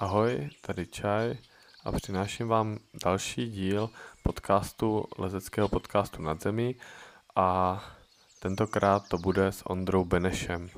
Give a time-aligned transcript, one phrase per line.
[0.00, 1.38] Ahoj, tady Čaj
[1.84, 3.90] a přináším vám další díl
[4.22, 6.76] podcastu, lezeckého podcastu Nad zemí
[7.36, 7.80] a
[8.38, 10.70] tentokrát to bude s Ondrou Benešem.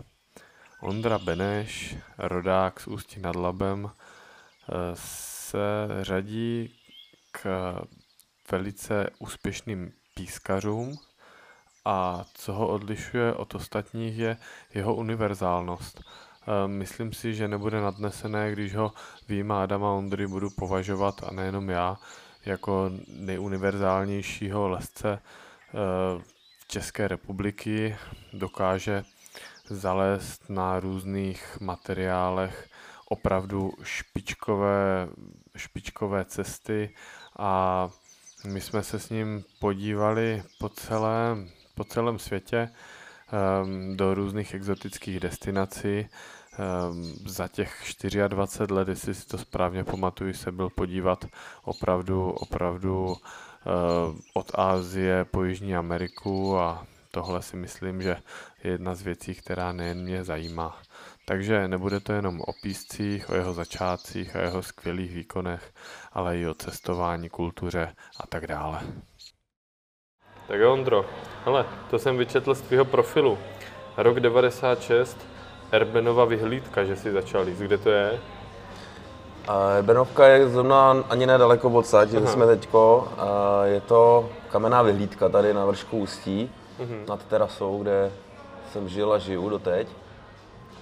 [0.80, 3.90] Ondra Beneš, rodák z Ústí nad Labem,
[4.94, 6.74] se řadí
[7.32, 7.74] k
[8.50, 10.98] velice úspěšným pískařům
[11.84, 14.36] a co ho odlišuje od ostatních je
[14.74, 16.00] jeho univerzálnost.
[16.46, 18.92] Eh, myslím si, že nebude nadnesené, když ho
[19.28, 21.96] výjima Adama Ondry budu považovat, a nejenom já,
[22.44, 26.22] jako nejuniverzálnějšího lesce eh,
[26.66, 27.96] České republiky.
[28.32, 29.04] Dokáže
[29.68, 32.68] zalézt na různých materiálech
[33.08, 35.08] opravdu špičkové,
[35.56, 36.94] špičkové cesty
[37.38, 37.88] a
[38.44, 42.70] my jsme se s ním podívali po celém, po celém světě
[43.94, 46.06] do různých exotických destinací.
[46.90, 47.82] Um, za těch
[48.28, 51.24] 24 let, jestli si to správně pamatuju, se byl podívat
[51.64, 53.16] opravdu, opravdu uh,
[54.34, 58.16] od Ázie po Jižní Ameriku a tohle si myslím, že
[58.64, 60.82] je jedna z věcí, která nejen mě zajímá.
[61.24, 65.72] Takže nebude to jenom o píscích, o jeho začátcích a jeho skvělých výkonech,
[66.12, 68.80] ale i o cestování, kultuře a tak dále.
[70.48, 71.04] Tak jo, Ondro,
[71.44, 73.38] hele, to jsem vyčetl z tvého profilu.
[73.96, 75.18] Rok 96,
[75.72, 77.58] Erbenova vyhlídka, že si začal jíst.
[77.58, 78.20] Kde to je?
[79.78, 83.08] Erbenovka je zrovna ani nedaleko od saď, kde jsme teďko.
[83.18, 87.08] A je to kamenná vyhlídka tady na vršku Ústí, mm-hmm.
[87.08, 88.12] nad terasou, kde
[88.72, 89.88] jsem žil a žiju doteď.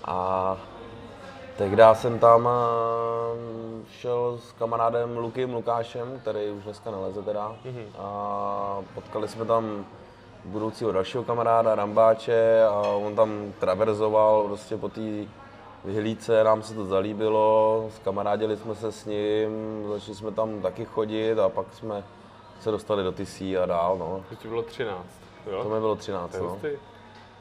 [0.05, 0.56] A
[1.61, 2.48] tehdy jsem tam
[3.91, 7.56] šel s kamarádem Lukem Lukášem, který už dneska neleze teda.
[7.64, 7.86] Mm-hmm.
[7.98, 9.84] A potkali jsme tam
[10.44, 15.00] budoucího dalšího kamaráda Rambáče a on tam traverzoval prostě po té
[15.84, 19.51] vyhlídce, nám se to zalíbilo, skamarádili jsme se s ním,
[19.89, 22.05] začali jsme tam taky chodit a pak jsme
[22.61, 24.24] se dostali do Tisí a dál, no.
[24.42, 25.05] To bylo 13,
[25.51, 25.62] jo?
[25.62, 26.58] To mi bylo 13, To je no.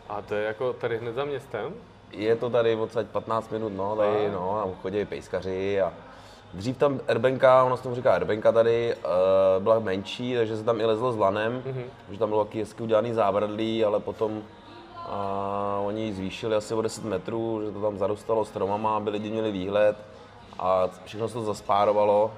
[0.10, 1.74] A to je jako tady hned za městem?
[2.12, 4.32] Je to tady odsaď 15 minut, no, tady, A.
[4.32, 5.94] no, tam chodí pejskaři a
[6.54, 10.82] dřív tam Erbenka, ono se tomu říká Erbenka tady, uh, byla menší, takže se tam
[10.82, 11.74] i lezlo s lanem, Mhm.
[11.74, 12.12] mm-hmm.
[12.14, 14.42] že tam bylo taky hezky udělaný zábradlí, ale potom
[15.12, 19.30] a oni ji zvýšili asi o 10 metrů, že to tam zarostalo stromama, aby lidi
[19.30, 19.98] měli výhled
[20.60, 22.32] a všechno se to zaspárovalo.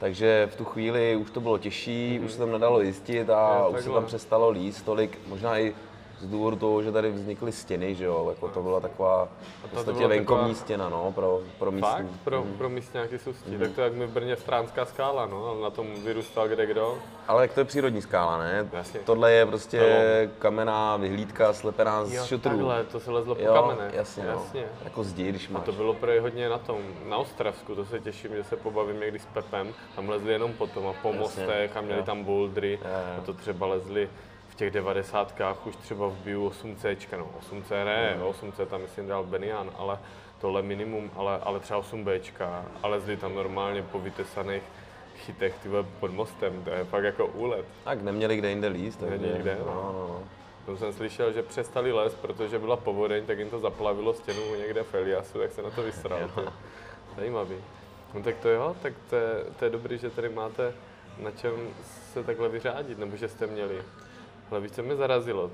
[0.00, 2.24] Takže v tu chvíli už to bylo těžší, mm-hmm.
[2.24, 5.74] už se tam nedalo jistit a Jo, už se tam přestalo líst tolik, možná i
[6.22, 9.28] z důvodu toho, že tady vznikly stěny, že jo, jako to byla taková
[9.66, 11.90] v podstatě venkovní taková- stěna, no, pro, pro místní.
[11.92, 12.06] Fakt?
[12.24, 13.58] Pro, pro místňáky jsou mm.
[13.58, 16.66] Tak to je jak my v Brně Stránská skála, no, ale na tom vyrůstal kde
[16.66, 16.98] kdo.
[17.28, 18.68] Ale jak to je přírodní skála, ne?
[18.72, 19.00] Jasně.
[19.00, 19.80] Tohle je prostě
[20.38, 22.50] kamenná vyhlídka slepená z šutrů.
[22.50, 23.90] takhle, to se lezlo po Jo, kamene.
[23.94, 24.60] jasně, jasně.
[24.60, 24.84] No.
[24.84, 25.64] Jako zdi, když A máš.
[25.64, 26.78] to bylo pro hodně na tom,
[27.08, 29.74] na Ostravsku, to se těším, že se pobavím někdy s Pepem.
[29.96, 32.04] Tam lezli jenom potom a po Jasně, mostech a měli jo.
[32.06, 32.78] tam bouldry.
[32.82, 33.18] Jo, jo.
[33.18, 34.08] A to třeba lezli
[34.62, 39.70] těch devadesátkách už třeba v Biu 8C, no 8C ne, 8C tam myslím dal Benian,
[39.78, 39.98] ale
[40.40, 42.20] tohle minimum, ale, ale třeba 8B
[42.82, 44.62] a lezli tam normálně po vytesaných
[45.16, 47.64] chytech ty vole, pod mostem, to je fakt jako úlet.
[47.84, 49.18] Tak neměli kde jinde líst, takže...
[49.18, 49.66] Není kde, no.
[49.66, 50.22] no, no.
[50.66, 54.82] To jsem slyšel, že přestali les, protože byla povodeň, tak jim to zaplavilo stěnu někde
[54.82, 56.30] v Eliasu, tak se na to vysral.
[56.34, 56.52] To
[57.16, 57.56] Zajímavý.
[58.14, 60.74] No tak to jo, tak to je, to je dobrý, že tady máte
[61.18, 61.52] na čem
[62.12, 63.82] se takhle vyřádit, nebo že jste měli.
[64.52, 65.50] Ale víš, co mě zarazilo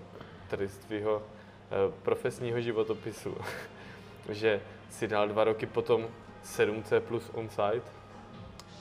[0.51, 1.23] tady z tvýho
[1.71, 3.35] eh, profesního životopisu,
[4.29, 4.61] že
[4.91, 6.07] si dal dva roky potom
[6.45, 7.91] 7C plus on-site.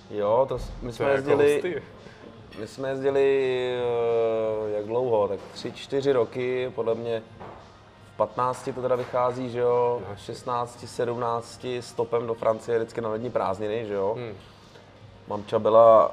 [0.10, 1.84] Jo, to, my To jsme je jako jezdili,
[2.60, 3.50] my jsme jezdili,
[4.68, 7.24] eh, jak dlouho, tak tři, čtyři roky, podle mě
[8.14, 10.16] v 15 to teda vychází, že jo, No.
[10.16, 14.14] 16, 17 stopem do Francie vždycky na letní prázdniny, že jo.
[14.18, 14.34] Hmm.
[15.28, 16.12] Mamča byla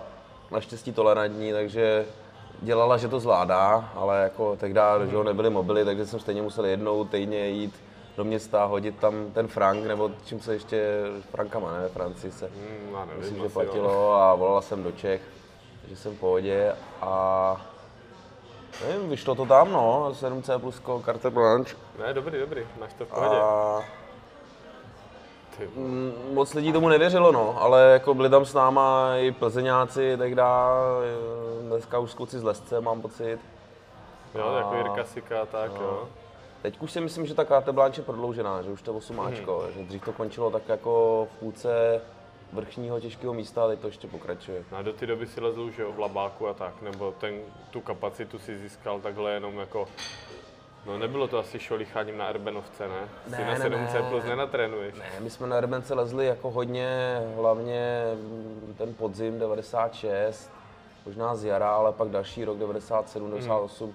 [0.51, 2.07] naštěstí tolerantní, takže
[2.63, 7.05] dělala, že to zvládá, ale jako tehdy, že nebyly mobily, takže jsem stejně musel jednou
[7.05, 7.75] týdně jít
[8.17, 12.47] do města, hodit tam ten frank, nebo čím se ještě, frankama, ne, ve Francii se,
[12.47, 13.65] Hmm, nevím, myslím, že asi jo.
[13.65, 15.21] platilo a volala jsem do Čech,
[15.89, 17.67] že jsem v pohodě a
[18.89, 23.09] nevím, vyšlo to tam, no, 7C plus carte blanche Ne, dobrý, dobrý, máš to v
[23.09, 23.37] pohodě.
[23.41, 23.81] a
[26.33, 31.63] moc lidí tomu nevěřilo, no, ale jako byli tam s náma i plzeňáci, tehdy, eh,
[31.69, 33.39] dneska už kluci z Lesce, mám pocit.
[34.35, 35.83] jo, a- jako Jirka Sika tak, no.
[35.85, 36.09] jo.
[36.63, 39.73] Teď už si myslím, že ta blanche je prodloužená, že už to je osmáčko, Mhm.
[39.83, 42.01] že dřív to končilo tak jako v půlce
[42.53, 44.63] vrchního těžkého místa, a teď to ještě pokračuje.
[44.73, 47.35] No a do té doby si lezl už v labáku a tak, nebo ten,
[47.71, 49.87] tu kapacitu si získal takhle jenom jako
[50.87, 53.09] No nebylo to asi šolicháním na Erbenovce, ne?
[53.29, 54.11] Ne, Ty na ne, 7C ne.
[54.11, 54.95] plus nenatrénuješ.
[54.99, 58.05] Ne, my jsme na Erbence lezli jako hodně, hlavně
[58.79, 60.51] ten podzim 96,
[61.07, 63.95] možná z jara, ale pak další rok 97, 98,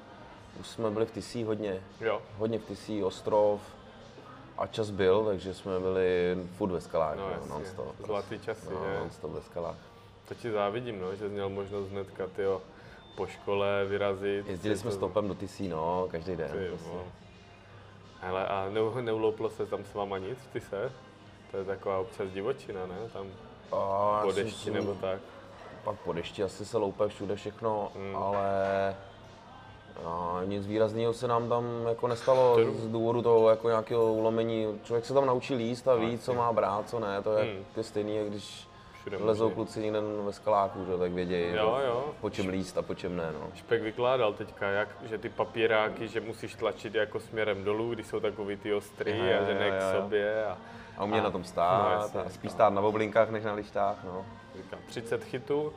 [0.59, 3.61] už jsme byli v Tisí hodně, Jo, hodně v Tisí, Ostrov
[4.57, 7.95] a čas byl, takže jsme byli furt ve skalách, no no, non-stop.
[8.05, 8.99] Zlatý časy, No, že?
[8.99, 9.75] non-stop ve skalách.
[10.27, 12.61] To ti závidím, no, že jsi měl možnost hnedka, tyjo,
[13.15, 14.47] po škole vyrazit.
[14.47, 16.51] Jezdili jsme to- stopem do Tisí, no, každý den.
[16.51, 16.89] Ty prostě.
[18.21, 20.91] Hele, a ne, neulouplo se tam s váma nic v Tise?
[21.51, 22.95] To je taková občas divočina, ne?
[23.13, 23.27] Tam
[23.71, 25.19] A po dešti myslím, nebo tak.
[25.83, 28.15] Pak po dešti asi se loupe všude všechno, Hmm.
[28.15, 28.95] ale
[30.05, 34.79] a nic výrazného se nám tam jako nestalo To z důvodu toho jako nějakého ulomení.
[34.83, 37.21] Člověk se tam naučí líst a ví, co má brát, co ne.
[37.21, 37.63] To je Hmm.
[38.15, 38.67] jak když
[38.99, 39.55] Všude lezou možný.
[39.55, 42.13] kluci někde ve skaláku, že, tak vědějí, Jo, jo.
[42.21, 43.31] po čem líst a po čem ne.
[43.33, 43.47] No.
[43.55, 48.19] Špek vykládal teďka, jak, že ty papíráky, že musíš tlačit jako směrem dolů, když jsou
[48.19, 50.45] takový ty ostrý Jo, a že ne k sobě.
[50.45, 50.57] A,
[50.97, 52.55] A umět A- na tom no, stát jasně, a spíš no.
[52.55, 54.03] stát na boblinkách než na lištách.
[54.03, 54.25] No.
[54.57, 55.73] říkám, 30 chytů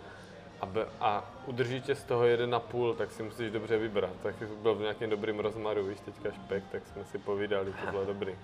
[0.61, 4.11] a, be, a udrží tě z toho 1,5, tak si musíš dobře vybrat.
[4.23, 8.05] Tak byl v nějakém dobrým rozmaru, víš, teďka špek, tak jsme si povídali, to bylo
[8.05, 8.35] dobrý.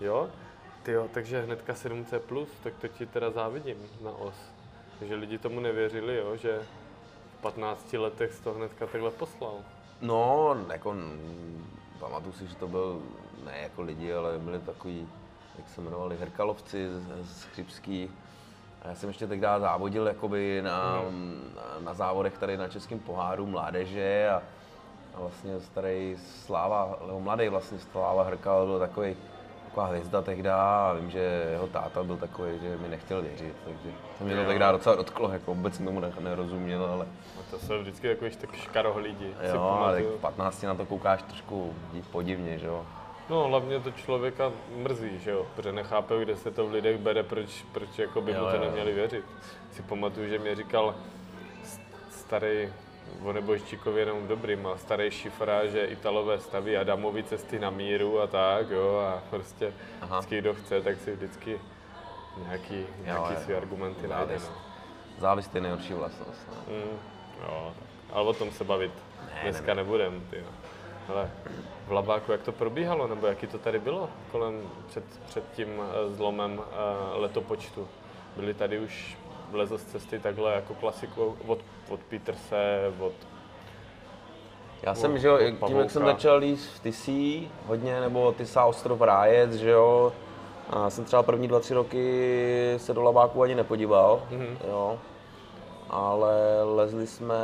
[0.00, 0.28] Jo?
[0.84, 4.34] Ty jo, takže hnedka 7C+, tak to ti teda závidím na os.
[4.98, 6.58] Takže lidi tomu nevěřili, jo, že
[7.38, 9.54] v 15 letech z toho hnedka takhle poslal.
[10.00, 11.66] No, jako, mm,
[12.00, 13.02] pamatuju si, že to byl,
[13.44, 15.08] ne jako lidi, ale byli takový,
[15.58, 18.10] jak se jmenovali, Herkalovci z, z Chřipský.
[18.82, 21.02] A já jsem ještě tehdy závodil jakoby na,
[21.54, 24.42] na, na závodech tady na Českém poháru mládeže a,
[25.14, 26.16] a vlastně starý
[26.46, 29.16] Sláva, nebo mladý vlastně Sláva Hrkal byl takový
[29.74, 33.88] taková hvězda tehdy a vím, že jeho táta byl takový, že mi nechtěl věřit, takže
[34.18, 34.36] to Jo.
[34.46, 37.06] tehdy docela dotklo, jako vůbec jsem tomu ne- nerozuměl, ale
[37.40, 41.22] A to jsou vždycky takový tak škarohlídi, Jo, ale tak v 15 na to koukáš
[41.22, 41.74] trošku
[42.12, 42.86] podivně, že jo.
[43.30, 47.22] No, hlavně to člověka mrzí, že jo, protože nechápe, kde se to v lidech bere,
[47.22, 49.24] proč, proč jako by Jo, mu to jo, neměli věřit.
[49.72, 50.94] Si pamatuju, že mě říkal
[52.10, 52.68] starý,
[53.24, 58.26] o Nebojščíkovi jenom dobrým, a starý šifra, že Italové staví Adamovi cesty na míru a
[58.26, 60.18] tak, jo, a prostě Aha.
[60.18, 61.60] vždycky kdo chce, tak si vždycky
[62.46, 63.40] nějaký, nějaký jo.
[63.44, 64.48] své argumenty najde, no.
[65.18, 66.48] Závist je nejhorší vlastnost.
[66.48, 66.74] No.
[66.74, 66.98] Mm,
[67.42, 67.74] jo,
[68.12, 68.92] ale o tom se bavit
[69.34, 70.44] Ne, dneska ne, nebudem, ty.
[71.08, 71.30] Ale
[71.86, 76.14] v Labáku, jak to probíhalo, nebo jaký to tady bylo kolem před, před tím eh,
[76.14, 77.88] zlomem eh, letopočtu?
[78.36, 79.16] Byly tady už
[79.50, 81.58] vlezl z cesty takhle jako klasikou od,
[81.90, 83.12] od Peterse, od
[84.82, 89.00] Já jsem, že jo, tím, jak jsem začal líst v Tisí hodně, nebo Tisa Ostrov
[89.00, 90.12] Rájec, že jo,
[90.70, 94.58] a jsem třeba první dva, tři roky se do Labáku ani nepodíval, Mhm.
[94.68, 94.98] jo.
[95.90, 97.34] Ale lezli jsme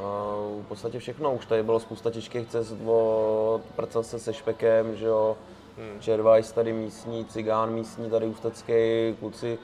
[0.00, 1.32] uh, v podstatě všechno.
[1.34, 5.36] Už tady bylo spousta těžkých cest od Prcelse se Špekem, že jo.
[5.78, 6.00] Hmm.
[6.00, 8.72] Červajs tady místní, Cigán místní, tady ústecký,
[9.20, 9.58] kluci.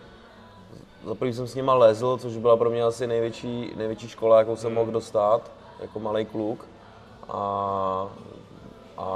[1.04, 4.56] Za první jsem s nima lezl, což byla pro mě asi největší, největší škola, jakou
[4.56, 6.66] jsem mohl dostat, jako malý kluk.
[7.28, 8.08] A,
[8.96, 9.08] a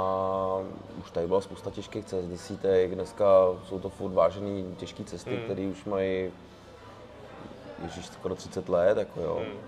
[0.99, 3.25] už tady byla spousta těžkých cest, desítek, dneska
[3.69, 5.43] jsou to furt vážený těžké cesty, Hmm.
[5.43, 6.31] které už mají
[7.83, 9.41] Ježíš, skoro 30 let, jako jo.
[9.43, 9.59] Hmm.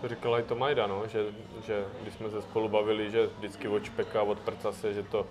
[0.00, 1.24] To říkala i to Majda, no, že,
[1.66, 5.26] že když jsme se spolu bavili, že vždycky od špeka, od prcase, že to,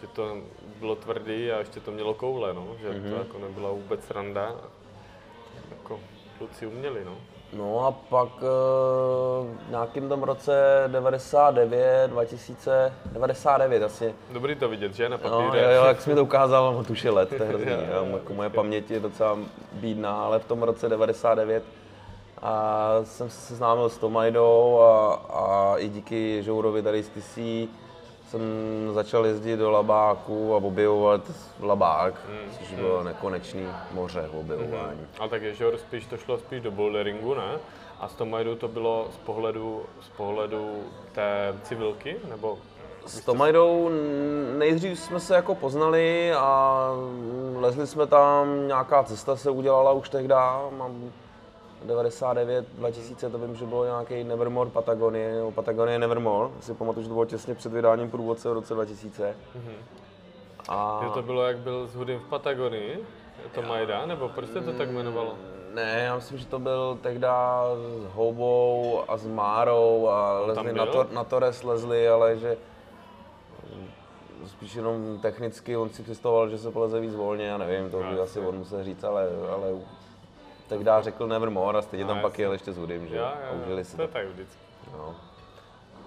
[0.00, 0.36] že to
[0.78, 3.10] bylo tvrdý a ještě to mělo koule, no, že mm-hmm.
[3.10, 4.54] to jako nebyla vůbec sranda.
[6.38, 7.12] Kluci uměli, no.
[7.52, 8.46] No a pak eh,
[9.66, 14.14] v nějakým tom roce 99, 2000, 99 asi.
[14.30, 15.64] Dobrý to vidět, že, na No, papíře.
[15.64, 17.78] jo, jo, jak jsi mi to ukázal, no, tuž je let, to je hrozný, jo,
[18.06, 19.38] jo, jako moje paměť je docela
[19.72, 21.62] bídná, ale v tom roce 99
[22.42, 27.68] a jsem se seznámil s Tomajdou a, a i díky Žourovi tady z Tisí
[28.26, 28.40] jsem
[28.94, 31.20] začal jezdit do Labáku a objevovat
[31.60, 35.00] Labák, Mm, což bylo nekonečný moře objevování.
[35.18, 37.58] Ale tak Ježor spíš to šlo spíš do boulderingu, ne?
[38.00, 42.58] A s Tomajdou to bylo z pohledu, z pohledu té civilky, nebo
[43.06, 43.90] S Tomajdou
[44.58, 46.90] nejdřív jsme se jako poznali a
[47.56, 50.34] lezli jsme tam, nějaká cesta se udělala už tehdy,
[50.70, 51.12] mám
[51.86, 57.08] 99, 2000, to vím, že bylo nějaký Nevermore Patagonie, nebo Patagonie Nevermore, si pamatuju, že
[57.08, 59.36] to bylo těsně před vydáním průvodce v roce 2000.
[60.68, 63.04] A že to bylo, jak byl s Hudym v Patagonii?
[63.54, 65.34] To Majda, nebo proč se to tak jmenovalo?
[65.76, 67.26] ne, já myslím, že to byl tehdy
[68.02, 72.56] s Houbou a s Márou a lezli na, to, na Torres lezli, ale že
[74.46, 78.20] spíš jenom technicky, on si představoval, že se poleze víc volně, já nevím, to by
[78.20, 79.68] asi on musel říct, ale, ale
[80.68, 82.44] tehdy řekl Nevermore a stejně No, tam pak jasně.
[82.44, 83.28] jel ještě s Hudym, že Jo,
[83.68, 84.58] jo, jo, si to je tak vždycky.
[84.92, 85.14] No.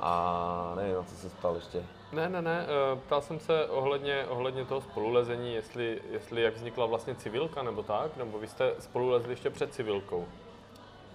[0.02, 1.84] A nevím, na co se ptal ještě.
[2.12, 6.86] Ne, ne, ne, eh, ptal jsem se ohledně, ohledně toho spolulezení, jestli, jestli jak vznikla
[6.86, 10.26] vlastně civilka nebo tak, nebo vy jste spolulezli ještě před civilkou.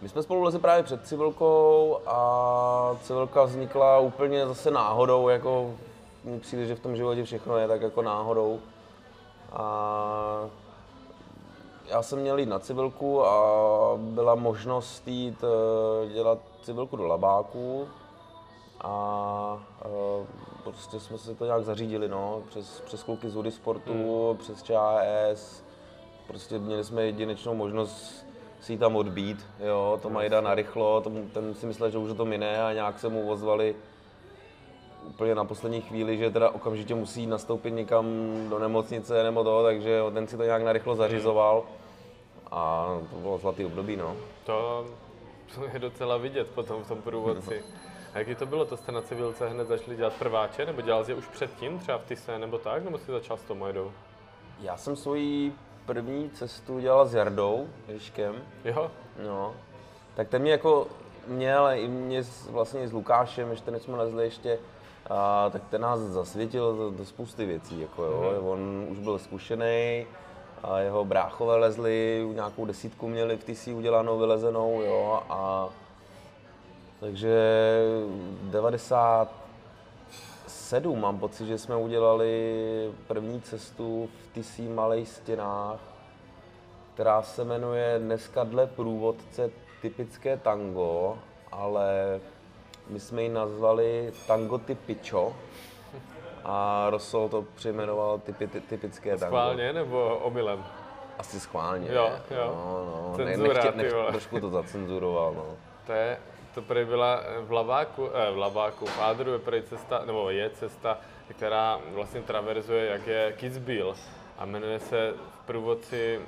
[0.02, 5.74] My jsme spolu lezli právě před civilkou a civilka vznikla úplně zase náhodou, jako
[6.24, 8.60] mi přijde, že v tom životě všechno je tak jako náhodou.
[9.52, 10.48] A
[11.94, 17.88] já jsem měl jít na civilku a byla možnost jít eh, dělat civilku do labáku
[18.80, 20.26] a eh,
[20.64, 24.36] prostě jsme si to nějak zařídili, no, přes, přes kluky z Udy Sportu, hmm.
[24.36, 25.64] přes ČAS,
[26.26, 28.26] prostě měli jsme jedinečnou možnost
[28.60, 32.24] si ji tam odbít, jo, to Majda narychlo, tom, ten si myslel, že už to
[32.24, 33.76] mine a nějak se mu ozvali
[35.06, 38.06] úplně na poslední chvíli, že teda okamžitě musí nastoupit někam
[38.48, 41.64] do nemocnice nebo to, takže ten si to nějak narychlo zařizoval
[42.54, 44.16] a to bylo zlatý období, no.
[44.44, 44.86] To,
[45.72, 47.62] je docela vidět potom v tom průvodci.
[48.14, 48.64] A jaký to bylo?
[48.64, 51.98] To jste na civilce hned začali dělat prváče, nebo dělal jsi je už předtím, třeba
[51.98, 53.92] v Tise nebo tak, nebo jsi začal s Tomojedou?
[54.60, 55.54] Já jsem svoji
[55.86, 58.34] první cestu dělal s Jardou Ježkem.
[58.64, 58.90] Jo?
[59.26, 59.54] No.
[60.14, 60.86] Tak ten mě jako
[61.26, 64.58] měl i mě vlastně s Lukášem, ještě než jsme lezli ještě,
[65.10, 67.80] a, tak ten nás zasvětil do, do spousty věcí.
[67.80, 68.38] Jako, jo.
[68.40, 68.48] Mm.
[68.48, 70.06] On už byl zkušený,
[70.64, 75.68] a jeho bráchové lezli, nějakou desítku měli v TC udělanou, vylezenou, jo, a
[77.00, 77.38] takže
[78.42, 85.80] 97 mám pocit, že jsme udělali první cestu v TC Malej stěnách,
[86.94, 89.50] která se jmenuje dneska dle průvodce
[89.82, 91.18] typické tango,
[91.52, 92.20] ale
[92.88, 95.32] my jsme ji nazvali Tango Typičo
[96.44, 99.26] a Rosol to přejmenoval typi, ty, typické tango.
[99.26, 100.64] Schválně nebo omylem?
[101.18, 101.92] Asi schválně.
[101.92, 102.52] Jo, jo.
[102.56, 103.16] No, no.
[103.16, 104.10] Cenzura, nechtě, ty nech, vole.
[104.10, 105.44] trošku to zacenzuroval, no.
[105.86, 106.18] To je,
[106.54, 110.50] to prý byla v Laváku, eh, v Laváku, v Ádru je prý cesta, nebo je
[110.50, 110.98] cesta,
[111.28, 113.94] která vlastně traverzuje, jak je Kitzbühel
[114.38, 116.20] a jmenuje se v průvodci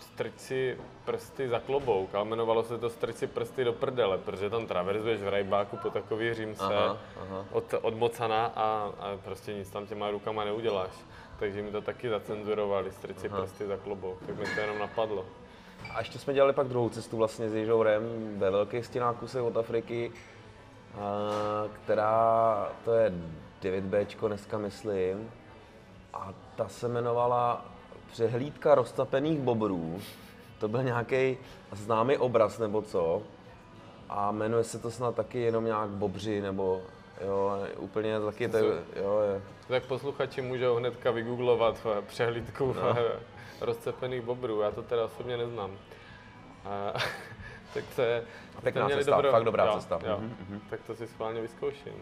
[0.00, 4.50] Strč si prsty za klobouk, ale jmenovalo se to Strč si prsty do prdele, protože
[4.50, 7.44] tam traverzuješ v rajbáku po takový římse Aha, aha.
[7.52, 10.90] od, odmocana a, a prostě nic tam těma rukama neuděláš.
[11.38, 15.24] Takže mi to taky zacenzurovali, Strč si prsty za klobouk, tak mi to jenom napadlo.
[15.94, 18.02] A ještě jsme dělali pak druhou cestu vlastně s Ježourem
[18.38, 20.12] ve velkých stěnách kusech od Afriky,
[21.74, 23.12] která, to je
[23.62, 25.30] 9B dneska myslím,
[26.12, 27.64] a ta se jmenovala
[28.12, 30.00] Přehlídka roztapených bobrů.
[30.58, 31.38] To byl nějaký
[31.72, 33.22] známý obraz nebo co.
[34.08, 36.82] A jmenuje se to snad taky jenom nějak bobři nebo
[37.20, 38.58] jo, úplně taky to,
[38.96, 39.42] jo, je.
[39.68, 42.96] Tak posluchači můžou hnedka vygooglovat eh, přehlídku no.
[43.60, 45.70] rozcepených bobrů, já to teda osobně neznám.
[46.64, 46.92] A,
[47.74, 48.22] tak to je...
[48.62, 50.00] Pěkná cesta, fakt dobrá jo, cesta.
[50.06, 51.92] Jo, Mhm, Tak to si schválně vyzkouším.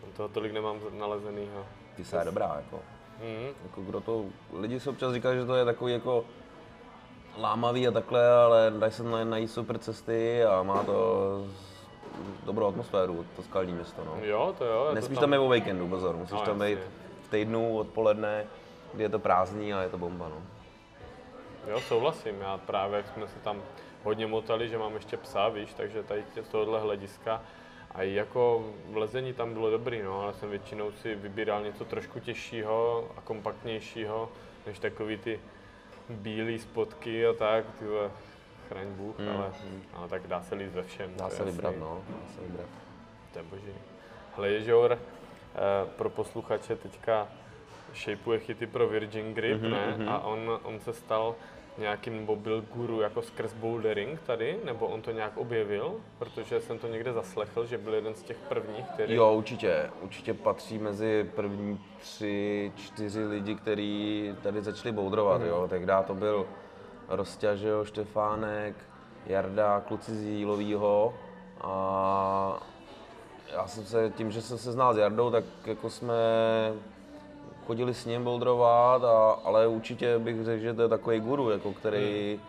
[0.00, 1.66] Tam toho tolik nemám nalezenýho.
[1.96, 2.80] Ty se je dobrá, jako.
[3.20, 3.48] Mhm.
[3.62, 4.24] Jako kdo to,
[4.58, 6.24] lidi si občas říkají, že to je takový jako
[7.38, 11.46] lámavý a takhle, ale dají se na- najít super cesty a má to
[12.44, 14.16] dobrou atmosféru, to skalní město, no.
[14.22, 14.82] Jo, to jo.
[14.84, 16.78] je to Nesmíš tam být o víkendu, pozor, musíš No, tam být
[17.22, 18.44] v týdnu odpoledne,
[18.94, 20.42] kdy je to prázdný a je to bomba, no.
[21.70, 22.40] Jo, souhlasím.
[22.40, 23.62] Já právě, jak jsme se tam
[24.04, 27.42] hodně motali, že mám ještě psa, víš, takže tady z tohohle hlediska.
[27.94, 31.84] A i jako v lezení tam bylo dobrý, no, ale jsem většinou si vybíral něco
[31.84, 34.28] trošku těžšího a kompaktnějšího,
[34.66, 35.40] než takový ty
[36.08, 38.10] bílé spotky a tak, ty vole,
[38.68, 39.52] chraň Bůh, Mm, ale,
[39.94, 41.14] ale, tak dá se líst ve všem.
[41.16, 42.66] Dá se vybrat, no, dá se vybrat.
[43.32, 43.72] To je boží.
[44.36, 44.98] Hele, Ježour, eh,
[45.96, 47.28] pro posluchače teďka
[47.94, 49.94] shapeuje chyty pro Virgin Grip, Mhm, ne?
[49.98, 50.08] mhm.
[50.08, 51.34] A on, on se stal
[51.78, 56.78] nějakým, nebo byl guru jako skrz bouldering tady, nebo on to nějak objevil, protože jsem
[56.78, 59.14] to někde zaslechl, že byl jeden z těch prvních, který...
[59.14, 65.48] Jo, určitě, určitě patří mezi první tři, čtyři lidi, kteří tady začali boudrovat, Mhm.
[65.50, 65.66] jo.
[65.70, 66.46] Tehdy to byl
[67.08, 68.74] Rosťa, že jo, Štefánek,
[69.26, 71.14] Jarda, kluci z Jílovýho
[71.60, 72.62] a
[73.52, 76.14] já jsem se, tím, že jsem se znal s Jardou, tak jako jsme
[77.68, 81.72] chodili s ním bouldrovat, a, ale určitě bych řekl, že to je takový guru, jako
[81.72, 82.40] který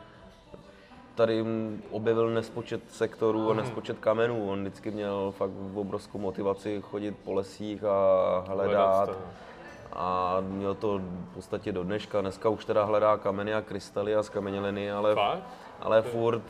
[1.15, 1.45] tady
[1.91, 4.51] objevil nespočet sektorů a nespočet kamenů.
[4.51, 9.09] On vždycky měl fakt obrovskou motivaci chodit po lesích a hledat.
[9.09, 9.15] to.
[9.93, 12.21] A měl to v podstatě do dneška.
[12.21, 15.43] Dneska už teda hledá kameny a krystaly a skameněliny, ale, Fakt?
[15.79, 16.43] ale furt,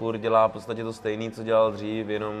[0.00, 2.34] furt dělá v podstatě to stejné, co dělal dřív, jenom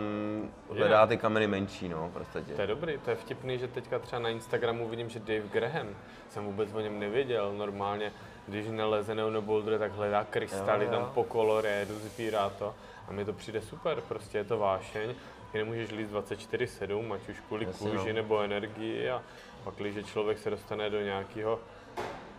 [0.76, 2.52] hledá ty kameny menší, no, v podstatě.
[2.54, 5.86] To je dobrý, to je vtipný, že teďka třeba na Instagramu vidím, že Dave Graham,
[6.30, 8.12] jsem vůbec o něm nevěděl, normálně,
[8.46, 10.98] když neleze nebo bouldere, tak hledá krystaly Jo, jo.
[10.98, 12.74] tam po kolorédu, sbírá to
[13.08, 15.14] a mi to přijde super, prostě je to vášeň.
[15.54, 18.14] nemůžeš líst 24-7, ať už kvůli Jasně, kůži no.
[18.14, 19.22] nebo energii a
[19.64, 21.60] pak, když člověk se dostane do nějakého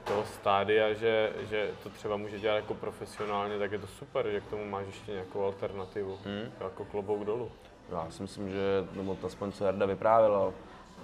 [0.04, 4.42] toho stádia, že, že to třeba může dělat jako profesionálně, tak je to super, že
[4.42, 6.52] k tomu máš ještě nějakou alternativu, Hmm.
[6.62, 7.52] jako klobouk dolů.
[7.92, 10.52] Já si myslím, že, nebo aspoň co Jarda vyprávěla,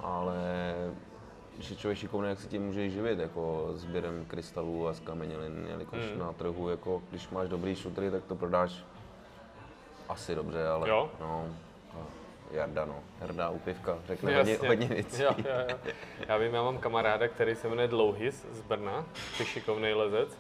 [0.02, 0.36] ale
[1.56, 6.00] když je člověk šikovný, jak se tím může živit, jako sběrem krystalů a skamenělin, jelikož
[6.10, 6.20] Hmm.
[6.20, 8.84] na trhu, jako když máš dobrý šutry, tak to prodáš
[10.10, 11.10] asi dobře, ale Jo?
[11.20, 11.46] no,
[12.52, 15.22] Jarda no, Jarda upivka, řekne No hodně, hodně věcí.
[15.22, 15.78] Jo, jo, jo.
[16.28, 19.06] Já vím, já mám kamaráda, který se jmenuje Dlouhis z Brna,
[19.38, 20.38] ty šikovný lezec,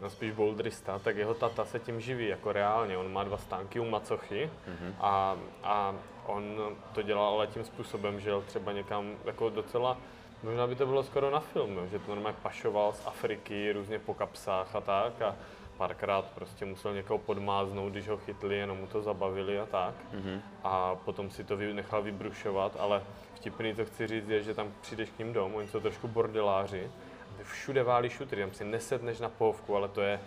[0.00, 2.98] no spíš boulderista, tak jeho tata se tím živí, jako reálně.
[2.98, 4.94] On má dva stánky u Macochy Mhm.
[5.00, 5.94] a, a
[6.26, 9.96] on to dělal ale tím způsobem, že jel třeba někam jako docela,
[10.42, 14.14] možná by to bylo skoro na film, že to normálně pašoval z Afriky, různě po
[14.14, 15.36] kapsách a tak a
[15.78, 19.94] párkrát prostě musel někoho podmáznout, když ho chytli, jenom mu to zabavili a tak.
[20.12, 20.42] Mhm.
[20.64, 23.02] A potom si to vy- nechal vybrušovat, ale
[23.34, 26.90] vtipný to chci říct je, že tam přijdeš k ním domů, oni jsou trošku bordeláři,
[27.38, 30.20] ty všude válí šutry, tam si nesedneš na pohovku, ale to je,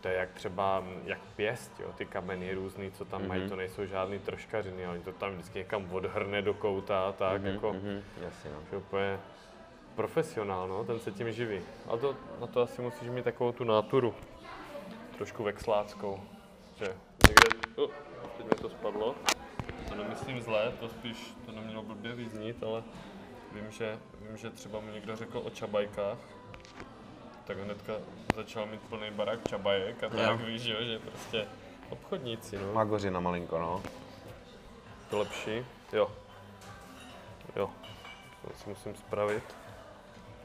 [0.00, 3.50] to je jak třeba, jak pěst, jo, ty kameny různý, co tam mají, Mhm.
[3.50, 7.46] to nejsou žádný troškařiny, oni to tam vždycky někam odhrne do kouta a tak, Mhm,
[7.54, 8.78] jako, mhm, jasně no.
[8.78, 9.18] úplně
[9.96, 11.60] profesionál, no, ten se tím živí.
[11.88, 14.14] A to, na to asi musíš mít takovou tu náturu,
[15.16, 16.20] trošku vexláckou,
[16.78, 16.96] že
[17.28, 17.90] někde, oh,
[18.36, 19.14] teď mi to spadlo,
[19.88, 22.82] to nemyslím zlé, to spíš, to nemělo blbě vyznít, ale
[23.52, 26.18] vím, že, vím, že třeba mi někdo řekl o čabajkách,
[27.44, 27.92] tak hnedka
[28.36, 31.46] začal mít plný barák čabajek a tak víš, jo, že prostě
[31.90, 32.72] obchodníci, no.
[32.72, 33.82] Magořina malinko, no.
[35.10, 36.10] To lepší, jo.
[37.56, 37.70] Jo,
[38.42, 39.42] to si musím spravit.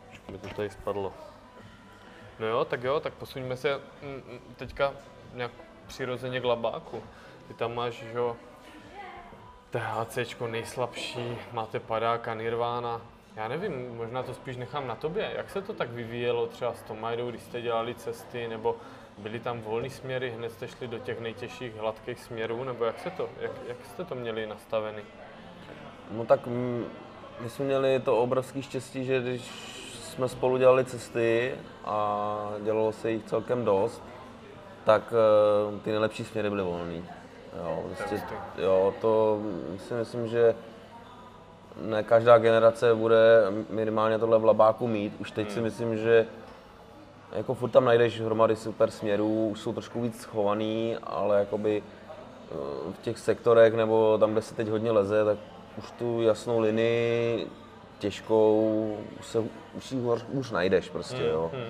[0.07, 1.13] Trošku mi to tady spadlo.
[2.41, 4.93] No jo, tak jo, tak posuňme se mm, mm, teďka
[5.33, 5.51] nějak
[5.87, 7.03] přirozeně k labáku.
[7.47, 8.35] Ty tam máš, že jo,
[9.69, 13.01] THCčko nejslabší, máte padáka, Nirvana.
[13.35, 15.31] Já nevím, možná to spíš nechám na tobě.
[15.35, 18.75] Jak se to tak vyvíjelo třeba s Tomajdou, když jste dělali cesty, nebo
[19.17, 23.09] byly tam volné směry, hned jste šli do těch nejtěžších hladkých směrů, nebo jak, se
[23.09, 25.01] to, jak, jak jste to měli nastavený?
[26.11, 26.85] No tak mm,
[27.39, 29.51] my jsme měli to obrovské štěstí, že když
[30.11, 34.03] jsme spolu dělali cesty a dělalo se jich celkem dost,
[34.83, 37.05] tak eh, ty nejlepší směry byly volný.
[37.63, 38.21] Jo, prostě,
[38.57, 39.39] jo, to
[39.87, 40.55] si myslím, že
[41.81, 45.13] ne každá generace bude minimálně tohle v labáku mít.
[45.19, 46.27] Už teď si myslím, že
[47.31, 52.55] jako furt tam najdeš hromady super směrů, už jsou trošku víc schovaný, ale jakoby eh,
[52.91, 55.37] v těch sektorech nebo tam, kde se teď hodně leze, tak
[55.77, 57.47] už tu jasnou linii
[58.01, 59.39] těžkou se,
[59.73, 61.51] už, ji už najdeš prostě, jo.
[61.53, 61.63] Hmm.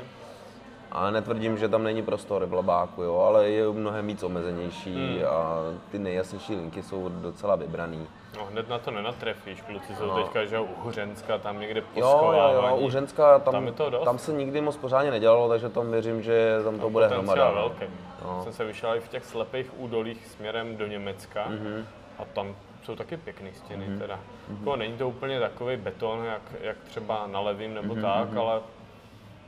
[0.92, 5.26] A netvrdím, že tam není prostor v labáku, jo, ale je mnohem víc omezenější Hmm.
[5.30, 5.58] a
[5.92, 8.08] ty nejjasnější linky jsou docela vybraný.
[8.38, 10.16] No hned na to nenatrefíš, kluci jsou No.
[10.24, 14.04] teďka, že u Hřenska, tam někde Jo, jo, jo, u Řenska tam, Tam dost.
[14.06, 17.50] tam se nikdy moc pořádně nedělalo, takže tam věřím, že tam to bude Potenciál hromada.
[17.62, 17.70] no.
[17.70, 17.94] velký.
[18.26, 18.44] No.
[18.44, 21.86] Jsem se vyšel i v těch slepých údolích směrem do Německa Mhm.
[22.20, 24.20] a tam jsou taky pěkné stěny teda.
[24.60, 28.62] Jako, není to úplně takový beton, jak, jak třeba na levým nebo tak, ale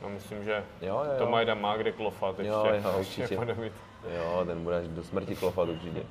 [0.02, 1.30] no, myslím, že Mhm, Jo, jo, to jo.
[1.30, 2.50] Majda má kde klofat ještě.
[2.54, 3.38] Jo, jo, určitě.
[3.60, 3.74] mít.
[4.15, 6.04] Jo, ten bude až do smrti klofat určitě.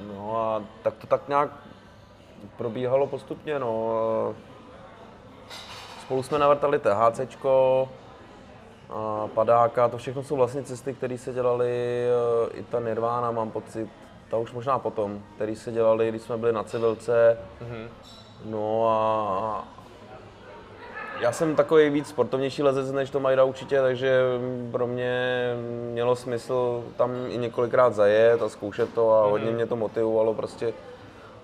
[0.00, 1.50] No a tak to tak nějak
[2.56, 3.94] probíhalo postupně, no.
[6.00, 7.88] Spolu jsme navrtali THCčko,
[8.90, 11.70] a padáka, to všechno jsou vlastně cesty, které se dělaly,
[12.06, 13.88] eh, i ta Nirvana, mám pocit,
[14.34, 17.38] ta už možná potom, které se dělaly, když jsme byli na civilce.
[17.60, 17.88] Mhm.
[18.44, 19.64] No a
[21.20, 24.20] já jsem takový víc sportovnější lezec, než to Majda určitě, takže
[24.72, 25.54] pro mě
[25.92, 30.74] mělo smysl tam i několikrát zajet a zkoušet to a hodně mě to motivovalo prostě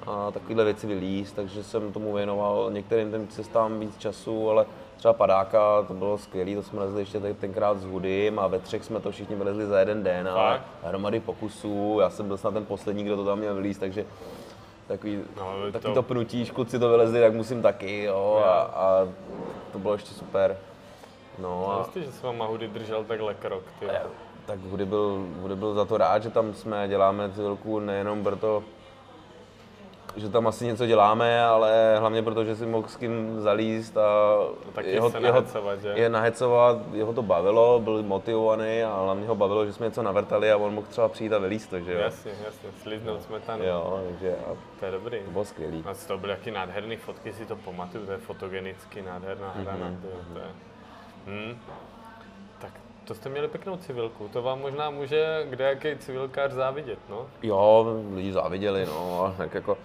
[0.07, 4.67] a takovéhle věci vylíst, takže jsem tomu věnoval některým těm cestám víc času, ale
[5.01, 8.59] třeba padáka, to bylo skvělé, to jsme lezli ještě ten- tenkrát s Hudym a ve
[8.59, 12.55] třech jsme to všichni vylezli za jeden den a hromady pokusů, já jsem byl snad
[12.55, 14.05] ten poslední, kdo to tam měl vylíst, takže
[14.89, 19.09] takový, No, takový to- to pnutí, kluci to vylezli, tak musím taky, jo, a, a
[19.73, 20.57] to bylo ještě super.
[21.39, 23.85] No a, Vlastně, že se vám Mahudy držel takhle krok, ty.
[23.85, 23.93] jo.
[24.47, 28.63] tak Hudy byl, Hudy byl za to rád, že tam jsme, děláme chvilku nejenom proto,
[30.17, 34.37] že tam asi něco děláme, ale hlavně proto, že si mohl s kým zalíst a
[34.73, 35.89] taky se nahecovat, že?
[35.89, 40.53] je nahecovat, jeho to bavilo, byl motivovaný a hlavně ho bavilo, že jsme něco navrtali
[40.53, 41.99] a on mohl třeba přijít a vylíst to, že jo.
[41.99, 43.65] Jasně, jasně, sliznout smetanu.
[43.65, 45.19] Jo, takže a To je dobrý.
[45.25, 45.85] to bylo skvělý.
[45.91, 49.87] A to byly jaký nádherný fotky, si to pamatuju, to je fotogenicky nádherná hrana.
[49.87, 50.01] Mhm, Mm-hmm.
[50.03, 50.53] To je, to je.
[51.27, 51.59] Hmm.
[53.11, 57.27] To jste měli pěknou civilku, to vám možná může kde jaký civilkář závidět, no?
[57.43, 59.79] Jo, lidi záviděli, no, tak jako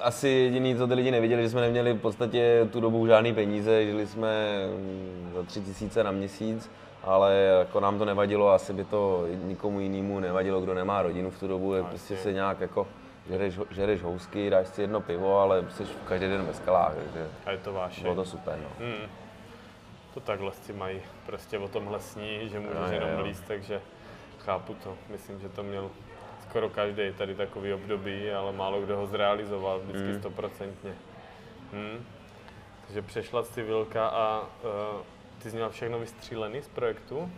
[0.00, 3.84] asi jediný, co ty lidi neviděli, že jsme neměli v podstatě tu dobu žádný peníze,
[3.84, 4.30] žili jsme
[4.66, 6.70] mm, za tři tisíce na měsíc,
[7.02, 11.40] ale jako nám to nevadilo, asi by to nikomu jinému nevadilo, kdo nemá rodinu v
[11.40, 12.88] tu dobu, je prostě se nějak jako
[13.28, 17.50] žereš, žereš housky, dáš si jedno pivo, ale jsi každý den ve skalách, takže A
[17.50, 18.02] je to váše.
[18.02, 18.86] bylo to super, no.
[18.86, 19.21] Hmm.
[20.14, 23.24] To takhle si mají prostě o tomhle sní, že můžeš jo, jenom jo.
[23.24, 23.80] líst, takže
[24.38, 24.96] chápu to.
[25.08, 25.90] Myslím, že to měl
[26.48, 30.20] skoro každý tady takový období, ale málo kdo ho zrealizoval vždycky Hmm.
[30.20, 30.94] stoprocentně.
[31.72, 32.04] Hmm.
[32.86, 35.00] Takže přešla civilka a uh,
[35.42, 37.30] ty jsi měl všechno vystřílený z projektu?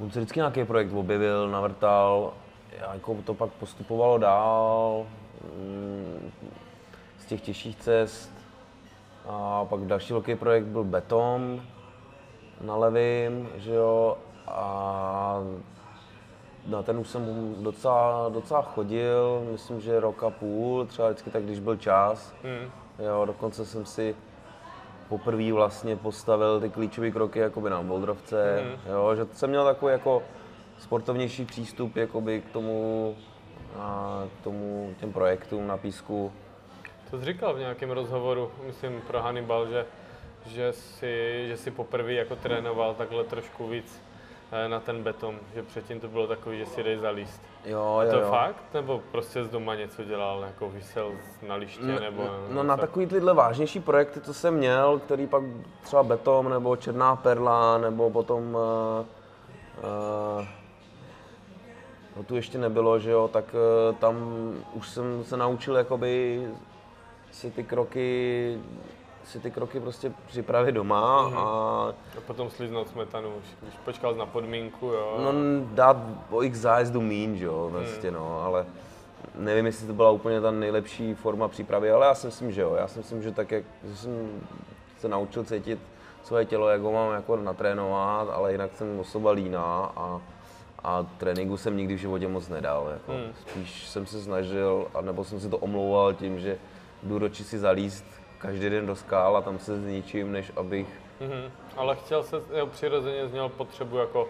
[0.00, 2.32] On se vždycky nějaký projekt objevil, navrtal,
[2.92, 5.06] jako to pak postupovalo dál
[5.56, 6.32] mm,
[7.18, 8.37] z těch těžších cest.
[9.28, 11.62] A pak další velký projekt byl beton
[12.60, 15.40] na levým, že jo, a
[16.66, 21.42] na ten už jsem docela, docela chodil, myslím, že rok a půl, třeba vždycky tak,
[21.44, 22.34] když byl čas.
[22.44, 22.70] Hmm.
[23.06, 24.16] Jo, dokonce jsem si
[25.08, 28.92] poprvé vlastně postavil ty klíčové kroky jakoby na Boldrovce, Mhm.
[28.92, 30.22] jo, že jsem měl takový jako
[30.78, 33.14] sportovnější přístup jakoby k tomu,
[33.78, 36.32] a k tomu, těm projektům na písku.
[37.10, 39.86] To jsi říkal v nějakém rozhovoru, myslím pro Hannibal, že,
[40.46, 44.02] že, si, že si poprvé jako trénoval takhle trošku víc
[44.52, 47.42] eh, na ten beton, že předtím to bylo takový, že si dej zalíst.
[47.64, 48.30] Jo, Je jo, to jo.
[48.30, 48.64] fakt?
[48.74, 51.12] Nebo prostě z doma něco dělal, jako vysel
[51.48, 52.24] na liště, No, nebo...
[52.50, 55.42] no na takový tyhle vážnější projekty, co jsem měl, který pak
[55.82, 58.60] třeba beton nebo černá perla, nebo potom uh,
[60.40, 60.46] uh,
[62.16, 64.16] no tu ještě nebylo, že jo, tak uh, tam
[64.72, 66.42] už jsem se naučil jakoby
[67.38, 68.58] si ty kroky
[69.24, 71.36] si ty kroky prostě připravit doma Mhm.
[71.38, 71.42] a
[72.18, 75.18] A potom sliznout smetanu, už, když počkal na podmínku, jo.
[75.24, 75.32] no,
[75.74, 75.96] dát
[76.30, 78.66] o x zájezdu mín, jo, vlastně no, ale
[79.34, 82.74] nevím, jestli to byla úplně ta nejlepší forma přípravy, ale já si myslím, že jo,
[82.74, 84.40] já si myslím, že tak, jak že jsem
[84.98, 85.78] se naučil cítit
[86.22, 90.20] svoje tělo, jak ho mám jako natrénovat, ale jinak jsem osoba líná a,
[90.84, 93.12] a tréninku jsem nikdy v životě moc nedal, jako.
[93.12, 93.32] Hmm.
[93.48, 96.58] spíš jsem se snažil, anebo jsem si to omlouval tím, že
[97.02, 98.04] jdu do si zalíst
[98.38, 100.86] každý den do skál a tam se zničím, než abych
[101.20, 101.50] Mhm.
[101.76, 104.28] Ale chtěl se, jo, přirozeně měl potřebu jako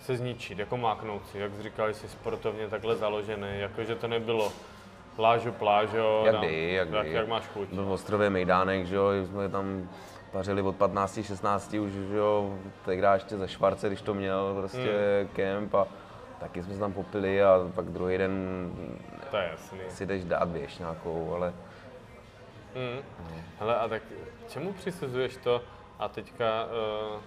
[0.00, 4.52] se zničit, jako máknout si, jak říkal, jsi sportovně takhle založený, jako že to nebylo
[5.18, 7.68] lážo, plážo, Jak dám- kdy, jak jak, jak máš chuť.
[7.68, 9.88] Byl v Ostrově Mejdánek, že jo, jsme tam
[10.32, 15.18] pařili od 15, 16 už, že jo, tehdy ještě ze Švarce, když to měl prostě
[15.20, 15.28] Hmm.
[15.34, 15.86] kemp a
[16.40, 18.70] taky jsme se tam popili a pak druhý den
[19.30, 19.78] To je jasný.
[19.88, 21.52] si jdeš dát běž nějakou, ale
[22.74, 23.02] Mm.
[23.58, 24.02] Hele, a tak
[24.48, 25.62] čemu přisuzuješ to
[25.98, 27.20] a teďka, uh,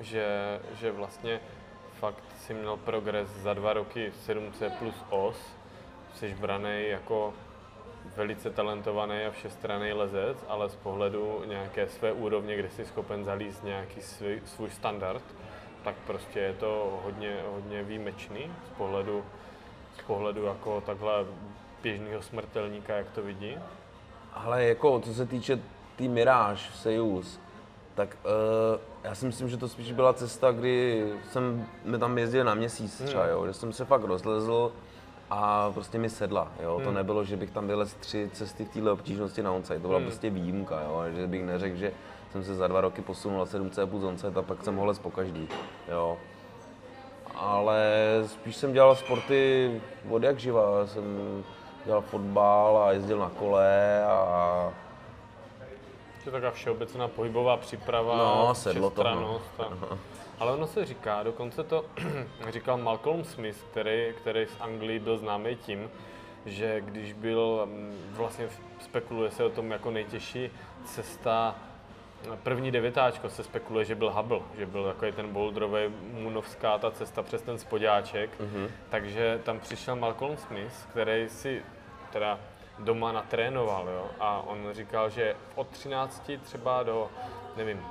[0.00, 1.40] že, že vlastně
[1.98, 5.36] fakt si měl progres za dva roky 7C plus os,
[6.14, 7.34] jsi braný jako
[8.16, 13.64] velice talentovaný a všestranný lezec, ale z pohledu nějaké své úrovně, kde jsi schopen zalíst
[13.64, 15.22] nějaký svůj, svůj standard,
[15.84, 19.24] tak prostě je to hodně, hodně výjimečný z pohledu,
[19.98, 21.24] z pohledu jako takhle
[21.82, 23.58] běžného smrtelníka, jak to vidí.
[24.44, 25.62] Ale jako, co se týče té
[25.96, 27.40] tý Mirage Sejus,
[27.94, 32.44] tak uh, já si myslím, že to spíš byla cesta, kdy jsem mi tam jezdil
[32.44, 34.72] na měsíc třeba, jo, že jsem se fakt rozlezl
[35.30, 36.80] a prostě mi sedla, jo.
[36.84, 40.00] To nebylo, že bych tam vylez tři cesty v téhle obtížnosti na onsite, to byla
[40.00, 41.92] prostě výjimka, jo, že bych neřekl, že
[42.32, 44.98] jsem se za dva roky posunul na 7C plus onsite a pak jsem ho lez
[44.98, 45.48] po každý,
[45.88, 46.18] jo.
[47.34, 47.82] Ale
[48.26, 49.70] spíš jsem dělal sporty
[50.10, 51.04] od jak živa, jsem
[51.86, 54.70] dělal fotbal a jezdil na kole a
[56.18, 59.40] Je to taková všeobecná pohybová příprava, No, sedlo to, no.
[59.58, 59.98] a-
[60.38, 61.84] Ale ono se říká, dokonce to
[62.50, 65.90] říkal Malcolm Smith, který, který z Anglii byl známý tím,
[66.46, 68.48] že když byl, mm, vlastně
[68.80, 70.50] spekuluje se o tom jako nejtěžší
[70.84, 71.54] cesta,
[72.42, 75.80] první devětáčko se spekuluje, že byl Hubble, že byl takový ten boulderový
[76.12, 78.68] munovská ta cesta přes ten spodáček, mm-hmm.
[78.88, 81.62] takže tam přišel Malcolm Smith, který si
[82.16, 82.38] teda
[82.78, 87.10] doma natrénoval, jo, a on říkal, že od 13 třeba do,
[87.56, 87.84] nevím,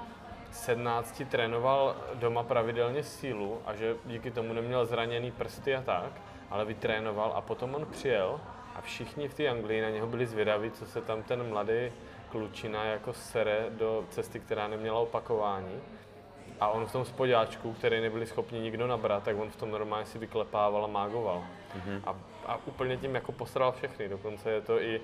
[0.52, 6.12] 17 trénoval doma pravidelně sílu a že díky tomu neměl zraněný prsty a tak,
[6.50, 8.42] ale vytrénoval a potom on přijel
[8.76, 11.92] a všichni v té Anglii na něho byli zvědaví, co se tam ten mladý
[12.30, 15.80] klučina jako sere do cesty, která neměla opakování.
[16.60, 20.06] A on v tom spodáčku, který nebyli schopni nikdo nabrat, tak on v tom normálně
[20.06, 21.44] si vyklepával a mágoval.
[21.76, 22.02] Mm-hmm.
[22.06, 24.10] A, a úplně tím jako posral všechny.
[24.10, 25.02] Dokonce je to i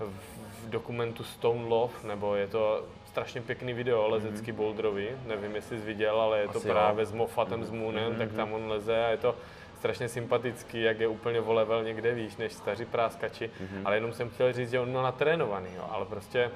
[0.00, 4.56] v dokumentu Stone Love, nebo je to strašně pěkný video lezecký mm-hmm.
[4.56, 7.06] boulderový, nevím, jestli jsi viděl, ale je to Asi právě jo.
[7.06, 8.18] s Moffatem, s Moonem, mm-hmm.
[8.18, 9.34] tak tam on leze a je to
[9.78, 13.82] strašně sympatický, jak je úplně o level někde výš než staří práskači, mm-hmm.
[13.84, 16.50] ale jenom jsem chtěl říct, že on měl natrénovaný, jo, ale prostě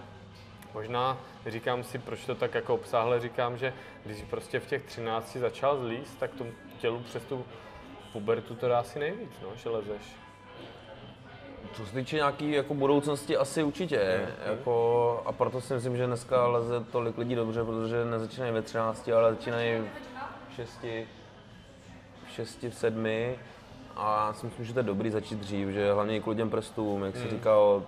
[0.74, 3.72] možná říkám si, proč to tak jako obsáhle říkám, že
[4.04, 7.44] když prostě v těch 13 začal zlíst, tak tomu tělu přes tu
[8.12, 10.16] pubertu to dá asi nejvíc, no, že lezeš.
[11.72, 14.20] Co se týče nějaký jako budoucnosti, asi určitě.
[14.20, 14.50] Mm.
[14.52, 19.08] Jako, a proto si myslím, že dneska leze tolik lidí dobře, protože nezačínají ve 13,
[19.08, 19.82] ale začínají
[20.48, 20.82] v 6,
[22.26, 23.06] v 6, v 7.
[23.96, 26.50] A já si myslím, že to je dobrý začít dřív, že hlavně i kvůli těm
[26.50, 27.30] prstům, jak jsi mm.
[27.30, 27.82] říkal,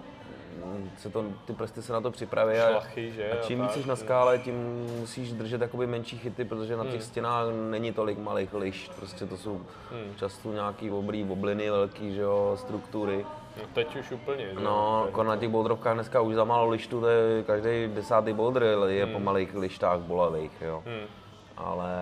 [0.98, 3.30] se to, ty prsty se na to připraví a, Šlachy, že?
[3.30, 6.92] a čím víc jsi na skále, tím musíš držet jakoby menší chyty, protože na těch
[6.92, 7.02] hmm.
[7.02, 9.60] stěnách není tolik malých lišt, prostě to jsou
[9.90, 10.14] hmm.
[10.16, 13.26] často nějaký obrý obliny velký, že jo, struktury.
[13.56, 14.60] No teď už úplně, že?
[14.60, 18.62] No, jako na těch boulderovkách dneska už za málo lištů, to je každý desátý boulder
[18.86, 19.12] je hmm.
[19.12, 20.82] po malých lištách bolavých, jo.
[20.86, 21.06] Hmm.
[21.56, 21.92] Ale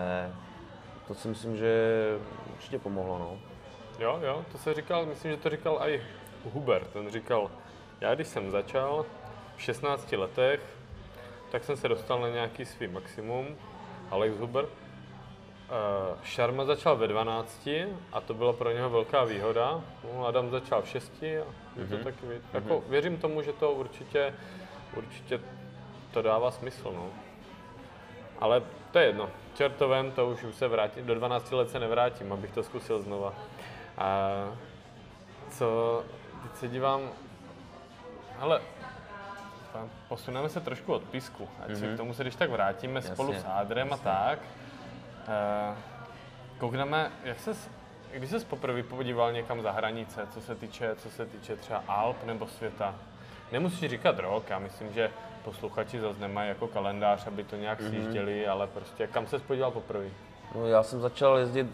[1.09, 2.17] to si myslím, že
[2.53, 3.39] určitě pomohlo, no.
[3.99, 6.03] Jo, jo, to se říkal, myslím, že to říkal i
[6.53, 7.51] Hubert, ten říkal,
[8.01, 9.07] já když jsem začal
[9.57, 10.61] v 16 letech,
[11.51, 13.57] tak jsem se dostal na nějaký svý maximum.
[14.11, 14.67] Alex Huber.
[16.23, 17.69] Šarma eh, začal ve 12
[18.13, 19.81] a to byla pro něho velká výhoda.
[20.05, 21.89] No, Adam začal v 6 a mm-hmm.
[21.89, 22.05] to mhm.
[22.05, 22.41] taky, mm-hmm.
[22.53, 24.35] jako, věřím tomu, že to určitě,
[24.97, 25.41] určitě
[26.11, 26.93] to dává smysl.
[26.97, 27.07] No.
[28.39, 29.31] Ale to je jedno.
[29.55, 31.07] Čertovem to už, už se vrátím.
[31.07, 33.35] Do 12 let se nevrátím, abych to zkusil znova.
[33.99, 34.31] A
[35.51, 36.03] co,
[36.43, 37.01] teď se dívám,
[38.41, 38.61] ale
[40.09, 41.81] posuneme se trošku od písku, ať mm-hmm.
[41.81, 43.15] si k tomu se když tak vrátíme Jasně.
[43.15, 44.11] spolu s Adrem Jasně.
[44.11, 44.39] a tak.
[44.39, 45.77] Uh,
[46.59, 47.57] koukneme, jak se,
[48.13, 52.25] když jsi poprvé podíval někam za hranice, co se týče, co se týče třeba Alp
[52.25, 52.95] nebo světa,
[53.53, 55.11] nemusíš říkat rok, já myslím, že
[55.45, 57.91] posluchači zase nemají jako kalendář, aby to nějak mm-hmm.
[57.91, 60.07] sjížděli, ale prostě kam se podíval poprvé?
[60.55, 61.67] No, já jsem začal jezdit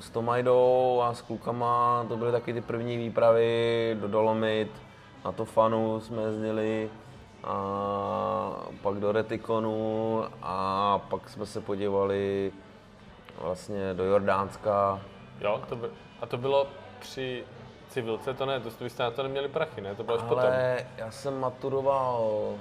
[0.00, 4.70] s Tomajdou a s klukama, to byly taky ty první výpravy do Dolomit,
[5.24, 6.90] na to fanu jsme jezdili
[7.44, 7.56] a
[8.82, 12.52] pak do Retikonu a pak jsme se podívali
[13.40, 15.00] vlastně do Jordánska.
[15.40, 15.88] Jo, to by,
[16.20, 16.66] a to bylo
[16.98, 17.44] při
[17.88, 19.94] civilce, to ne, to vy jste na to neměli prachy, ne?
[19.94, 20.50] To bylo až potom.
[20.96, 22.54] já jsem maturoval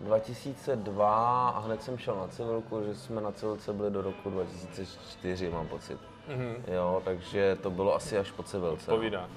[0.00, 5.50] 2002 a hned jsem šel na civilku, že jsme na civilce byli do roku 2004,
[5.50, 5.98] mám pocit.
[6.28, 6.56] Mm-hmm.
[6.66, 8.90] Jo, takže to bylo asi až po civilce.
[8.90, 9.28] Povídá.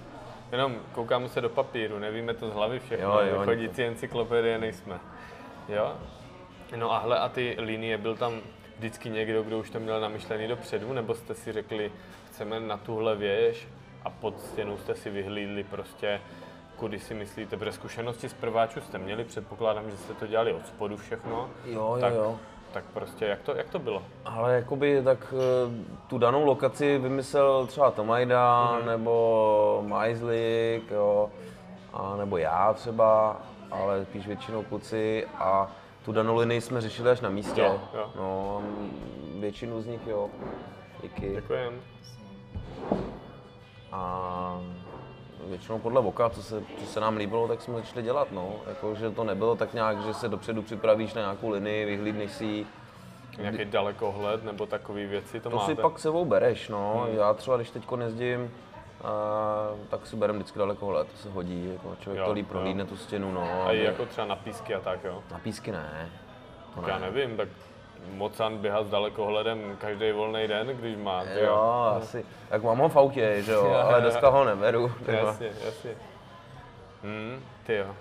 [0.51, 4.99] Jenom koukáme se do papíru, nevíme to z hlavy všechno, jo, jo, chodící encyklopedie nejsme.
[5.69, 5.95] Jo?
[6.75, 8.41] No a hle, a ty linie, byl tam
[8.77, 11.91] vždycky někdo, kdo už to měl namyšlený dopředu, nebo jste si řekli,
[12.27, 13.67] chceme na tuhle věž
[14.03, 16.21] a pod stěnou jste si vyhlídli prostě,
[16.75, 20.67] kudy si myslíte, protože zkušenosti z prváčů jste měli, předpokládám, že jste to dělali od
[20.67, 21.49] spodu všechno.
[21.65, 22.39] Jo, tak jo, jo
[22.75, 24.03] tak prostě jak to, jak to bylo?
[24.25, 28.85] Ale jakoby tak eh, tu danou lokaci vymyslel třeba Tomajda mm-hmm.
[28.85, 31.31] nebo Majzlik, jo,
[31.93, 35.71] a nebo já třeba, ale spíš většinou kluci a
[36.05, 37.61] tu danou linii jsme řešili až na místě.
[37.61, 38.09] Jo, jo.
[38.15, 38.61] No,
[39.39, 40.29] většinu z nich jo.
[41.01, 41.31] Díky.
[41.35, 41.73] Děkujem.
[43.91, 44.61] A
[45.45, 48.27] většinou podle voka, co se, co se nám líbilo, tak jsme začali dělat.
[48.31, 48.55] No.
[48.67, 52.65] Jako, že to nebylo tak nějak, že se dopředu připravíš na nějakou linii, vyhlídneš si
[53.37, 55.75] Nějaký dalekohled nebo takové věci to, to máte?
[55.75, 57.05] si pak sebou bereš, no.
[57.07, 57.17] Hmm.
[57.17, 58.51] Já třeba, když teď nezdím,
[59.03, 59.11] a,
[59.89, 62.97] tak si berem vždycky dalekohled, to se hodí, jako člověk jo, to líp prohlídne tu
[62.97, 63.65] stěnu, no.
[63.65, 65.23] A i jako třeba na písky a tak, jo?
[65.31, 66.09] Na písky ne.
[66.75, 66.89] To ne.
[66.89, 67.49] Já nevím, tak
[68.13, 71.23] Mocan běhá s dalekohledem každý volný den, když má.
[71.23, 72.25] Jo, jo, asi.
[72.49, 74.91] Tak mám ho v autě, že jo, ale dneska ho neberu.
[75.07, 75.91] Jasně, jasně.
[77.03, 77.95] Hmm, ty jo.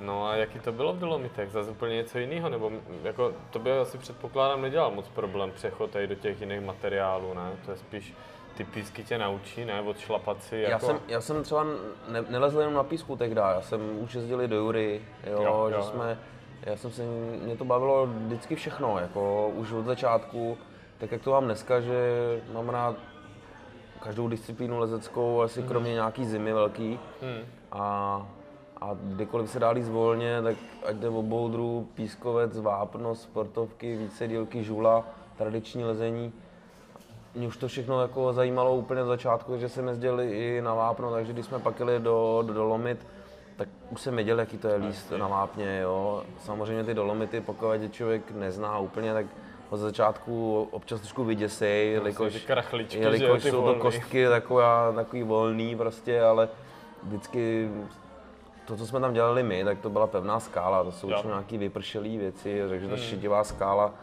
[0.00, 1.50] No a jaký to bylo v Dolomitech?
[1.50, 2.48] Zase úplně něco jiného?
[2.48, 2.70] Nebo
[3.02, 7.52] jako, to by asi předpokládám nedělal moc problém přechod tady do těch jiných materiálů, ne?
[7.64, 8.14] To je spíš
[8.56, 9.80] ty písky tě naučí, ne?
[9.80, 10.70] Od šlapaci, jako...
[10.70, 11.64] já, jsem, já jsem třeba
[12.08, 15.74] ne, nelezl jenom na písku tehdy, já jsem už jezdil do Jury, jo, jo, že
[15.74, 16.18] jo, jsme,
[16.62, 17.02] já jsem se,
[17.44, 20.58] mě to bavilo vždycky všechno, jako už od začátku,
[20.98, 21.96] tak jak to mám dneska, že
[22.52, 22.96] mám rád
[24.00, 25.68] každou disciplínu lezeckou, asi hmm.
[25.68, 27.00] kromě nějaký zimy velký.
[27.20, 27.46] Hmm.
[27.72, 28.26] A
[28.82, 34.64] a kdykoliv se dálí zvolně, tak ať jde o boudru, pískovec, vápno, sportovky, více dílky,
[34.64, 35.04] žula,
[35.38, 36.32] tradiční lezení.
[37.34, 41.10] Mě už to všechno jako zajímalo úplně od začátku, že jsem jezdil i na vápno,
[41.10, 43.06] takže když jsme pak jeli do, do Dolomit,
[43.62, 45.80] tak už jsem věděl, jaký to je líst na vápně.
[45.80, 46.22] Jo.
[46.44, 49.26] Samozřejmě ty Dolomity, pokud je člověk nezná úplně, tak
[49.70, 52.48] od začátku občas trošku vyděsej, jelikož,
[52.90, 56.48] jelikož jsou to kostky taková, takový volný prostě, ale
[57.02, 57.70] vždycky
[58.66, 61.16] to, co jsme tam dělali my, tak to byla pevná skála, to jsou Jo.
[61.18, 62.96] už nějaký vypršelé věci, takže Hmm.
[62.96, 63.94] ta šedivá skála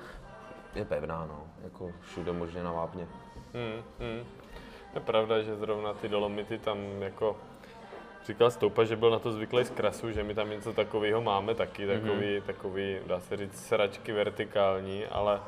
[0.76, 3.08] je pevná, no, jako všude možně na vápně.
[3.54, 4.24] Hmm, hmm.
[4.96, 7.36] Je pravda, že zrovna ty dolomity tam jako
[8.26, 11.56] říkal Stoupa, že byl na to zvyklý z krasu, že my tam něco takového máme
[11.56, 12.42] taky, takový, mm-hmm.
[12.42, 15.40] takový, dá se říct, sračky vertikální, ale,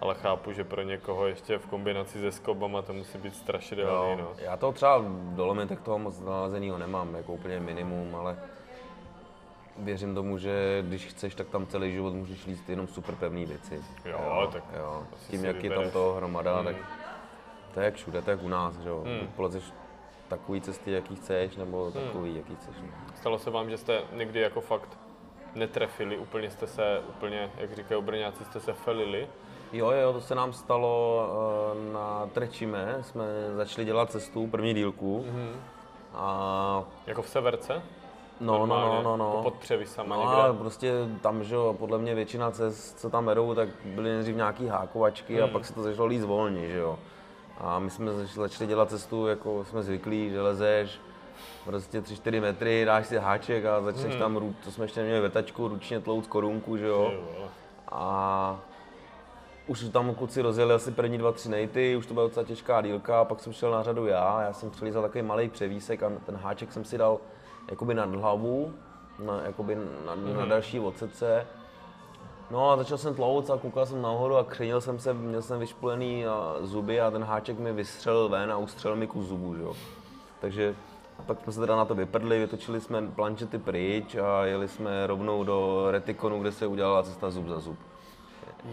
[0.00, 4.32] ale chápu, že pro někoho ještě v kombinaci se skobama to musí být strašidelný, no.
[4.38, 8.36] Já to třeba v dolomitech toho moc nalezenýho nemám, jako úplně minimum, ale
[9.78, 13.84] věřím tomu, že když chceš, tak tam celý život můžeš líst jenom super pevné věci.
[14.04, 15.02] Jo, tak jo.
[15.30, 16.64] Tím, jak je tam toho hromada, Hmm.
[16.64, 16.76] tak
[17.74, 19.02] to je jak všude, to je jak u nás, že jo.
[19.06, 19.28] Hmm.
[19.36, 19.64] Polezeš
[20.30, 22.74] takový cesty, jaký chceš, nebo takový, jaký chceš.
[22.82, 22.88] No.
[23.16, 24.98] Stalo se vám, že jste někdy jako fakt
[25.54, 29.28] netrefili, úplně jste se, úplně, jak říkají Brňáci, jste se felili.
[29.72, 31.22] Jo, jo, to se nám stalo
[31.88, 33.24] eh, na Trečime, jsme
[33.56, 35.24] začali dělat cestu, první dílku.
[35.28, 35.52] Mhm.
[36.14, 37.82] A Jako v severce?
[38.40, 39.26] no, no, no, no, no.
[39.36, 40.36] Jako pod převisama No, někde.
[40.36, 44.36] ale prostě tam, že jo, podle mě většina cest, co tam vedou, tak byly nejdřív
[44.36, 45.44] nějaký hákovačky Hmm.
[45.44, 46.98] a pak se to začalo líst volně, že jo.
[47.60, 51.00] A my jsme zač- začali dělat cestu, jako jsme zvyklí, že lezeš
[51.64, 55.68] prostě 3-4 metry, dáš si háček a začneš tam, ru- to jsme ještě neměli vrtačku,
[55.68, 57.12] ručně tlouc korunku, že jo.
[57.92, 58.60] A
[59.66, 63.24] už tam kluci rozjeli asi první dva, tři nejty, už to byla docela těžká dílka,
[63.24, 66.72] pak jsem šel na řadu já, já jsem přelízal takový malý převísek a ten háček
[66.72, 67.18] jsem si dal
[67.70, 68.74] jakoby nad hlavu,
[69.18, 69.74] na, jakoby
[70.06, 70.36] na, mm-hmm.
[70.36, 71.46] na další odsece.
[72.50, 75.58] No a začal jsem tlouc a koukal jsem nahoru a křenil jsem se, měl jsem
[75.60, 76.24] vyšpulený
[76.60, 79.74] zuby a ten háček mi vystřelil ven a ustřelil mi kus zubů, že jo.
[80.40, 80.74] Takže
[81.26, 85.44] pak jsme se teda na to vyprdli, vytočili jsme plančety pryč a jeli jsme rovnou
[85.44, 87.78] do retikonu, kde se udělala cesta zub za zub.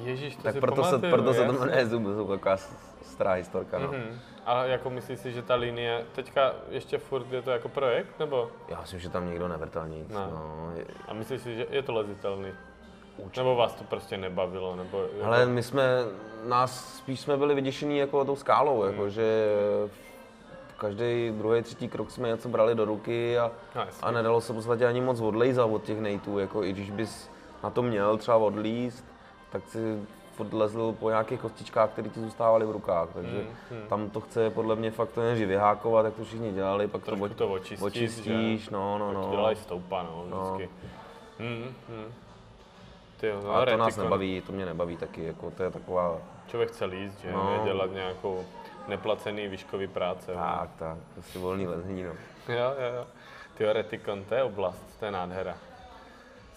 [0.04, 2.58] Ježíš, to Tak si proto se, pamatuju, proto se to jmenuje Zub, Zub, taková
[3.02, 3.88] stará historka, no.
[3.88, 4.20] Mhm.
[4.46, 8.50] A jako myslíš si, že ta linie, teďka ještě furt je to jako projekt, nebo?
[8.70, 10.28] Já myslím, že tam nikdo nevrtal nic, Ne.
[10.32, 10.72] no.
[10.76, 12.50] Je- A myslíš si, že je to lezitelný?
[13.38, 15.01] Nebo vás to prostě nebavilo, nebo...
[15.01, 15.84] jako- Ale my jsme,
[16.47, 18.91] nás spíš jsme byli vyděšení jako tou skálou, Hmm.
[18.91, 19.47] jako že
[20.77, 24.56] každý druhý, třetí krok jsme něco brali do ruky a, No, a nedalo se v
[24.56, 27.30] podstatě ani moc odlejzat od těch nejtů, jako i když bys
[27.63, 29.06] na to měl třeba odlíst,
[29.51, 29.99] tak si
[30.32, 34.49] furt lezl po nějakých kostičkách, které ti zůstávaly v rukách, takže Hmm, tam to chce
[34.49, 37.86] podle mě fakt to nejdřív vyhákovat, jak to všichni dělali, pak Trošku to, to očistit,
[37.86, 38.71] očistíš, že?
[38.71, 39.27] no, no, To no.
[39.32, 40.53] dělají stoupa, no, No.
[40.56, 40.69] vždycky.
[41.39, 42.13] Hmm, hmm.
[43.17, 46.17] Ty jo, no, Ale to nás nebaví, to mě nebaví taky, jako to je taková,
[46.47, 47.32] Člověk chce líst, že?
[47.32, 47.62] No.
[47.63, 48.45] Dělat nějakou
[48.88, 50.32] neplacený výškový práce.
[50.36, 50.41] no.
[50.41, 52.10] tak, tak, prostě volný lezení, no.
[52.53, 53.08] Jo, jo, jo.
[53.58, 55.58] Ty Retikon, to je oblast, to je nádhera.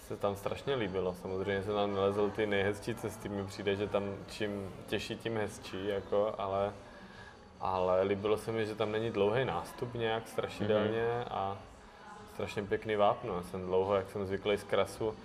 [0.07, 4.03] Se tam strašně líbilo, samozřejmě se tam nalezl ty nejhezčí cesty, mi přijde, že tam
[4.27, 6.73] čím těžší, tím hezčí, jako, ale,
[7.61, 11.25] ale líbilo se mi, že tam není dlouhý nástup nějak strašidelně Mhm.
[11.31, 11.57] a
[12.33, 13.35] strašně pěkný vápno.
[13.35, 15.15] Já jsem dlouho, jak jsem zvyklý z krasu,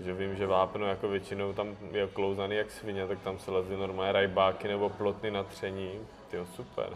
[0.00, 3.76] že vím, že vápno jako většinou tam je klouzaný jak svině, tak tam se lezly
[3.76, 5.90] normálně rajbáky nebo plotny na tření.
[6.30, 6.88] Tyjo, super.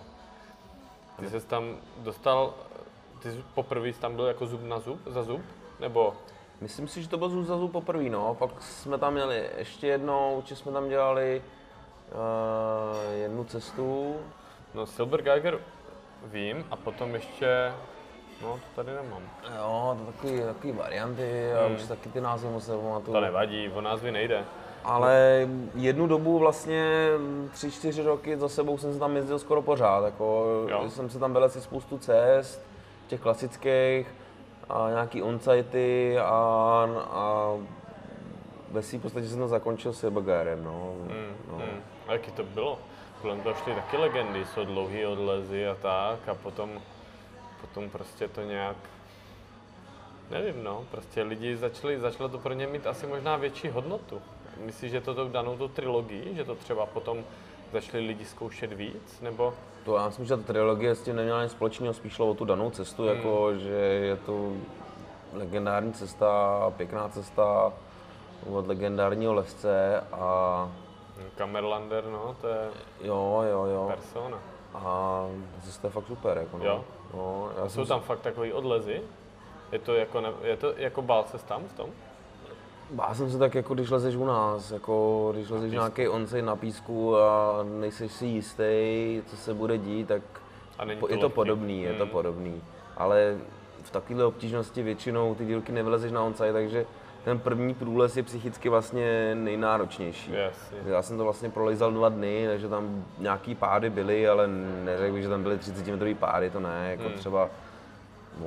[1.21, 2.55] Ty jsi tam dostal,
[3.23, 5.43] ty jsi poprvé jsi tam byl jako zub na zub, za zub?
[5.81, 6.15] Nebo,
[6.61, 8.35] Myslím si, že to byl zub za zub poprvé, no.
[8.35, 14.17] Pak jsme tam měli ještě jednou, že jsme tam dělali uh, jednu cestu.
[14.75, 15.61] no Silver Geiger
[16.25, 17.73] vím a potom ještě,
[18.43, 19.23] no to tady nemám.
[19.57, 23.13] Jo, to takový, takový varianty a už taky ty názvy moc nepamatuju.
[23.13, 24.45] To nevadí, o názvy nejde.
[24.85, 27.09] Ale jednu dobu vlastně
[27.53, 30.05] tři, čtyři roky za sebou jsem se tam jezdil skoro pořád.
[30.05, 30.91] Jako, Jo.
[30.91, 32.63] jsem se tam byl asi spoustu cest,
[33.07, 34.15] těch klasických,
[34.69, 36.25] a nějaký onsitey a,
[37.11, 37.53] a
[38.71, 40.95] ve svým podstatě jsem to zakončil s Silbergerem, no.
[41.51, 41.57] no.
[41.57, 41.81] Hmm.
[42.09, 42.79] A jaký to bylo?
[43.23, 46.71] Kolem toho šly taky legendy, jsou dlouhý odlezy a tak a potom,
[47.67, 48.77] potom prostě to nějak,
[50.31, 54.23] nevím no, prostě lidi začali, začalo to pro ně mít asi možná větší hodnotu.
[54.65, 57.25] Myslíš, že to danou tu trilogii, že to třeba potom
[57.73, 59.55] začali lidi zkoušet víc, nebo?
[59.85, 62.45] To já myslím, že ta trilogie s tím neměla nic společného, spíš šlo o tu
[62.45, 63.17] danou cestu, Hmm.
[63.17, 64.53] jako, že je to
[65.33, 67.73] legendární cesta, pěkná cesta
[68.51, 70.69] od legendárního lezce a
[71.37, 72.71] Kamerlander, no, to je
[73.03, 73.85] jo, jo, jo.
[73.89, 74.39] persona.
[74.75, 75.25] A
[75.65, 76.65] cesta je fakt super, jako no.
[76.65, 76.85] Jo.
[77.17, 79.01] No já Jsou jsem tam fakt takový odlezy?
[79.73, 81.91] Je to jako, ne, je to jako bál se tam v tom?
[82.91, 86.57] Bál jsem se tak, jako když lezeš u nás, jako když lezeš nějaký onsej na
[86.57, 90.23] písku a nejseš si jistý, co se bude dít, tak
[90.79, 91.35] A není to je to lehký.
[91.35, 92.13] podobný, je to Hmm.
[92.13, 92.63] podobný.
[92.97, 93.37] Ale
[93.83, 96.87] v takovéhle obtížnosti většinou ty dílky nevylezeš na onside, takže
[97.25, 100.33] ten první průlez je psychicky vlastně nejnáročnější.
[100.33, 100.79] Jasně.
[100.85, 104.47] Já jsem to vlastně prolejzal dva dny, takže tam nějaký pády byly, ale
[104.85, 107.13] neřekl bych, že tam byly 30 metrový pády, to ne, jako Hmm.
[107.13, 107.49] třeba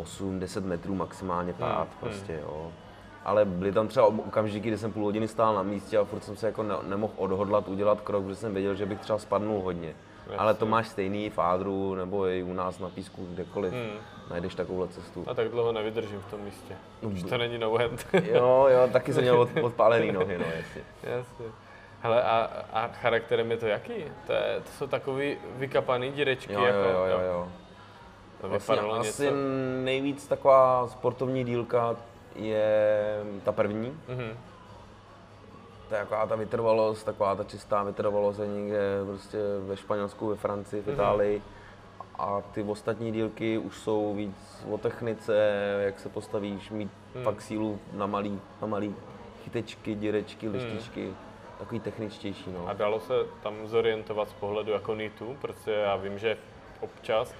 [0.01, 1.97] 8-10 metrů maximálně pát, hmm.
[1.99, 2.71] prostě jo.
[3.25, 6.35] Ale byly tam třeba okamžiky, kdy jsem půl hodiny stál na místě a furt jsem
[6.35, 9.93] se jako ne, nemohl odhodlat udělat krok, protože jsem věděl, že bych třeba spadnul hodně.
[10.23, 10.37] Jasně.
[10.37, 13.73] Ale to máš stejný v Ádru nebo i u nás na písku, kdekoliv.
[13.73, 14.16] Hmm.
[14.29, 15.23] Najdeš takovouhle cestu.
[15.27, 16.75] A tak dlouho nevydržím v tom místě.
[17.01, 18.07] No, Už to není no end.
[18.13, 20.81] jo, jo, taky jsem měl od, odpálený nohy, no jasně.
[21.03, 21.45] jasně.
[22.01, 23.93] Hele, a, a charakterem je to jaký?
[24.27, 26.53] To, je, to jsou takový vykapaný dírečky.
[26.53, 27.19] Jo, jako, jo, jo, jo.
[27.27, 27.47] jo.
[28.41, 29.35] To vlastně asi něco...
[29.83, 31.95] nejvíc taková sportovní dílka
[32.35, 33.99] je ta první.
[34.09, 34.31] Mm-hmm.
[35.89, 40.35] To je taková ta vytrvalost, taková ta čistá vytrvalost je někde prostě ve Španělsku, ve
[40.35, 40.93] Francii, v mhm.
[40.93, 41.37] Itálii.
[41.37, 41.56] Mm-hmm.
[42.17, 45.33] A ty ostatní dílky už jsou víc o technice,
[45.85, 47.23] jak se postavíš, mít mm.
[47.23, 48.95] fakt sílu na malý, na malý
[49.43, 51.01] chytečky, dírečky, lištičky.
[51.01, 51.15] Mm
[51.59, 52.51] takový techničtější.
[52.51, 52.67] No.
[52.67, 53.13] A dalo se
[53.43, 56.37] tam zorientovat z pohledu jako nitu, protože já vím, že
[56.81, 57.33] občas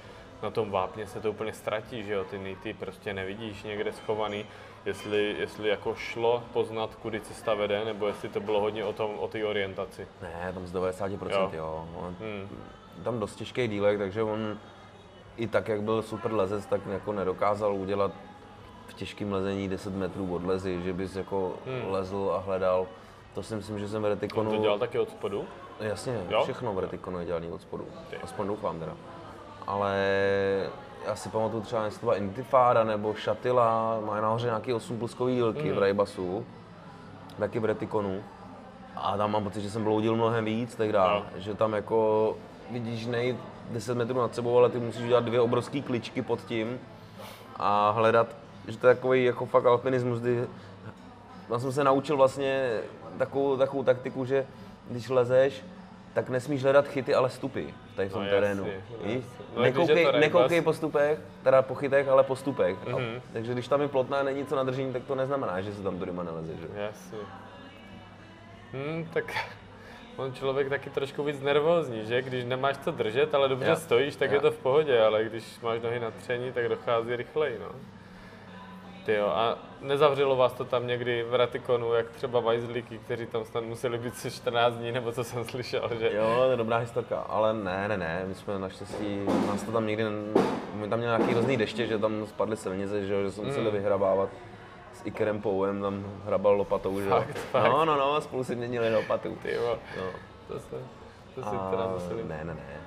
[0.44, 4.46] na tom vápně se to úplně ztratí, že jo, ty nity prostě nevidíš někde schovaný,
[4.86, 9.12] jestli, jestli jako šlo poznat, kudy cesta vede, nebo jestli to bylo hodně o tom,
[9.20, 10.08] o té orientaci.
[10.22, 11.50] Ne, tam z 90% jo.
[11.54, 11.88] jo.
[11.96, 12.50] On, hmm.
[13.04, 14.58] Tam dost těžký dílek, takže on
[15.38, 18.12] i tak, jak byl super lezec, tak jako nedokázal udělat
[18.88, 21.92] v těžkém lezení 10 metrů odlezy, že bys jako hmm.
[21.92, 22.88] lezl a hledal
[23.38, 24.50] to si myslím, že jsem v Retikonu...
[24.50, 25.46] On to dělal taky od spodu?
[25.80, 26.44] Jasně, jo?
[26.44, 27.86] všechno v Retikonu je dělaný od spodu.
[28.24, 28.94] Aspoň doufám teda.
[29.68, 29.96] Ale
[31.06, 35.36] já si pamatuju třeba, jestli to byla Intifáda nebo Šatila, má nahoře nějaký 8 pluskový
[35.36, 35.76] dílky mm.
[35.76, 36.46] v Raybasu,
[37.40, 38.24] taky v Retikonu.
[38.96, 41.26] A tam mám pocit, že jsem bloudil mnohem víc tehdy, no.
[41.36, 42.36] že tam jako
[42.72, 43.38] vidíš nejít
[43.72, 46.80] 10 metrů nad sebou, ale ty musíš udělat dvě obrovské kličky pod tím
[47.56, 48.28] a hledat,
[48.68, 50.48] že to je takový jako fakt alpinismus, kdy
[51.50, 52.80] já jsem se naučil vlastně
[53.18, 54.46] takovou, takovou taktiku, že
[54.90, 55.64] když lezeš,
[56.14, 58.66] tak nesmíš hledat chyty, ale stupy tady v tom no, terénu.
[58.66, 59.24] Jasný,
[59.56, 62.78] no, nekoukej, nekoukej po stupech, teda po chytech, ale po stupech.
[62.86, 63.22] Mm-hmm.
[63.34, 66.00] Takže když tam je plotná není co na držení, tak to neznamená, že se tam
[66.00, 66.54] tudy neleze.
[66.56, 66.68] Že?
[66.76, 67.18] Jasně.
[68.74, 69.34] Hmm, tak
[70.18, 72.22] on člověk taky trošku víc nervózní, že?
[72.22, 73.76] Když nemáš co držet, ale dobře ja.
[73.76, 74.36] stojíš, tak ja.
[74.36, 77.70] je to v pohodě, ale když máš nohy na tření, tak dochází rychleji, no.
[79.06, 83.46] Ty jo, a nezavřelo vás to tam někdy v Ratikonu, jak třeba majzlíky, kteří tam
[83.46, 86.12] snad museli být se 14 dní, nebo co jsem slyšel, že?
[86.14, 89.88] Jo, to je dobrá historka, ale ne, ne, ne, my jsme naštěstí, nás to tam
[89.88, 90.04] někdy,
[90.74, 93.72] my tam měli nějaký různý deště, že tam spadly silnice, že, že jsme museli mm.
[93.72, 94.30] vyhrabávat
[94.98, 97.64] s Ikerem Pouem, tam hrabal lopatou, že fakt, fakt.
[97.64, 99.38] No, no, no, spolu si měnili lopatu.
[99.42, 100.04] Ty jo, no.
[100.48, 100.76] to se,
[101.36, 102.24] to si teda museli.
[102.24, 102.82] Ne, ne, ne.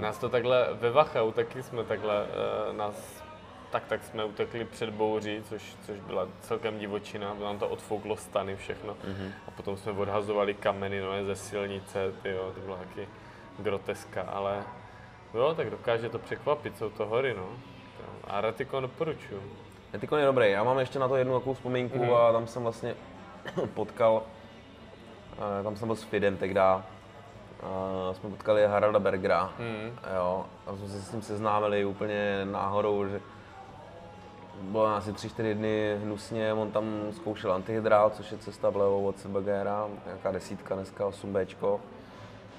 [0.00, 3.22] Nás to takhle ve Wachau taky jsme takhle, uh, nás
[3.70, 8.56] tak tak jsme utekli před bouří, což, což byla celkem divočina, nám to odfouklo stany
[8.56, 8.94] všechno.
[8.94, 9.30] Mm-hmm.
[9.48, 13.08] A potom jsme odhazovali kameny no, ze silnice, tyjo, to byla taky
[13.58, 14.64] groteska, ale
[15.34, 17.48] jo, tak dokáže to překvapit, jsou to hory, no.
[18.24, 19.42] A Ratikon doporučuju.
[19.92, 22.16] Ratikon je dobrý, já mám ještě na to jednu takovou vzpomínku mm-hmm.
[22.16, 22.94] a tam jsem vlastně
[23.74, 24.22] potkal,
[25.62, 26.60] tam jsem byl s Fidem tehdy,
[27.62, 29.98] Uh, jsme potkali Haralda Bergera, mm.
[30.16, 33.20] jo, a jsme se s ním seznámili úplně náhodou, že
[34.60, 39.18] bylo asi tři, čtyři dny hnusně, on tam zkoušel antihydrál, což je cesta vlevo od
[39.18, 41.80] Sebagera, nějaká desítka dneska, 8Bčko,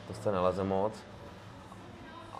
[0.07, 0.93] to se neleze moc.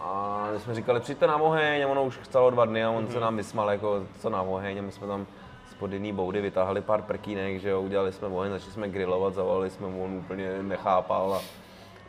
[0.04, 3.06] A my jsme říkali, přijďte na Moheň, a ono už stalo dva dny a on
[3.06, 3.14] mm-hmm.
[3.14, 5.26] se nám vysmal, jako co na Moheň, a my jsme tam
[5.72, 9.70] spod jedné boudy vytáhli pár prkínek, že jo, udělali jsme oheň, začali jsme grillovat, zavolali
[9.70, 11.42] jsme mu, on úplně nechápal a,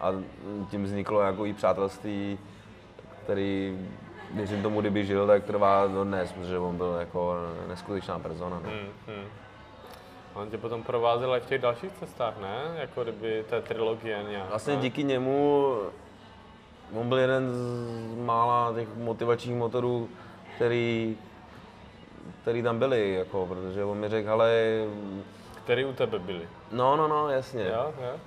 [0.00, 0.12] a
[0.70, 2.38] tím vzniklo jako i přátelství,
[3.24, 3.78] který
[4.34, 7.36] věřím tomu, kdyby žil, tak trvá dnes, protože on byl jako
[7.68, 8.60] neskutečná persona.
[8.64, 8.70] Ne?
[8.70, 9.26] Hmm, hmm.
[10.34, 12.56] On tě potom provázel i v těch dalších cestách, ne?
[12.76, 14.48] Jako kdyby té trilogie nějak.
[14.48, 15.76] Vlastně díky němu,
[16.94, 20.08] on byl jeden z mála těch motivačních motorů,
[20.56, 21.16] který,
[22.42, 24.84] který tam byli, jako, protože on mi řekl, ale...
[25.64, 26.48] Který u tebe byli?
[26.72, 27.64] No, no, no, jasně.
[27.64, 28.18] Jo, jo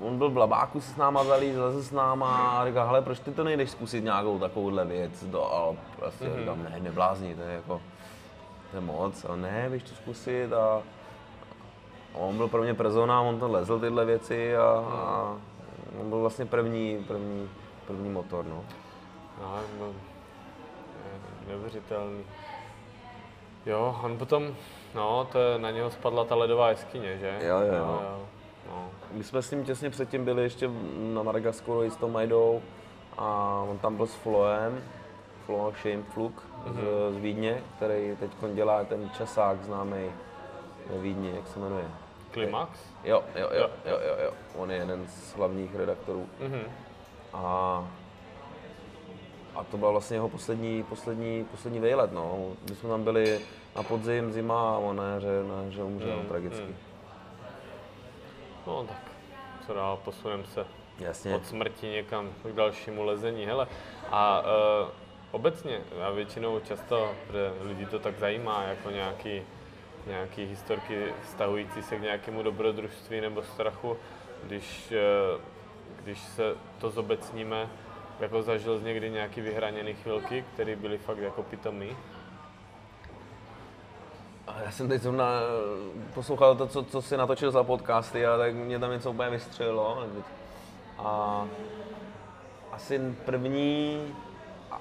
[0.00, 3.18] on byl v labáku se s náma zalí, zase s náma a říká, hele, proč
[3.18, 5.78] ty to nejdeš zkusit nějakou takovouhle věc do Alp?
[5.96, 6.38] Prostě mm-hmm.
[6.38, 7.80] říkám, ne, neblázni, to je jako,
[8.70, 10.82] to je moc, a ne, víš to zkusit a,
[12.14, 15.36] a on byl pro mě persona, on to lezl tyhle věci a, a
[16.00, 17.48] on byl vlastně první, první,
[17.86, 18.64] první motor, no.
[19.40, 19.92] No, no
[21.48, 22.24] neuvěřitelný.
[23.66, 24.56] Jo, on potom,
[24.94, 27.38] no, to je, na něho spadla ta ledová jeskyně, že?
[27.40, 28.00] Jo, jo, jo.
[28.02, 28.26] jo.
[28.70, 28.90] No.
[29.12, 30.70] My jsme s ním těsně předtím byli ještě
[31.14, 32.62] na Madagaskaru s tom Majdou
[33.18, 34.82] a on tam byl s Floem,
[35.46, 36.74] Flo Shamefluk mm-hmm.
[37.10, 40.10] z, z Vídně, který teď dělá ten časák známý
[40.90, 41.84] ve Vídni, jak se jmenuje?
[42.30, 42.80] Klimax?
[43.04, 44.32] Jo, jo, jo, jo, jo, jo.
[44.56, 46.26] On je jeden z hlavních redaktorů.
[46.40, 46.62] Mm-hmm.
[47.34, 47.84] A
[49.54, 52.38] a to byl vlastně jeho poslední, poslední, poslední vejlet, no.
[52.70, 53.40] My jsme tam byli
[53.76, 56.64] na podzim, zima a on na jaře, na jaře umřel Hmm, tragicky.
[56.64, 56.76] hmm.
[58.66, 59.02] No tak,
[59.66, 60.66] co dál, posuneme se
[60.98, 61.34] Jasně.
[61.34, 63.46] od smrti někam k dalšímu lezení.
[63.46, 63.66] Hele,
[64.10, 64.88] a uh,
[65.30, 69.42] obecně, já většinou často, že lidi to tak zajímá, jako nějaký,
[70.06, 73.96] nějaký historky vztahující se k nějakému dobrodružství nebo strachu,
[74.42, 74.92] když,
[75.36, 75.40] uh,
[76.04, 77.68] když se to zobecníme,
[78.20, 81.96] jako zažil jsi někdy nějaký vyhraněný chvilky, které byly fakt jako pitomý?
[84.64, 88.54] Já jsem teď zrovna eh, poslouchal to, co, co si natočil za podcasty a tak
[88.54, 90.06] mě tam něco úplně vystřelilo.
[90.98, 91.46] A
[92.72, 94.02] asi první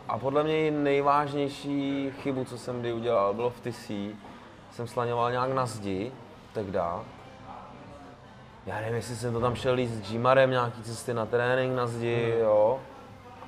[0.07, 4.15] a- podle mě nejvážnější chybu, co jsem kdy udělal, bylo v Tisí.
[4.71, 6.11] Jsem slaňoval nějak na zdi,
[6.53, 7.03] tehda.
[8.65, 11.87] Já nevím, jestli jsem to tam šel jít s Gmarem, nějaký cesty na trénink na
[11.87, 12.79] zdi, jo.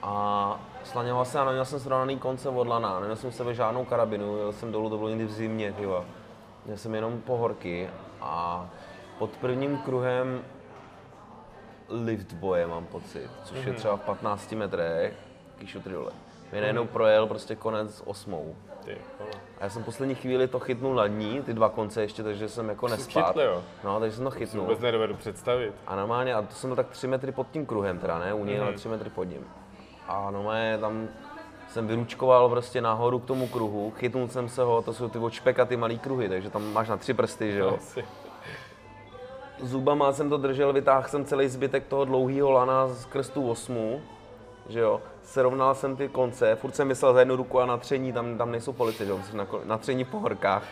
[0.01, 4.37] A slaňoval jsem a neměl jsem srovnaný konce od lana, neměl jsem sebe žádnou karabinu,
[4.37, 6.05] jel jsem dolů, to bylo někdy v zimě, tyva.
[6.65, 7.89] Měl jsem jenom pohorky
[8.21, 8.65] a
[9.19, 10.41] pod prvním kruhem
[11.89, 15.13] lift boje mám pocit, což je třeba v 15 metrech,
[15.57, 16.11] kýšutry dole.
[16.51, 18.55] Mě najednou projel prostě konec osmou.
[18.85, 18.97] Ty.
[19.59, 22.69] A já jsem poslední chvíli to chytnul na ní, ty dva konce ještě, takže jsem
[22.69, 23.27] jako nespát.
[23.27, 23.63] chytl, jo?
[23.83, 24.63] No, takže jsem to To chytnul.
[24.65, 25.73] vůbec nedovedu představit.
[25.87, 28.45] A normálně, a to jsem byl tak 3 metry pod tím kruhem teda, ne u
[28.45, 28.63] něj, Mhm.
[28.67, 29.47] ale 3 metry pod ním.
[30.07, 31.07] A normálně tam
[31.69, 35.65] jsem vyručkoval prostě nahoru k tomu kruhu, chytnul jsem se ho, to jsou ty odšpeka,
[35.65, 37.77] ty malý kruhy, takže tam máš na tři prsty, že jo.
[39.59, 44.01] Zubama jsem to držel, vytáhl jsem celý zbytek toho dlouhého lana z krstu osmu,
[44.69, 45.01] že jo.
[45.25, 48.51] Srovnal jsem ty konce, furt jsem myslel za jednu ruku a na tření, tam, tam
[48.51, 50.63] nejsou policie, že na, na tření po horkách.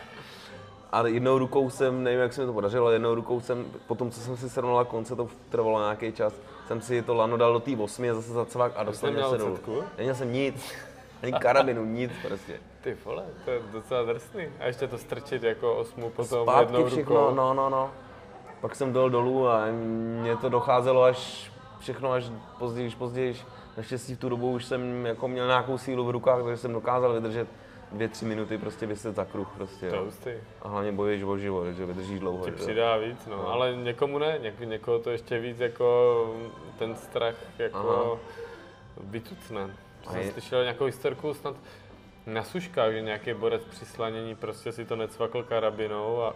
[0.92, 4.20] A jednou rukou jsem, nevím, jak se mi to podařilo, jednou rukou jsem, potom co
[4.20, 6.34] jsem si srovnal konce, to trvalo nějaký čas,
[6.66, 9.38] jsem si to lano dal do té osmi a zase zacvak a dostal neměl se
[9.38, 9.58] dolů.
[9.96, 10.72] Neměl jsem nic,
[11.22, 12.60] ani karabinu, nic prostě.
[12.80, 14.48] Ty vole, to je docela drsný.
[14.60, 17.34] A ještě to strčit jako osmu potom Zpátky jednou všechno, rukou.
[17.34, 17.90] no, no, no.
[18.60, 19.64] Pak jsem dal dolů a
[20.22, 22.24] mě to docházelo až všechno až
[22.58, 23.36] později, později.
[23.76, 27.12] Naštěstí v tu dobu už jsem jako měl nějakou sílu v rukách, takže jsem dokázal
[27.12, 27.48] vydržet
[27.92, 30.30] dvě, tři minuty prostě vyset za kruh prostě, To hustý.
[30.62, 32.44] A hlavně bojuješ o život, že vydržíš dlouho.
[32.44, 32.64] Ti že jo.
[32.66, 33.48] přidá víc, no.
[33.48, 36.26] Ale někomu ne, něk, někoho to ještě víc jako
[36.78, 37.78] ten strach jako
[38.10, 38.18] Aha.
[39.00, 39.70] vytucne.
[40.10, 41.56] Jsem je- slyšel nějakou historku snad
[42.26, 46.34] na suškách, že nějaký borec při slanění prostě si to necvakl karabinou a,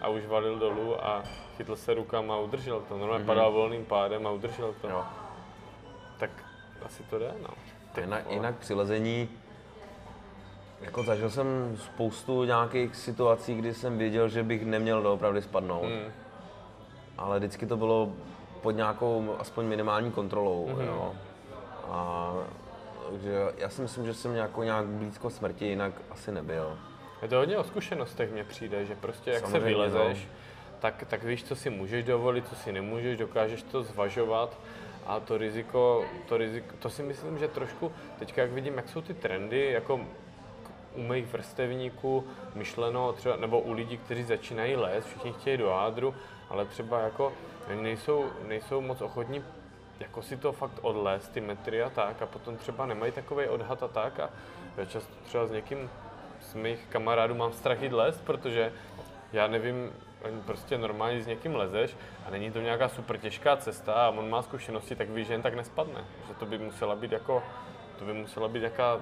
[0.00, 1.22] a už valil dolů a
[1.56, 2.98] chytl se rukama a udržel to.
[2.98, 3.26] Normálně Mhm.
[3.26, 4.88] padal volným pádem a udržel to.
[4.88, 5.04] Jo.
[6.18, 6.30] Tak
[6.82, 7.48] asi to jde, no.
[7.94, 8.36] A jinak, vole.
[8.36, 9.28] jinak při lezení,
[10.80, 15.84] jako zažil jsem spoustu nějakých situací, kdy jsem věděl, že bych neměl doopravdy spadnout.
[15.84, 16.12] Hmm.
[17.18, 18.12] ale vždycky to bylo
[18.62, 20.68] pod nějakou aspoň minimální kontrolou.
[20.68, 20.86] Mhm.
[20.86, 21.14] Jo.
[21.88, 22.32] A
[23.10, 26.78] takže já si myslím, že jsem jako nějak blízko smrti, jinak asi nebyl.
[27.22, 30.30] Je to hodně o zkušenostech mně přijde, že prostě jak Samozřejmě, se vylezeš, no.
[30.78, 34.58] tak, tak víš, co si můžeš dovolit, co si nemůžeš, dokážeš to zvažovat
[35.06, 39.00] a to riziko, to riziko, to si myslím, že trošku, teďka jak vidím, jak jsou
[39.00, 40.00] ty trendy, jako
[40.94, 46.14] u mých vrstevníků myšleno třeba, nebo u lidí, kteří začínají lézt, všichni chtějí do jádru,
[46.50, 47.32] ale třeba jako
[47.82, 49.44] nejsou, nejsou moc ochotní
[50.00, 53.82] jako si to fakt odlézt, ty metry a tak, a potom třeba nemají takový odhad
[53.82, 54.30] a tak a
[54.76, 55.90] já často třeba s někým
[56.40, 58.72] z mých kamarádů mám strach jít lézt, protože
[59.32, 59.92] já nevím,
[60.46, 61.96] prostě normálně s někým lezeš
[62.26, 65.42] a není to nějaká super těžká cesta a on má zkušenosti, tak víš, že jen
[65.42, 66.04] tak nespadne.
[66.28, 67.42] Že to by musela být jako,
[67.98, 69.00] to by musela být nějaká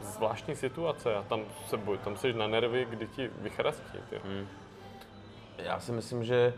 [0.00, 3.98] zvláštní situace a tam se boj, tam jsi na nervy, kdy ti vychrastí.
[4.10, 4.20] Ty.
[4.24, 4.48] Hmm.
[5.58, 6.54] Já si myslím, že,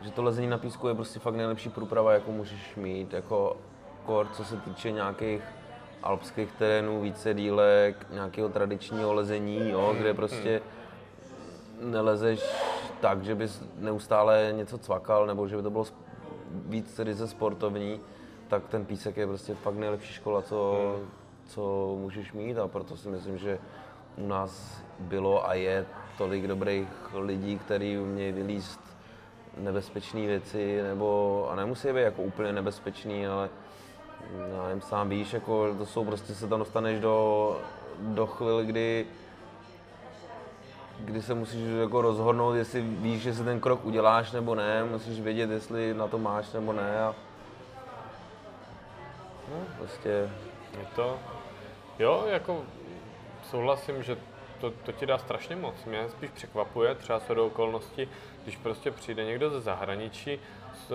[0.00, 3.12] že to lezení na písku je prostě fakt nejlepší průprava, jakou můžeš mít.
[3.12, 3.56] Jako
[4.04, 5.42] kor, co se týče nějakých
[6.02, 10.60] alpských terénů, více dílek, nějakého tradičního lezení, jo, kde prostě
[11.84, 12.40] nelezeš
[13.00, 15.84] tak, že bys neustále něco cvakal, nebo že by to bylo
[16.50, 18.00] víc ryze sportovní,
[18.48, 20.96] tak ten písek je prostě fakt nejlepší škola, co,
[21.46, 23.58] co můžeš mít a proto si myslím, že
[24.16, 25.86] u nás bylo a je
[26.18, 28.80] tolik dobrých lidí, kteří umějí vylíst
[29.58, 33.48] nebezpečné věci, nebo, a nemusí být jako úplně nebezpečný, ale
[34.56, 37.56] já nevím, sám víš, jako to jsou prostě se tam dostaneš do,
[37.98, 39.06] do chvíli, kdy
[40.98, 45.20] kdy se musíš jako rozhodnout, jestli víš, že si ten krok uděláš nebo ne, musíš
[45.20, 47.02] vědět, jestli na to máš nebo ne.
[47.02, 47.14] A...
[49.50, 50.30] No, prostě
[50.78, 51.18] Je to,
[51.98, 52.62] jo, jako
[53.50, 54.16] souhlasím, že
[54.60, 55.84] to, to ti dá strašně moc.
[55.84, 58.08] Mě spíš překvapuje, třeba se do okolnosti,
[58.44, 60.38] když prostě přijde někdo ze zahraničí,
[60.74, 60.92] s,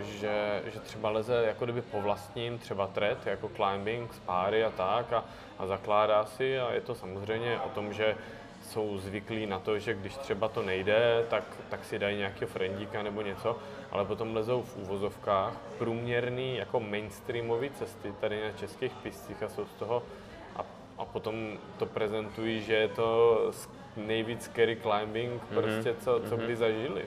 [0.00, 5.12] že, že třeba leze jako kdyby po vlastním, třeba tret, jako climbing, spáry a tak
[5.12, 5.24] a,
[5.58, 8.16] a zakládá si a je to samozřejmě o tom, že
[8.64, 13.02] jsou zvyklí na to, že když třeba to nejde, tak, tak si dají nějakého friendíka
[13.02, 13.58] nebo něco,
[13.90, 19.64] ale potom lezou v úvozovkách průměrný jako mainstreamové cesty tady na českých pistích a jsou
[19.64, 20.02] z toho
[20.56, 20.64] a,
[20.98, 23.40] a potom to prezentují, že je to
[23.96, 25.62] nejvíc scary climbing, mm-hmm.
[25.62, 26.44] prostě co, co mm-hmm.
[26.44, 27.04] kdy zažili.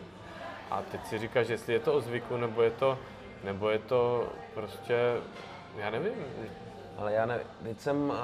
[0.71, 2.97] A teď si říkáš, jestli je to o zvyku, nebo je to,
[3.43, 4.95] nebo je to prostě,
[5.77, 6.13] já nevím,
[6.97, 8.15] ale já nevím, teď jsem, uh,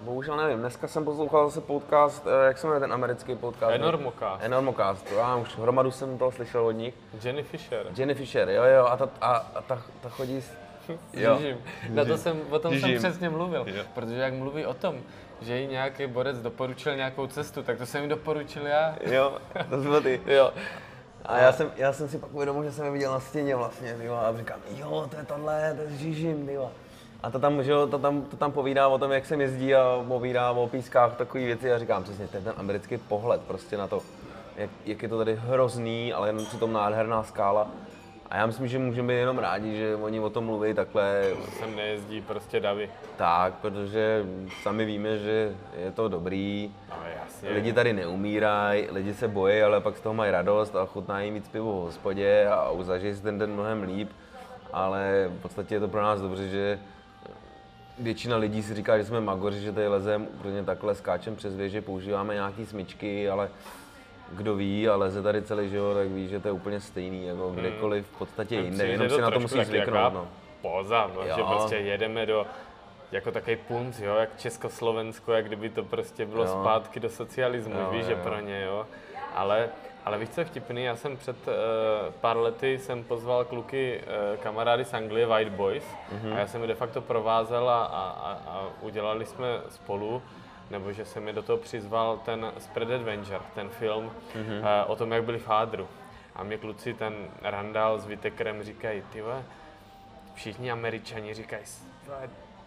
[0.00, 3.74] bohužel nevím, dneska jsem poslouchal zase podcast, uh, jak se jmenuje ten americký podcast?
[3.74, 4.42] Enormocast.
[4.44, 6.94] Enormocast, já už hromadu jsem toho slyšel od nich.
[7.24, 7.86] Jenny Fisher.
[7.96, 10.50] Jenny Fisher, jo jo, a ta, a, a ta, ta chodí s...
[11.12, 11.40] Jo.
[11.88, 13.00] Na to jsem, o tom Žížím.
[13.00, 13.84] jsem přesně mluvil, jo.
[13.94, 14.96] protože jak mluví o tom,
[15.40, 18.96] že jí nějaký borec doporučil nějakou cestu, tak to jsem jim doporučil já.
[19.04, 19.38] Jo,
[19.70, 20.20] to jsme ty.
[20.26, 20.52] jo.
[21.24, 23.94] A já jsem, já jsem si pak uvědomil, že jsem je viděl na stěně vlastně,
[23.94, 26.70] tyjo, a říkám, jo, to je tohle, to je Žižim, tyjo.
[27.22, 30.04] A to tam, že to tam, to tam povídá o tom, jak se jezdí a
[30.08, 34.00] povídá o pískách, takové věci a říkám přesně, je ten americký pohled prostě na to,
[34.56, 37.68] jak, jak je to tady hrozný, ale jenom přitom nádherná skála.
[38.30, 41.24] A já myslím, že můžeme být jenom rádi, že oni o tom mluví takhle.
[41.58, 42.90] Sem nejezdí prostě davy.
[43.16, 44.24] Tak, protože
[44.62, 46.72] sami víme, že je to dobrý.
[46.90, 47.50] No, jasně.
[47.50, 51.34] Lidi tady neumírají, lidi se bojí, ale pak z toho mají radost a chutná jim
[51.34, 54.10] víc pivo v hospodě a už zažijí si ten den mnohem líp.
[54.72, 56.78] Ale v podstatě je to pro nás dobře, že
[57.98, 61.80] většina lidí si říká, že jsme magoři, že tady lezem úplně takhle skáčem přes věže,
[61.80, 63.48] používáme nějaký smyčky, ale
[64.32, 67.48] kdo ví a leze tady celý život, tak ví, že to je úplně stejný, jako
[67.48, 67.56] hmm.
[67.56, 68.64] kdekoliv v podstatě hmm.
[68.64, 70.14] jinde, jenom si na to musí zvyknout.
[70.14, 70.28] No.
[70.62, 72.46] Poza, no, že prostě jedeme do
[73.12, 76.48] jako takový punc, jo, jak Československo, jak kdyby to prostě bylo jo.
[76.60, 78.86] zpátky do socialismu, jo, víš, jo, že pro ně, jo.
[79.34, 79.68] Ale
[80.04, 80.84] ale víš, co je vtipný?
[80.84, 81.54] Já jsem před uh,
[82.20, 86.34] pár lety jsem pozval kluky, uh, kamarády z Anglie, White Boys, mm-hmm.
[86.34, 90.22] a já jsem je de facto provázel a, a, a, udělali jsme spolu,
[90.70, 94.58] nebo že jsem je do toho přizval ten Spread Adventure, ten film mm-hmm.
[94.58, 95.88] uh, o tom, jak byli v Hádru.
[96.36, 99.22] A mě kluci, ten Randall s Vitekrem říkají, ty
[100.34, 101.64] všichni američani říkají,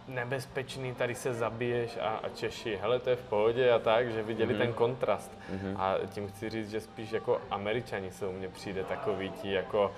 [0.08, 4.22] nebezpečný, tady se zabiješ a, a Češi, hele, to je v pohodě a tak, že
[4.22, 4.58] viděli mm-hmm.
[4.58, 5.38] ten kontrast.
[5.52, 5.74] Mm-hmm.
[5.78, 9.92] A tím chci říct, že spíš jako američani jsou mně přijde takový ti jako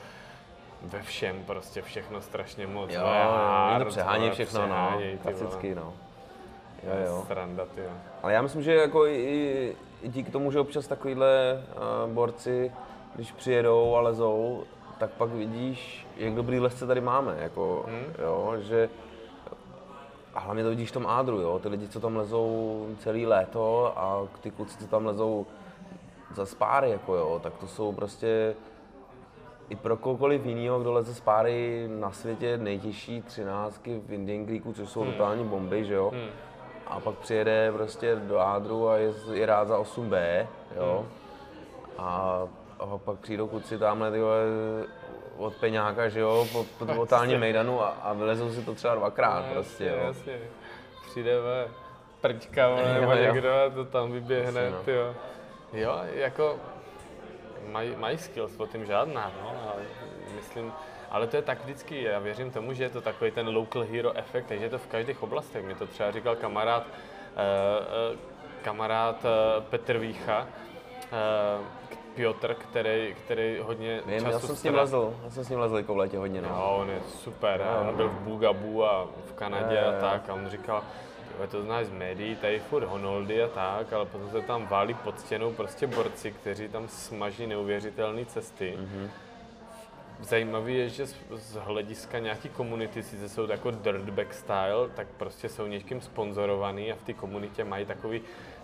[0.83, 2.91] ve všem prostě všechno strašně moc.
[2.91, 5.95] Jo, jo, přehání všechno, no, klasicky, no.
[6.83, 7.25] Jo, jo.
[7.27, 7.91] Sranda, ty jo.
[8.23, 11.63] Ale já myslím, že jako i, i díky tomu, že občas takovýhle
[12.07, 12.73] uh, borci,
[13.15, 14.65] když přijedou a lezou,
[14.99, 18.15] tak pak vidíš, jak dobrý lesce tady máme, jako, hmm.
[18.19, 18.89] jo, že
[20.35, 21.59] a hlavně to vidíš v tom ádru, jo?
[21.59, 25.47] ty lidi, co tam lezou celý léto a ty kluci, co tam lezou
[26.35, 28.55] za spáry, jako jo, tak to jsou prostě
[29.69, 34.89] i pro kohokoliv jiného, kdo leze spáry na světě nejtěžší třináctky v Indian Creeku, což
[34.89, 35.13] jsou hmm.
[35.13, 36.11] totální bomby, že jo.
[36.15, 36.29] Hmm.
[36.87, 40.99] A pak přijede prostě do ádru a je, je rád za 8B, jo.
[40.99, 42.07] Hmm.
[42.07, 42.43] A,
[42.79, 44.37] a pak přijdou kluci tamhle tyhle,
[45.39, 49.45] od peňáka, že jo, po, po totálním mejdanu a, a vylezou si to třeba dvakrát
[49.49, 50.07] no, prostě, jo.
[50.07, 50.39] Jasně,
[51.11, 51.69] přijde ve
[52.21, 55.01] prťka nebo někdo a to tam vyběhne, jasně, no.
[55.01, 55.15] jo.
[55.73, 56.57] Jo, jako
[57.73, 59.83] mají maj skills, o tím žádná, no, ale
[60.37, 60.73] myslím,
[61.11, 64.13] ale to je tak vždycky, já věřím tomu, že je to takový ten local hero
[64.17, 65.65] efekt, takže je to v každých oblastech.
[65.65, 68.19] Mě to třeba říkal kamarád, uh, uh,
[68.63, 70.47] kamarád uh, Petr Vícha,
[71.13, 71.65] uh,
[72.19, 75.59] Piotr, který, který hodně Vím, času já jsem s ním lezl, já jsem s ním
[75.59, 76.43] lezl jako v létě hodně.
[76.43, 76.49] No.
[76.49, 80.29] no on je super, no, on byl v Bugabu a v Kanadě je, a tak
[80.29, 80.83] a on říkal,
[81.51, 85.21] to znáš z médií, tady furt Honoldy a tak, ale potom se tam válí pod
[85.21, 88.79] stěnou prostě borci, kteří tam smaží neuvěřitelné cesty.
[88.79, 89.09] Mm-hmm.
[90.21, 95.49] Zajímavé je, že z, z hlediska nějaký komunity, sice jsou jako dirtbag style, tak prostě
[95.49, 98.23] jsou někým sponzorovaný a v té komunitě mají takový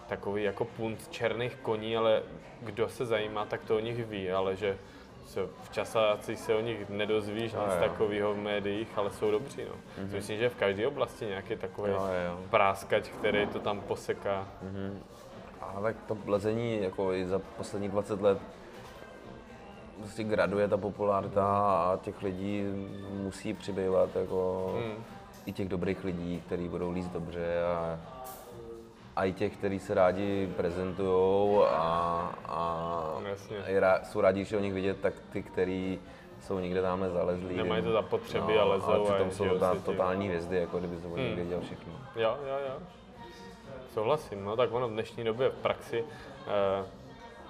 [0.08, 2.22] takový jako punt černých koní, ale
[2.60, 4.78] kdo se zajímá, tak to o nich ví, ale že
[5.26, 9.62] se v časácích se o nich nedozvíš no, nic takového v médiích, ale jsou dobří.
[9.68, 9.74] No.
[9.74, 10.12] Mm-hmm.
[10.12, 12.38] Myslím, že v každé oblasti nějaký takový jo, jo.
[12.50, 14.48] práskač, který to tam poseká.
[14.64, 14.92] Mm-hmm.
[15.60, 18.38] A tak to lezení jako i za posledních 20 let
[19.98, 22.62] prostě graduje ta popularita a těch lidí
[23.22, 25.04] musí přibývat jako mm.
[25.46, 27.98] i těch dobrých lidí, kteří budou líst dobře a
[29.16, 33.20] i těch, kteří se rádi prezentují a, a
[33.78, 36.00] rá, jsou rádi, že o nich vidět, tak ty, kteří
[36.40, 37.56] jsou někde tamhle zalezlí.
[37.56, 38.86] Nemají to zapotřebí no, a lezou.
[38.86, 41.36] Ale přitom jsou to totální hvězdy, jako kdyby se o nich hmm.
[41.36, 41.92] věděl všechno.
[42.16, 42.74] Jo, jo, jo.
[43.94, 46.04] Souhlasím, no tak ono v dnešní době v praxi
[46.46, 46.86] eh,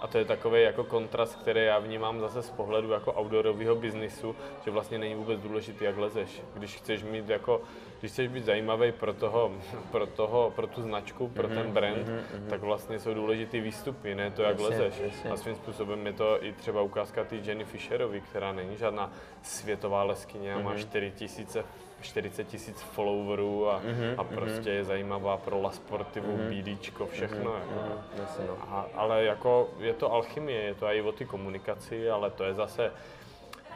[0.00, 4.36] a to je takový jako kontrast, který já vnímám zase z pohledu jako outdoorového biznisu,
[4.64, 6.42] že vlastně není vůbec důležitý, jak lezeš.
[6.54, 7.60] Když chceš mít jako,
[8.04, 9.52] když chceš být zajímavý pro toho,
[9.90, 12.48] pro toho, pro tu značku, pro mm-hmm, ten brand, mm-hmm.
[12.48, 15.00] tak vlastně jsou důležitý výstupy, ne to, jak jasně, lezeš.
[15.00, 15.30] Jasně.
[15.30, 20.02] A svým způsobem je to i třeba ukázka té Jenny Fisherovi, která není žádná světová
[20.02, 20.62] leskyně, mm-hmm.
[20.62, 21.64] má 4 tisíce
[22.00, 24.74] 40 tisíc followerů a, mm-hmm, a prostě mm-hmm.
[24.74, 26.74] je zajímavá pro La Sportivu, mm-hmm.
[26.74, 27.50] BDčko, všechno.
[27.50, 27.76] Mm-hmm,
[28.16, 28.42] jako.
[28.42, 32.44] mm-hmm, a, ale jako je to alchymie, je to i o ty komunikaci, ale to
[32.44, 32.92] je zase,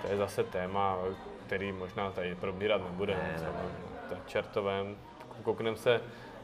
[0.03, 0.99] to je zase téma,
[1.47, 3.15] který možná tady probírat nebude.
[3.15, 3.89] Ne, ne, ne.
[4.09, 4.97] To je čertovém.
[5.43, 6.01] Koukneme se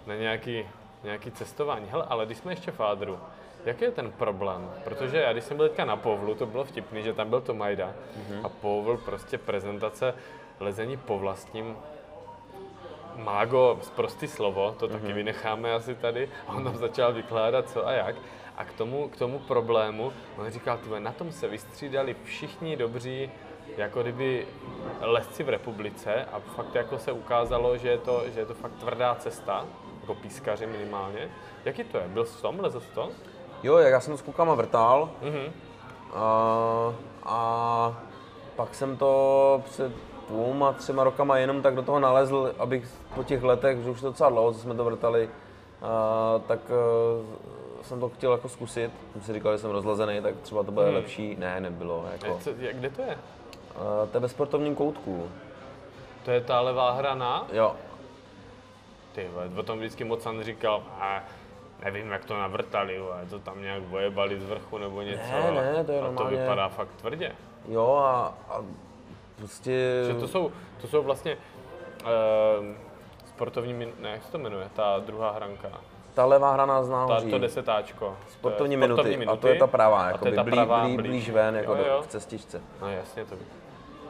[0.06, 0.66] na nějaký,
[1.02, 1.86] nějaký cestování.
[1.90, 3.18] Hele, ale když jsme ještě v Ádru,
[3.64, 4.70] Jaký je ten problém?
[4.84, 7.92] Protože já když jsem byl teďka na Povlu, to bylo vtipný, že tam byl Tomajda
[7.92, 8.40] mm-hmm.
[8.44, 10.14] a Povl prostě prezentace
[10.60, 11.76] lezení po vlastním
[13.16, 14.92] mágo, prostý slovo, to mm-hmm.
[14.92, 15.14] taky mhm.
[15.14, 18.16] vynecháme asi tady, a on tam začal vykládat co a jak.
[18.56, 23.30] A k tomu, k tomu problému, on říkal, tyhle, na tom se vystřídali všichni dobří,
[23.76, 24.46] jako kdyby
[25.00, 28.72] lesci v republice a fakt jako se ukázalo, že je to, že je to fakt
[28.72, 29.64] tvrdá cesta,
[30.00, 31.28] jako pískaři minimálně.
[31.64, 32.08] Jaký to je?
[32.08, 33.10] Byl jsi tom, lezl to?
[33.62, 35.10] Jo, já jsem to s klukama vrtal.
[35.22, 35.50] Mm-hmm.
[36.14, 36.94] A,
[37.24, 38.02] a
[38.56, 39.92] pak jsem to před
[40.28, 44.06] dvouma, třema rokama jenom tak do toho nalezl, abych po těch letech, že už to
[44.06, 45.30] docela dlouho, co jsme to vrtali,
[45.82, 48.90] a, tak a, jsem to chtěl jako zkusit.
[49.12, 50.94] Jsem si říkal, že jsem rozlezený, tak třeba to bude hmm.
[50.94, 51.36] lepší.
[51.38, 52.04] Ne, nebylo.
[52.12, 52.38] Jako.
[52.40, 53.18] Co, kde to je?
[53.76, 55.30] A, to je ve sportovním koutku.
[56.24, 57.46] To je ta levá hrana?
[57.52, 57.76] Jo.
[59.12, 61.20] Ty o tom vždycky Mocan říkal, a
[61.84, 65.32] nevím, jak to navrtali, ale to tam nějak vojebali z vrchu nebo něco.
[65.32, 66.36] Ne, ne, to je normálně...
[66.36, 67.32] to vypadá fakt tvrdě.
[67.68, 68.62] Jo a, a
[69.36, 70.04] prostě...
[70.06, 71.36] Že to jsou, to jsou vlastně
[72.02, 72.66] uh,
[73.26, 75.68] sportovní, ne, jak se to jmenuje, ta druhá hranka.
[76.14, 77.24] Ta levá hrana z náhoří.
[77.24, 78.16] Ta, to desetáčko.
[78.32, 78.94] Sportovní, minuty.
[78.94, 79.38] sportovní minuty.
[79.38, 82.02] A to je ta pravá, jako by blí, blí, blíž ven, jako jo, jo.
[82.02, 82.62] k cestičce.
[82.80, 83.36] No jasně to.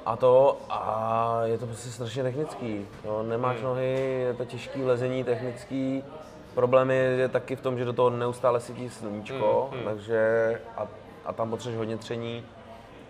[0.04, 2.86] A to, a je to prostě strašně technický.
[3.04, 3.64] Jo, nemáš hmm.
[3.64, 6.04] nohy, je to těžký lezení, technický.
[6.54, 9.80] Problém je, je taky v tom, že do toho neustále svítí sluníčko, hmm.
[9.80, 9.88] Hmm.
[9.88, 10.20] takže
[10.76, 10.86] a,
[11.24, 12.44] a tam potřebuješ hodně tření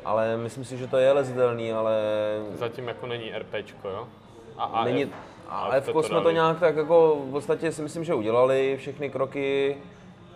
[0.05, 1.97] ale myslím si, že to je lezitelný, ale...
[2.55, 4.09] Zatím jako není RPčko, jo?
[4.57, 5.13] A AF, není,
[5.49, 9.77] a F jsme to nějak tak jako v podstatě si myslím, že udělali všechny kroky,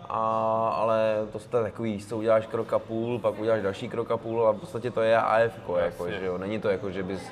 [0.08, 4.16] a, ale to je takový, co uděláš krok a půl, pak uděláš další krok a
[4.16, 6.38] půl a v podstatě to je AF, jako, že jo?
[6.38, 7.22] Není to jako, že bys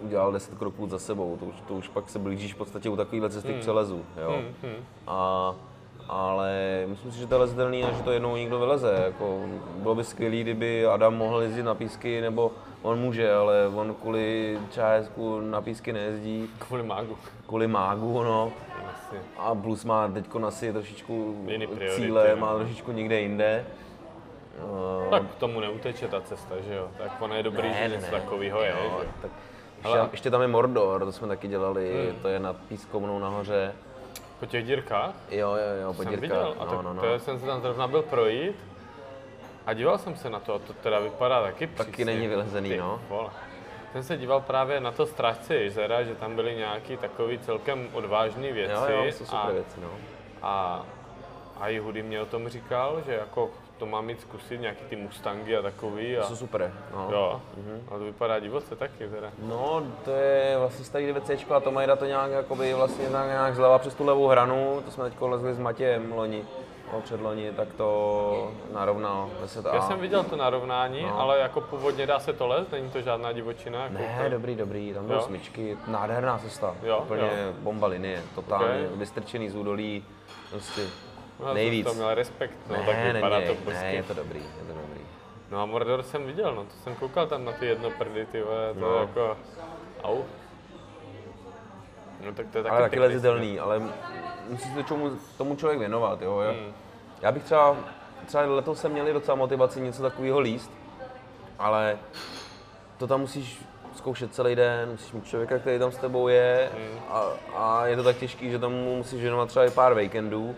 [0.00, 2.96] udělal 10 kroků za sebou, to už, to už pak se blížíš v podstatě u
[2.96, 3.60] takovýhle cesty hmm.
[3.60, 4.30] přelezu, jo?
[4.30, 4.84] Hmm, hmm.
[5.06, 5.54] A
[6.08, 9.02] ale myslím si, že to je lezitelný a že to jednou někdo vyleze.
[9.04, 9.40] Jako,
[9.76, 12.52] bylo by skvělé, kdyby Adam mohl jezdit na písky, nebo
[12.84, 16.50] on může, ale on kvůli ČSku na písky nejezdí.
[16.58, 17.18] Kvůli mágu.
[17.46, 18.52] Kvůli mágu, no.
[19.38, 21.46] A plus má teď asi trošičku
[21.96, 22.36] cíle, no.
[22.36, 23.66] má trošičku někde jinde.
[25.04, 26.88] Uh, tak k tomu neuteče ta cesta, že jo?
[26.98, 28.72] Tak ono je dobrý, ne, že něco takového je.
[28.72, 29.08] Že?
[29.22, 29.30] Tak
[29.78, 30.08] ještě, Ale...
[30.12, 32.22] ještě tam je Mordor, to jsme taky dělali, hmm.
[32.22, 33.72] to je nad pískovnou nahoře.
[34.40, 35.14] Po těch dírkách?
[35.30, 36.20] Jo, jo, jo, po jsem dírkách.
[36.20, 36.54] Viděl.
[36.58, 37.02] A no, no, no.
[37.02, 38.56] to jsem se tam zrovna byl projít
[39.66, 41.84] a díval jsem se na to, a to teda vypadá taky přísně.
[41.84, 43.00] Taky není vylezený, Ty, no.
[43.08, 43.30] Vole.
[43.92, 48.52] Jsem se díval právě na to strážce jezera, že tam byly nějaký takový celkem odvážné
[48.52, 48.92] věci.
[48.92, 49.88] Jo, jo, jsou super a, věci, no.
[50.42, 50.84] A,
[51.60, 54.96] a i Hudy mě o tom říkal, že jako to mám mít zkusit, nějaký ty
[54.96, 56.18] Mustangy a takový.
[56.18, 56.20] A...
[56.20, 57.08] To jsou super, no.
[57.12, 57.80] Jo, mm-hmm.
[57.90, 59.30] ale to vypadá divoce taky teda.
[59.38, 63.78] No, to je vlastně starý 9 a to mají to nějak, jakoby vlastně nějak zleva
[63.78, 66.44] přes tu levou hranu, to jsme teď lezli s Matějem loni
[66.94, 71.20] no, předloni, tak to narovnal 10 Já jsem viděl to narovnání, no.
[71.20, 73.82] ale jako původně dá se to les, není to žádná divočina?
[73.82, 74.30] Jako ne, to...
[74.30, 77.52] dobrý, dobrý, tam byly smyčky, nádherná cesta, jo, úplně jo.
[77.58, 78.98] bomba linie, totálně okay.
[78.98, 80.04] vystrčený z údolí,
[80.50, 80.82] prostě
[81.40, 81.86] No, Nejvíc.
[81.86, 83.84] to měl respekt, no, ne, tak vypadá ne, to brzky.
[83.84, 85.00] Ne, je to dobrý, je to dobrý.
[85.50, 88.74] No a Mordor jsem viděl, no to jsem koukal tam na ty jednoprdy, ty vole,
[88.74, 88.96] to no.
[88.96, 89.36] jako,
[90.02, 90.22] au.
[92.24, 93.82] No tak to je taky Ale taky lezitelný, ale
[94.48, 96.42] musí se tomu, tomu člověk věnovat, jo.
[96.50, 96.72] Hmm.
[97.24, 97.76] Já bych třeba,
[98.26, 100.70] třeba letos jsem měli docela motivaci něco takového líst,
[101.58, 101.98] ale
[102.98, 103.62] to tam musíš
[103.96, 106.70] zkoušet celý den, musíš mít člověka, který tam s tebou je
[107.08, 107.22] a,
[107.56, 109.96] a je to tak těžký, že tomu musíš věnovat třeba i pár.
[110.30, 110.54] No,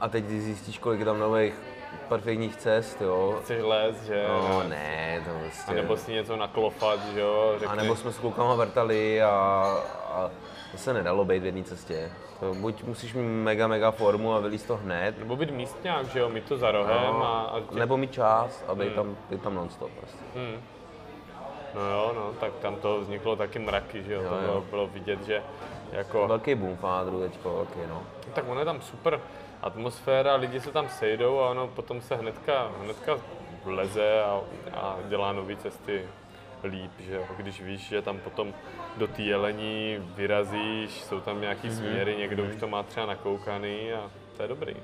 [0.00, 1.54] a teď zjistíš, kolik je tam nových
[2.08, 3.38] perfektních cest, jo.
[3.42, 4.24] Chceš les, že?
[4.28, 5.72] No, ne, to prostě...
[5.72, 7.52] A nebo si něco naklofat, že jo?
[7.52, 7.66] Řekni.
[7.66, 9.28] A nebo jsme s klukama vrtali a,
[10.12, 10.30] a
[10.72, 12.10] to se nedalo být v jedné cestě.
[12.40, 15.18] To buď musíš mít mega, mega formu a vylíst to hned.
[15.18, 17.78] Nebo být místňák, že jo, mít to za rohem no, a, a tě...
[17.78, 18.94] Nebo mít čas a být hmm.
[18.94, 20.24] tam, být tam non-stop prostě.
[20.34, 20.60] Hmm.
[21.74, 24.86] No jo, no, tak tam to vzniklo taky mraky, že jo, jo to bylo, bylo
[24.86, 25.42] vidět, že
[25.92, 28.02] Jako, Velký boom v Ádru teďko, velký, no.
[28.34, 29.20] tak ono je tam super
[29.62, 33.18] atmosféra, lidi se tam sejdou a ono potom se hnedka, hnedka
[33.64, 34.40] vleze a,
[34.74, 36.08] a dělá nové cesty
[36.64, 37.22] líp, že jo?
[37.36, 38.54] Když víš, že tam potom
[38.96, 44.10] do té jelení vyrazíš, jsou tam nějaký směry, někdo už to má třeba nakoukaný a
[44.36, 44.76] to je dobrý.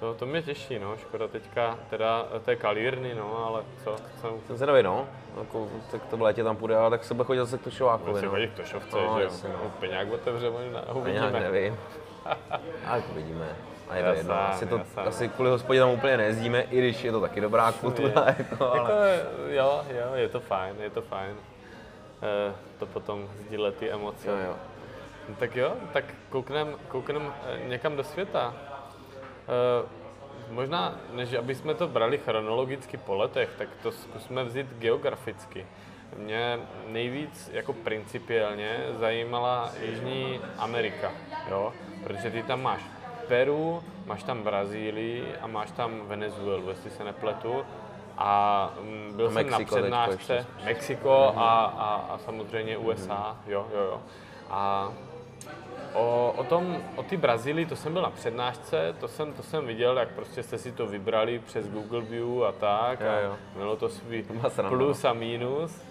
[0.00, 4.56] To, to mě těší, no, škoda teďka, teda té kalírny, no, ale co, co, Jsem
[4.56, 5.06] zvědavý, no.
[5.38, 8.10] Jako, tak to v létě tam půjde, ale tak se bude chodit zase k Tošovákovi,
[8.10, 8.32] Bude se no.
[8.32, 9.30] chodit k Tošovce, No, že jo?
[9.64, 9.70] no.
[9.80, 11.30] Peňák otevře možná, uvidíme.
[11.40, 11.76] nevím.
[12.86, 13.56] Ale uvidíme.
[13.92, 14.34] A je to jedno.
[14.34, 17.72] sám, Asi, to, asi kvůli hospodě tam úplně nejezdíme, i když je to taky dobrá
[17.72, 18.24] kultura.
[18.38, 18.78] Jako, ale...
[18.78, 18.92] Jako,
[19.48, 21.36] jo, jo, je to fajn, je to fajn.
[22.22, 24.30] E, to potom sdílet ty emoce.
[24.30, 24.54] Jo, jo.
[25.28, 28.54] No, tak jo, tak kouknem, kouknem eh, někam do světa.
[29.48, 30.02] E,
[30.50, 35.66] možná, než aby jsme to brali chronologicky po letech, tak to zkusme vzít geograficky.
[36.16, 41.12] Mě nejvíc jako principiálně zajímala Jižní Amerika,
[41.50, 41.72] jo?
[42.04, 42.82] protože ty tam máš
[43.28, 47.64] Peru, máš tam Brazílii a máš tam Venezuelu, jestli se nepletu.
[48.18, 50.46] A mm, byl A jsem Mexiko na přednášce, ještě.
[50.64, 54.00] Mexiko a, a, a samozřejmě USA, jo, jo, jo.
[54.50, 54.92] A
[55.94, 59.66] o, o tom, o té Brazílii, to jsem byl na přednášce, to jsem, to jsem
[59.66, 63.00] viděl, jak prostě jste si to vybrali přes Google View a tak.
[63.00, 63.36] Jo, a jo.
[63.56, 65.82] Mělo to sranda, plus a minus.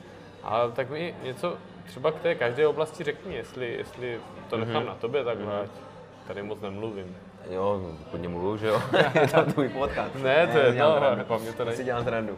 [0.44, 4.20] Ale tak mi něco třeba k té každé oblasti řekni, jestli, jestli
[4.50, 4.68] to Mhm.
[4.68, 5.70] nechám na tobě takhle, ať
[6.28, 7.18] tady moc nemluvím.
[7.50, 8.82] Jo, hodně mluvu, že jo.
[9.22, 10.16] je to tvůj podcast.
[10.16, 11.00] Ne, to je no,
[11.40, 12.38] mně to Já si dělám srandu.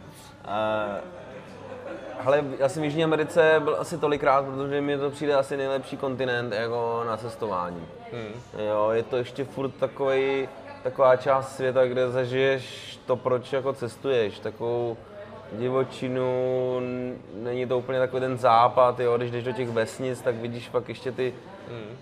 [2.24, 5.96] Ale já jsem v Jižní Americe byl asi tolikrát, protože mi to přijde asi nejlepší
[5.96, 7.86] kontinent jako na cestování.
[8.12, 8.64] Hmm.
[8.66, 10.48] Jo, je to ještě furt takový,
[10.82, 14.96] taková část světa, kde zažiješ to, proč jako cestuješ, takovou
[15.52, 16.80] divočinu,
[17.34, 20.88] není to úplně takový ten západ, jo, když jdeš do těch vesnic, tak vidíš fakt
[20.88, 21.34] ještě ty,
[21.68, 21.96] Hmm.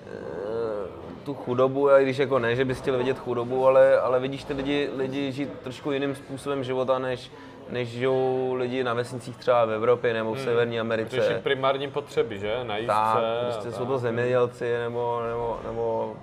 [1.22, 4.44] Tu chudobu, a i když jako ne, že bys chtěl vidět chudobu, ale, ale vidíš
[4.44, 7.30] ty lidi, lidi žít trošku jiným způsobem života, než,
[7.70, 11.16] než žijou lidi na vesnicích třeba v Evropě nebo v Severní Americe.
[11.16, 12.64] Řešit primární potřeby, že?
[12.64, 13.40] Najíst Tak, se.
[13.40, 13.74] a prostě tak.
[13.78, 16.14] jsou to zemědělci nebo, nebo, nebo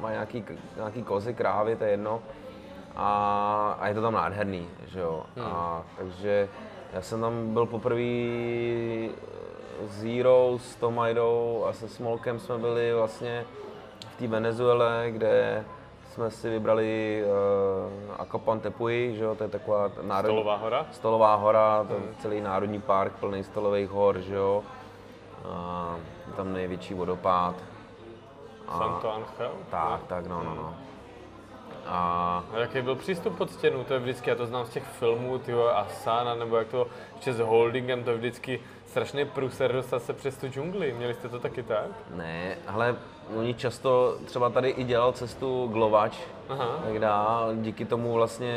[0.00, 0.44] mají nějaký,
[0.76, 2.20] nějaký kozy, krávy, to je jedno.
[2.96, 5.22] A, a je to tam nádherný, že jo.
[5.40, 6.48] A, takže
[6.92, 8.00] já jsem tam byl poprvé
[9.86, 13.44] s Zero, s Tomajdou a se Smolkem jsme byli vlastně
[14.18, 15.64] té Venezuele, kde
[16.10, 20.86] jsme si vybrali uh, Acapan Tepuy, že jo, to je taková národní, Stolová hora?
[20.92, 24.62] Stolová hora, to je celý národní park plný stolových hor, že jo.
[25.44, 25.94] A
[26.26, 27.54] je tam největší vodopád.
[28.68, 29.50] A, Santo Angel?
[29.70, 30.74] tak, tak, no, no, no.
[31.86, 33.84] A A jaký byl přístup pod stěnu?
[33.84, 37.32] To je vždycky, já to znám z těch filmů, tyho Asana, nebo jak to, ještě
[37.32, 38.60] s Holdingem, to je vždycky
[38.98, 40.92] strašný průser dostat se přes tu džungli.
[40.92, 41.86] Měli jste to taky tak?
[42.16, 42.96] ne, ale
[43.36, 46.18] oni často třeba tady i dělal cestu Glovač,
[46.48, 46.68] Aha.
[46.84, 47.50] tak dál.
[47.54, 48.54] Díky tomu vlastně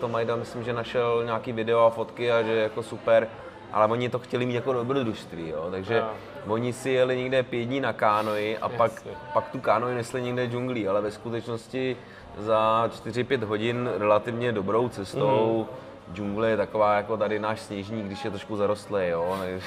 [0.00, 3.28] to Majda, myslím, že našel nějaký video a fotky a že jako super,
[3.72, 6.06] ale oni to chtěli mít jako dobrodružství, jo, takže Jo.
[6.46, 9.10] oni si jeli někde pět dní na kánoji a pak, Jasně.
[9.32, 11.96] pak tu kánoji nesli někde džunglí, ale ve skutečnosti
[12.38, 15.66] za 4-5 hodin relativně dobrou cestou
[16.12, 19.62] džungle je taková jako tady náš sněžník, když je trošku zarostlý, jo, takže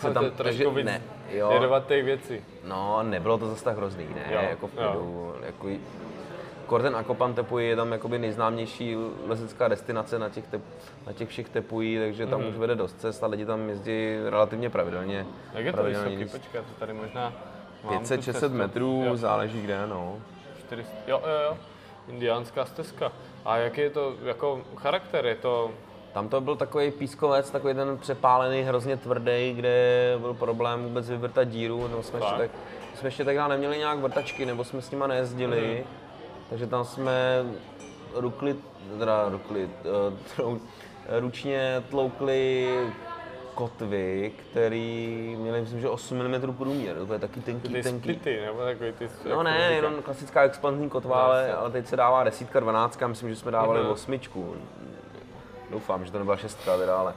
[0.00, 0.12] se
[0.64, 2.40] to víc ne, jo, jedovatých věcí.
[2.64, 5.78] No, nebylo to zase tak hrozný, ne, Jo, jako v klidu, jako j-
[6.66, 8.96] Kor ten Akopan Tepuji je tam jakoby nejznámější
[9.26, 10.62] lezecká destinace na těch, tep,
[11.06, 12.48] na těch všech tepují, takže tam Mhm.
[12.48, 15.26] už vede dost cest a lidi tam jezdí relativně pravidelně.
[15.54, 16.38] Jak je to pravidelně vysoký?
[16.38, 17.32] Počkat, to tady možná
[17.84, 18.48] mám tu 500-600 cestu.
[18.58, 20.16] metrů, Jo, záleží kde, no.
[20.58, 21.56] 400, jo, jo, jo.
[22.08, 23.12] Indiánská stezka.
[23.48, 25.26] A jaký je to jako charakter?
[25.26, 25.70] Je to
[26.12, 31.48] Tam to byl takový pískovec, takový ten přepálený, hrozně tvrdý, kde byl problém vůbec vyvrtat
[31.48, 32.50] díru, nebo jsme ještě, Tak.
[32.94, 35.94] jsme ještě takhle neměli nějak vrtačky, nebo jsme s nima nejezdili, Mhm.
[36.50, 37.44] takže tam jsme
[38.14, 38.56] rukli,
[38.98, 39.70] teda rukli,
[40.36, 40.58] trou,
[41.20, 42.68] ručně tloukli
[43.62, 48.02] kotvy, který měly, myslím, že 8 mm průměr, to je taky tenký, ty tenký.
[48.14, 49.04] spity, nebo takový ty...
[49.04, 49.68] jak No ne, říká?
[49.70, 51.54] jenom klasická expanzní kotva, ale, Jasně.
[51.54, 53.90] ale teď se dává desítka, dvanáctka, myslím, že jsme dávali Mhm.
[53.90, 54.54] osmičku.
[55.70, 57.14] Doufám, že to nebyla šestka teda, ale...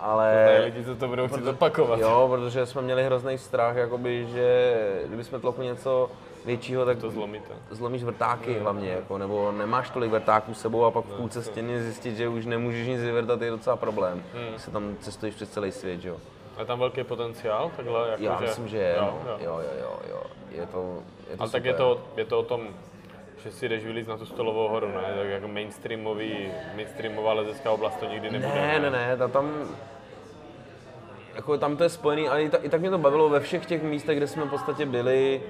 [0.00, 2.00] Ale lidi to, to budou chtít opakovat.
[2.00, 4.74] jo, protože jsme měli hrozný strach, jakoby, že
[5.06, 6.10] kdyby jsme tlokli něco
[6.44, 7.54] většího, tak To zlomíte.
[7.70, 11.82] zlomíš vrtáky hlavně, jako, nebo nemáš tolik vrtáků s sebou a pak v půlce stěny
[11.82, 14.22] zjistit, že už nemůžeš nic vyvrtat, je docela problém.
[14.34, 14.58] Hmm.
[14.58, 16.16] Se tam cestuješ přes celý svět, jo.
[16.58, 18.44] Je tam velký potenciál, takhle jako Já že...
[18.44, 19.30] myslím, že je, jo, no.
[19.30, 19.38] jo.
[19.44, 20.22] jo, jo, jo.
[20.50, 20.98] Je to,
[21.30, 21.66] je to Ale tak super.
[21.66, 22.68] je to, je to o tom,
[23.44, 25.14] že si jdeš vylít na tu stolovou horu, ne?
[25.18, 28.54] Tak jako mainstreamový, mainstreamová lezecká oblast to nikdy nebude.
[28.54, 29.50] Ne, ne, ne, ta tam...
[31.34, 33.66] jako tam to je spojený, ale i, ta, i tak mě to bavilo ve všech
[33.66, 35.42] těch místech, kde jsme v podstatě byli,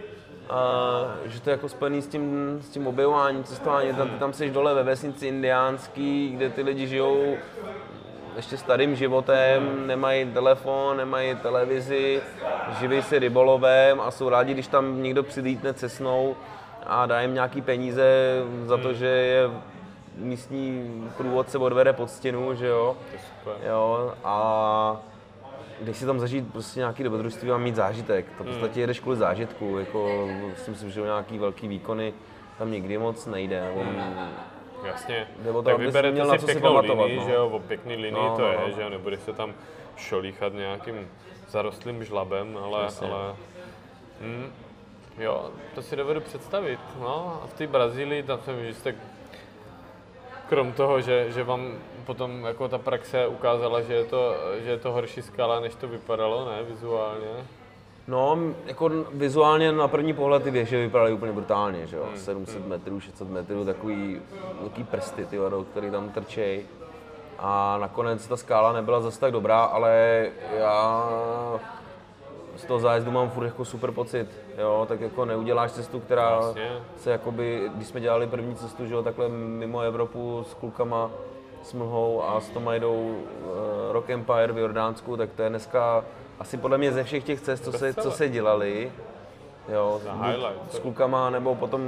[0.49, 3.95] a, že to je jako spojený s tím, s tím objevováním, cestováním.
[3.95, 7.37] Tam, tam jsi dole ve vesnici indiánský, kde ty lidi žijou
[8.37, 12.23] ještě starým životem, nemají telefon, nemají televizi,
[12.81, 16.37] živí si rybolovem a jsou rádi, když tam někdo přilítne cesnou
[16.87, 18.05] a dá jim nějaký peníze
[18.67, 19.51] za to, že je
[20.17, 22.97] místní průvodce odvede pod stěnu, že jo.
[23.11, 23.69] To je super.
[23.69, 24.97] Jo, a
[25.81, 29.17] když si tam zažít prostě nějaký dobrodružství a mít zážitek, to v podstatě jedeš kvůli
[29.17, 32.15] zážitku, jako si myslím, že o nějaký velký výkony
[32.59, 33.73] tam nikdy moc nejde.
[33.75, 33.97] On,
[34.85, 35.29] Jasně.
[35.43, 37.27] Jde o to, tak abys vyberete měl na si co si pěknou pamatovat, linii, no.
[37.27, 38.77] že jo, o pěkný linii No, to no, je, no.
[38.77, 39.55] že jo, nebude se tam
[39.97, 41.09] šolíchat nějakým
[41.49, 43.09] zarostlým žlabem, ale, Přesně.
[43.09, 43.35] ale
[44.21, 44.53] hm,
[45.19, 48.95] jo, to si dovedu představit, no, a v té Brazílii, tam jsem, že jste
[50.51, 51.73] krom toho, že, že vám
[52.07, 54.35] potom jako ta praxe ukázala, že je to,
[54.65, 57.47] že je to horší skala, než to vypadalo, ne, vizuálně.
[58.09, 62.05] No, jako vizuálně na první pohled ty věže vypadaly úplně brutálně, že jo?
[62.07, 64.21] Hmm, 700 metrů, 600 metrů, takový
[64.61, 66.67] velký prsty, ty vado, který tam trčej.
[67.39, 70.27] A nakonec ta skála nebyla zase tak dobrá, ale
[70.59, 71.09] já
[72.57, 74.29] z toho zájezdu mám furt jako super pocit,
[74.61, 76.71] jo, tak jako neuděláš cestu, která Jasně.
[76.97, 81.11] se jakoby, když jsme dělali první cestu, že jo, takhle mimo Evropu s klukama,
[81.63, 86.05] s Mlhou a s Tomajdou uh, Rock Empire v Jordánsku, tak to je dneska
[86.41, 88.93] asi podle mě ze všech těch cest, co se, co se dělali,
[89.69, 90.01] jo,
[90.71, 91.83] s klukama, nebo potom,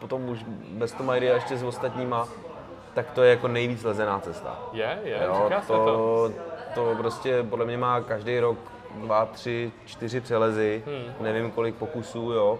[0.00, 2.28] potom už bez Tomajdy a ještě s ostatníma,
[2.94, 4.58] tak to je jako nejvíc lezená cesta.
[4.72, 5.74] Je, je, Jo, to.
[5.74, 6.30] to,
[6.74, 8.58] to prostě podle mě má každý rok
[8.94, 11.24] dva, tři, čtyři přelezy, Hmm.
[11.24, 12.58] nevím kolik pokusů, jo.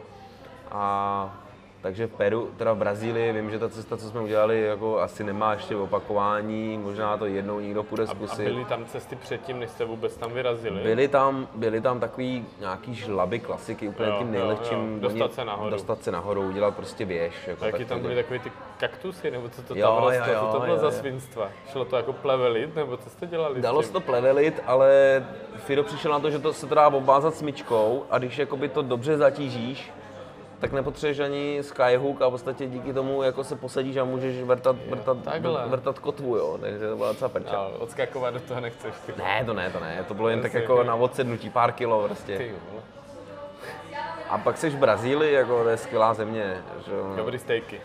[0.70, 1.34] A
[1.82, 5.24] takže v Peru, teda v Brazílii, vím, že ta cesta, co jsme udělali, jako asi
[5.24, 8.44] nemá ještě opakování, možná to jednou někdo půjde A, a zkusit.
[8.44, 10.82] byly tam cesty předtím, než jste vůbec tam vyrazili?
[10.82, 14.92] Byly tam, byly tam takový nějaký žlaby, klasiky, úplně Jo, tím jo, nejlehčím.
[14.94, 15.00] jo.
[15.00, 15.70] Dostat oni- se nahoru.
[15.70, 17.34] Dostat se nahoru, udělat prostě věž.
[17.46, 20.32] Jako A jaký tak tam byly takový ty kaktusy, nebo co to Jo, tam rostlo,
[20.34, 20.92] jo, to jo, bylo jo, za jo.
[20.92, 21.48] svinstva?
[21.72, 25.24] Šlo to jako plevelit, nebo co jste dělali Dalo se to plevelit, ale
[25.56, 28.82] Fido přišel na to, že to se to dá obvázat smyčkou a když jakoby to
[28.82, 29.90] dobře zatížíš,
[30.60, 34.76] tak nepotřebuješ ani skyhook a v podstatě díky tomu jako se posadíš a můžeš vrtat,
[34.90, 35.68] vrtat, takhle.
[35.68, 37.56] vrtat kotvu, jo, takže to byla docela perča.
[37.56, 39.12] A odskakovat do toho nechceš, ty.
[39.18, 42.38] Ne, to ne, to ne, to bylo jen tak jako na odsednutí, pár kilo prostě.
[42.38, 42.54] Ty.
[44.28, 47.12] A pak jsi v Brazílii, jako to je skvělá země, že jo.
[47.16, 47.80] Dobrý stejky.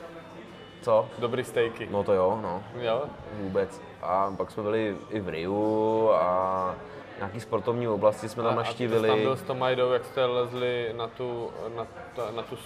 [0.81, 1.09] Co?
[1.17, 1.87] Dobrý stejky.
[1.91, 2.63] No to jo, no.
[2.81, 3.03] Jo?
[3.33, 3.81] Vůbec.
[4.01, 6.75] A pak jsme byli i v Riu a
[7.17, 9.01] nějaký sportovní oblasti jsme tam A- A naštívili.
[9.01, 12.57] jsi tam byl s Tomajdou, jak jste lezli na tu, na, ta, na tu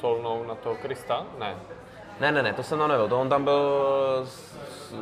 [0.00, 1.26] solnou, na toho Krista?
[1.38, 1.56] Ne.
[2.20, 3.80] Ne, ne, ne, to jsem tam nebyl, to on tam byl
[4.24, 4.54] s,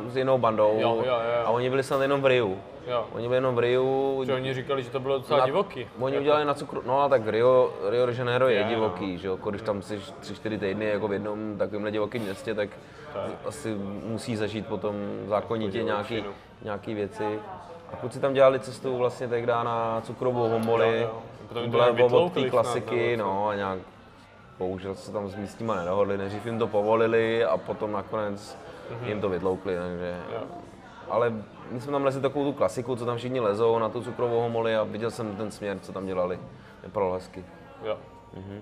[0.07, 1.45] s jinou bandou Jo, jo, jo.
[1.45, 2.57] a oni byli snad jenom v Riu.
[2.87, 3.05] Jo.
[3.13, 4.23] Oni byli jenom v Riu.
[4.25, 5.87] Že oni říkali, že to bylo docela na- divoký.
[5.99, 8.69] Oni Jako- udělali na cukru, no a tak Rio, Rio de Janeiro je Je, no.
[8.69, 12.69] divoký, že jo, když tam jsi 3-4 týdny jako v jednom takovémhle divokém městě, tak
[13.13, 13.23] Tak.
[13.45, 14.95] asi musí zažít potom
[15.27, 16.23] zákonitě nějaký,
[16.61, 17.39] nějaký věci.
[17.93, 20.49] A kluci tam dělali cestu vlastně tehdy na cukrovou
[21.01, 21.23] Jo,
[21.55, 21.67] jo.
[21.67, 23.79] Byla nějak od té klasiky, no a nějak
[24.59, 28.57] bohužel se tam s místníma nedohodli, nejdřív jim to povolili a potom nakonec
[29.05, 30.17] jim to vytloukli, takže...
[30.33, 30.41] Jo.
[31.09, 31.33] Ale
[31.71, 34.75] my jsme tam lezli takovou tu klasiku, co tam všichni lezou na tu cukrovou homoli
[34.75, 36.39] a viděl jsem ten směr, co tam dělali.
[36.83, 37.45] Vypadalo hezky.
[37.85, 37.97] Jo.
[38.33, 38.61] Mhm.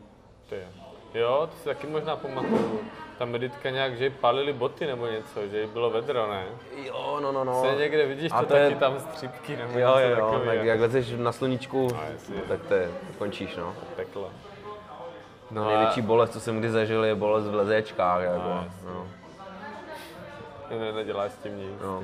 [0.49, 0.67] To je.
[1.13, 2.79] Jo, to si taky možná pamatuju.
[3.17, 6.43] Ta meditka nějak, že jí palili boty nebo něco, že jí bylo vedro, ne?
[6.85, 7.61] Jo, no, no, no.
[7.61, 10.41] Se někde vidíš, A to, to je- taky tam střípky nebo Jo, něco jo, jo,
[10.45, 12.35] tak jak lezeš na sluníčku, jasně.
[12.47, 13.73] tak to je, končíš, no.
[13.95, 14.29] Peklo.
[15.51, 18.37] No, No největší a- bolest, co jsem kdy zažil, je bolest v lezéčkách, jako.
[18.37, 18.65] No.
[18.85, 19.05] No,
[20.79, 21.81] Ne, neděláš s tím nic.
[21.81, 22.03] no.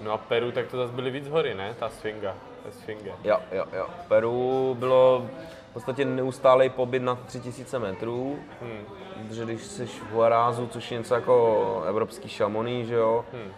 [0.00, 1.74] No a Peru, tak to zase byly víc hory, ne?
[1.78, 2.34] Ta swinga.
[2.64, 3.12] Ta swinga.
[3.24, 3.86] Jo, jo, jo.
[4.08, 5.26] Peru bylo
[5.70, 8.84] v podstatě neustálý pobyt na 3000 metrů, Hmm.
[9.28, 13.52] protože když jsi v Huarázu, což je něco jako evropský šamoný, že jo, Hmm.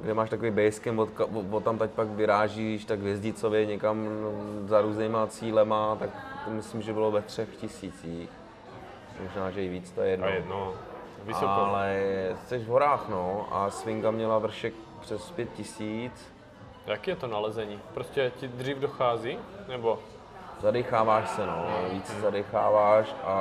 [0.00, 4.06] kde máš takový basecamp, od, od, od tam teď pak vyrážíš tak hvězdicově někam
[4.66, 6.10] za různýma cílema, tak
[6.44, 8.30] to myslím, že bylo ve třech tisících.
[9.22, 10.26] Možná, že i víc, to je jedno.
[10.26, 10.72] A jedno.
[11.24, 11.46] Vysoko.
[11.46, 12.02] Ale
[12.46, 16.32] jsi v horách, no, a Swinga měla vršek přes pět tisíc.
[16.86, 17.80] Jak je to nalezení?
[17.94, 19.38] Prostě ti dřív dochází?
[19.68, 19.98] Nebo?
[20.62, 23.32] Zadecháváš se, no, víc se zadecháváš a,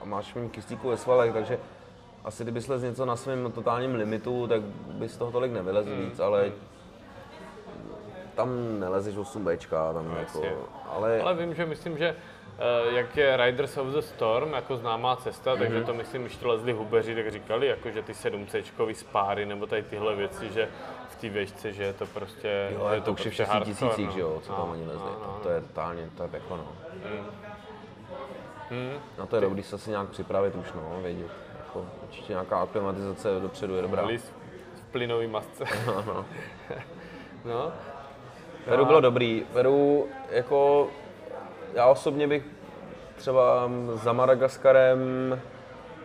[0.00, 1.58] a máš méně kyslíku ve svalech, takže
[2.24, 4.60] asi kdybys les něco na svém totálním limitu, tak
[4.92, 6.00] bys toho tolik nevylezl Hmm.
[6.04, 6.52] víc, ale
[8.34, 10.52] tam nelezeš 8 Bčka, tam jako, jasně.
[10.96, 12.16] ale, Ale vím, že myslím, že
[12.58, 15.58] eh, jak je Riders of the Storm, jako známá cesta, mm-hmm.
[15.58, 19.66] takže to myslím, když to lezli hubeři, tak říkali, jako, že ty 7C spáry nebo
[19.66, 20.68] tady tyhle věci, že
[21.22, 24.06] té výšce, že je to prostě, Jo, je to už je v šesti hardcore, tisících,
[24.06, 24.12] no.
[24.12, 24.98] že jo, co tam No, oni lezli.
[24.98, 26.66] no, no, To je totálně, to je peklo, no.
[28.70, 28.92] Hmm.
[29.18, 31.30] Na to je dobrý se asi nějak připravit už, no, vědět.
[31.58, 34.06] Jako, určitě nějaká aklimatizace dopředu je dobrá.
[34.06, 34.32] List
[34.74, 35.64] v plynový masce.
[36.06, 36.24] no.
[37.44, 37.72] no.
[38.64, 39.46] Peru bylo dobrý.
[39.52, 40.88] Peru, jako,
[41.74, 42.44] já osobně bych
[43.16, 45.00] třeba za Madagaskarem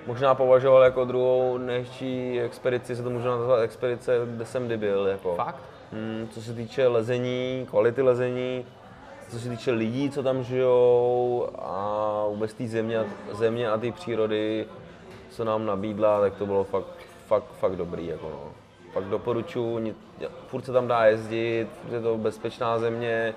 [0.08, 5.08] možná považoval jako druhou nejhezčí expedici, se to může nazvat expedice, kde jsem kdy byl.
[5.08, 5.36] Jako.
[5.36, 5.64] Fakt?
[5.92, 8.66] Hmm, co se týče lezení, kvality lezení,
[9.30, 14.66] co se týče lidí, co tam žijou a vůbec té země, země a té přírody,
[15.30, 18.08] co nám nabídla, tak to bylo fakt, fakt, fakt dobrý.
[18.08, 18.52] Jako no.
[18.94, 19.96] Fakt doporučuji,
[20.48, 23.34] furt se tam dá jezdit, je to bezpečná země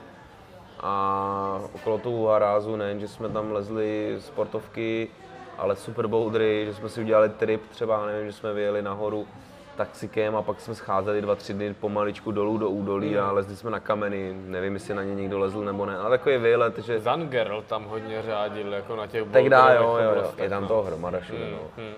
[0.80, 5.08] a okolo toho harázu nejen, že jsme tam lezli sportovky,
[5.60, 9.26] ale super boudry, že jsme si udělali trip třeba, nevím, že jsme vyjeli nahoru
[9.76, 13.70] taxikem a pak jsme scházeli dva, tři dny pomaličku dolů do údolí a lezli jsme
[13.70, 17.62] na kameny, nevím, jestli na ně někdo lezl nebo ne, ale takový výlet, že Zangerl
[17.62, 20.68] tam hodně řádil, jako na těch tak dá, jo, jo, jo, je tam no.
[20.68, 21.58] toho hromada všude, no.
[21.76, 21.94] Hmm.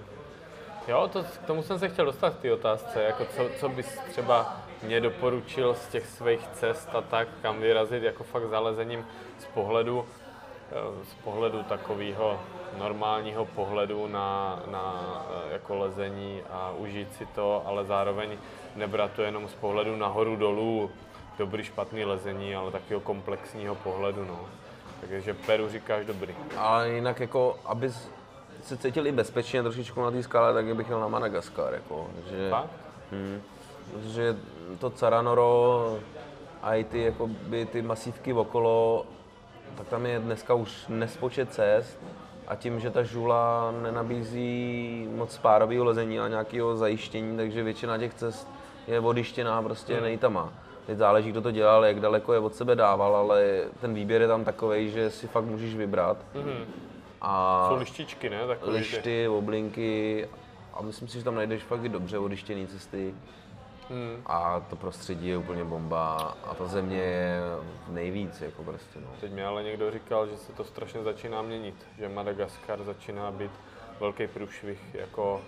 [0.88, 3.98] Jo, to, k tomu jsem se chtěl dostat k té otázce, jako co, co bys
[4.10, 9.06] třeba mě doporučil z těch svých cest a tak, kam vyrazit, jako fakt zalezením
[9.38, 10.04] z pohledu,
[10.70, 12.40] eh, z pohledu takového
[12.78, 18.30] normálního pohledu na, na eh, jako lezení a užít si to, ale zároveň
[18.76, 20.90] nebrat to jenom z pohledu nahoru dolů,
[21.38, 24.40] dobrý, špatný lezení, ale takového komplexního pohledu, no.
[25.00, 26.34] Takže Peru říkáš dobrý.
[26.56, 27.90] Ale jinak jako, aby
[28.62, 32.50] se cítili bezpečně trošičku na té skále, tak bych jel na Madagaskar, jako, že...
[32.50, 32.70] Fakt?
[33.10, 33.42] Hmm.
[33.92, 34.36] Protože
[34.78, 35.98] to Caranoro
[36.62, 39.06] a i ty, jakoby, ty masívky okolo,
[39.76, 41.98] tak tam je dneska už nespočet cest
[42.48, 48.14] a tím, že ta žula nenabízí moc párového lezení a nějakého zajištění, takže většina těch
[48.14, 48.48] cest
[48.86, 50.02] je vodištěná, prostě Hmm.
[50.02, 50.52] nejtama.
[50.86, 54.28] Teď záleží, kdo to dělal, jak daleko je od sebe dával, ale ten výběr je
[54.28, 56.16] tam takový, že si fakt můžeš vybrat.
[56.34, 56.64] Mhm.
[57.20, 58.46] A Jsou lištičky, ne?
[58.46, 60.28] Takový ty- lišty, oblinky
[60.74, 63.14] a myslím si, že tam najdeš fakt i dobře odištěné cesty.
[63.90, 64.22] Hmm.
[64.26, 67.40] A to prostředí je úplně bomba a ta země je
[67.88, 69.08] nejvíc, jako prostě no.
[69.20, 73.50] Teď mi ale někdo říkal, že se to strašně začíná měnit, že Madagaskar začíná být
[74.00, 75.40] velký průšvih jako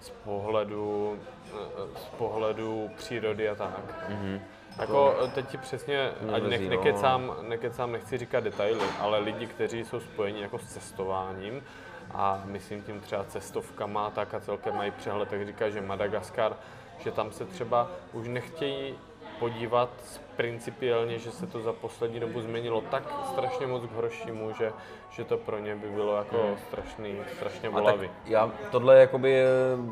[0.00, 1.18] z pohledu,
[1.52, 4.08] eh, z pohledu přírody a tak.
[4.08, 4.40] Mm-hmm.
[4.78, 6.68] Jako eh, teď ti přesně, ať ne, no.
[6.70, 11.62] nekecám, nekecám, nechci říkat detaily, ale lidi, kteří jsou spojeni jako s cestováním
[12.14, 16.56] a myslím tím třeba cestovkama, tak a celkem mají přehled, tak říká, že Madagaskar,
[16.98, 18.94] že tam se třeba už nechtějí
[19.38, 19.90] podívat
[20.36, 24.72] principiálně, že se to za poslední dobu změnilo tak strašně moc k horšímu, že,
[25.10, 28.10] že to pro ně by bylo jako strašný, strašně bolavý.
[28.26, 29.42] já, tohle je jakoby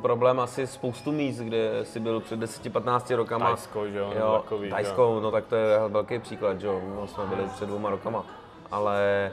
[0.02, 3.46] problém asi spoustu míst, kde jsi byl před 10-15 rokama.
[3.46, 4.74] Tajsko, že jo, jo takový, že jo.
[4.74, 8.24] Tajsko, no tak to je velký příklad, že jo, no, jsme byli před dvouma rokama.
[8.70, 9.32] Ale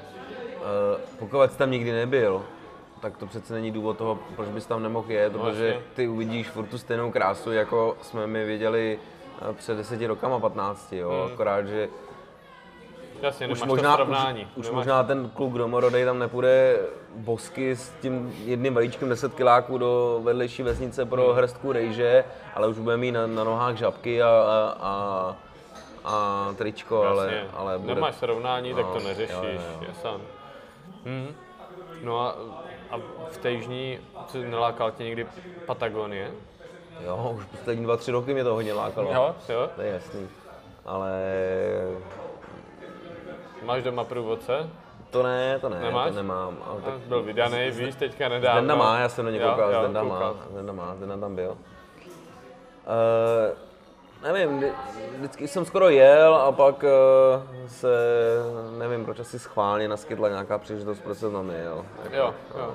[0.55, 2.45] uh, pokud jsi tam nikdy nebyl,
[2.99, 5.81] tak to přece není důvod toho, proč bys tam nemohl jet, protože jasně.
[5.93, 8.99] ty uvidíš furt tu stejnou krásu, jako jsme my viděli
[9.49, 11.33] eh, před deseti rokama, 15, jo, Hmm.
[11.33, 11.89] akorát, že
[13.21, 14.41] Jasně, už možná, to srovnání.
[14.45, 16.79] už, už nemáš možná ten kluk domorodej tam nepůjde
[17.15, 21.35] bosky s tím jedným vajíčkem 10 kiláků do vedlejší vesnice pro Hmm.
[21.37, 22.23] hrstku rejže,
[22.55, 25.35] ale už bude mít na, na nohách žabky a, a, a,
[26.05, 27.49] a tričko, ale, Jasně.
[27.57, 27.95] ale bude...
[27.95, 29.87] Nemáš srovnání, tak No, to neřešíš, jo, jo, jo.
[30.01, 30.21] sám.
[31.05, 31.27] Mhm.
[32.03, 32.35] No a,
[32.91, 32.97] a
[33.29, 35.27] v té jižní, co nelákal tě někdy
[35.65, 36.31] Patagonie?
[37.05, 39.13] Jo, už poslední dva, tři roky mě to hodně lákalo.
[39.13, 39.69] Jo, jo.
[39.75, 40.27] To je jasný.
[40.85, 41.21] Ale
[43.63, 44.69] Máš doma průvodce?
[45.09, 46.09] to ne, to ne, Nemáš?
[46.09, 46.57] to nemám.
[46.65, 48.59] Ale tak byl vydaný, víš, teďka nedávno.
[48.61, 50.33] Zdenda má, já jsem na ně Jo, koukal, Zdenda má.
[50.51, 51.49] Zdenda má, Zdenda tam byl.
[51.51, 51.57] Uh,
[54.23, 54.71] nevím, vždy-
[55.17, 56.89] vždycky jsem skoro jel a pak uh,
[57.67, 57.87] se,
[58.77, 61.85] nevím, proč asi schválně naskytla nějaká příležitost, proč jsem tam jel.
[62.03, 62.73] Jako, Jo, jo.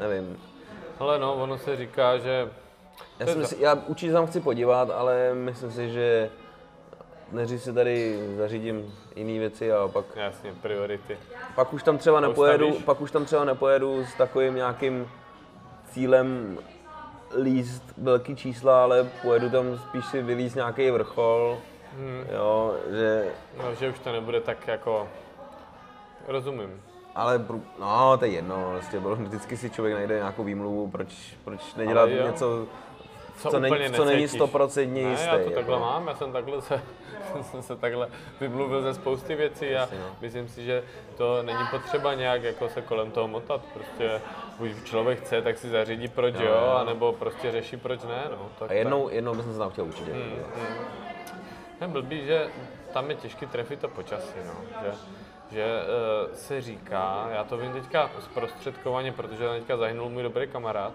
[0.00, 0.38] Nevím.
[0.98, 2.48] Ale no, ono se říká, že...
[3.18, 6.30] Já, jsem si, já určitě tam chci podívat, ale myslím si, že
[7.32, 11.18] než si tady zařídím jiné věci a pak, Jasně, priority.
[11.54, 15.10] pak už tam třeba nepojedu, pak už tam třeba nepojedu s takovým nějakým
[15.90, 16.58] cílem
[17.42, 21.58] líst velký čísla, ale pojedu tam spíš si vylíst nějaký vrchol,
[21.98, 22.24] Hmm.
[22.36, 23.24] jo, že,
[23.58, 25.08] No, že už to nebude tak jako...
[26.28, 26.82] Rozumím.
[27.14, 27.44] ale
[27.78, 32.06] no, to je jedno, vlastně, bylo- vždycky si člověk najde nějakou výmluvu, proč, proč nedělat
[32.26, 32.66] něco,
[33.38, 35.26] Co, co, není, co není stoprocentně Ne, jistý.
[35.28, 35.78] já to takhle jako.
[35.84, 36.80] mám, já jsem takhle se
[37.42, 38.08] jsem se takhle
[38.40, 39.88] vymluvil ze spousty věcí a
[40.20, 40.82] myslím si, že
[41.16, 43.60] to není potřeba nějak jako se kolem toho motat.
[43.74, 44.20] Prostě
[44.58, 48.24] buď člověk chce, tak si zařídí proč jo, anebo prostě řeší proč ne.
[48.30, 48.48] No.
[48.58, 50.12] Tak, A jednou, jednou bych se tam chtěl určitě.
[50.12, 50.32] Hmm,
[51.80, 52.48] Je blbý, že
[52.92, 54.54] tam je těžký trefit to počasí, no.
[54.82, 54.92] Že,
[55.50, 55.64] že
[56.28, 60.92] uh, se říká, já to vím teďka zprostředkovaně, protože teďka zahynul můj dobrý kamarád,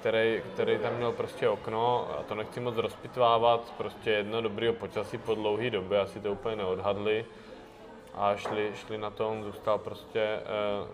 [0.00, 5.18] který, který tam měl prostě okno, a to nechci moc rozpitvávat, prostě jedno dobrýho počasí
[5.18, 7.24] po dlouhé době, asi to úplně neodhadli
[8.14, 10.40] a šli, šli na to, on zůstal prostě,
[10.82, 10.88] uh,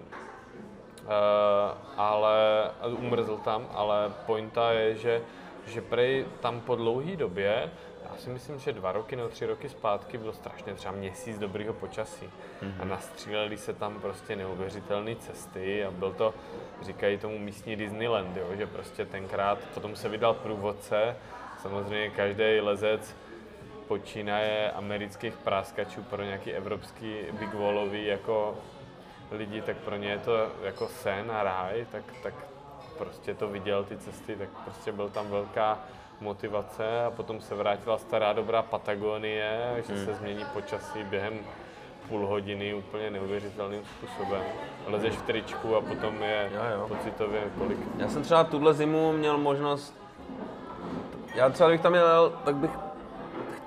[1.96, 5.22] ale umrzl tam, ale pointa je, že,
[5.66, 7.70] že prej tam po dlouhé době
[8.12, 11.74] já si myslím, že dva roky nebo tři roky zpátky bylo strašně třeba měsíc dobrýho
[11.74, 12.26] počasí.
[12.26, 12.72] Mm-hmm.
[12.80, 16.34] A nastříleli se tam prostě neuvěřitelné cesty a byl to,
[16.82, 21.16] říkají tomu místní Disneyland, jo, že prostě tenkrát, potom se vydal průvodce,
[21.62, 23.16] samozřejmě každý lezec
[23.88, 28.56] počínaje amerických práskačů pro nějaký evropský big wallový jako
[29.32, 32.34] lidi, tak pro ně je to jako sen a ráj, tak, tak
[32.98, 35.78] prostě to viděl ty cesty, tak prostě byl tam velká
[36.20, 41.34] motivace a potom se vrátila stará dobrá Patagonie, že se změní počasí během
[42.08, 44.42] půl hodiny úplně neuvěřitelným způsobem.
[44.86, 46.88] Lezeš v tričku a potom je Jo, jo.
[46.88, 47.78] pocitově kolik.
[47.98, 49.98] Já jsem třeba tuhle zimu měl možnost,
[51.34, 52.70] já třeba kdybych tam jel, tak bych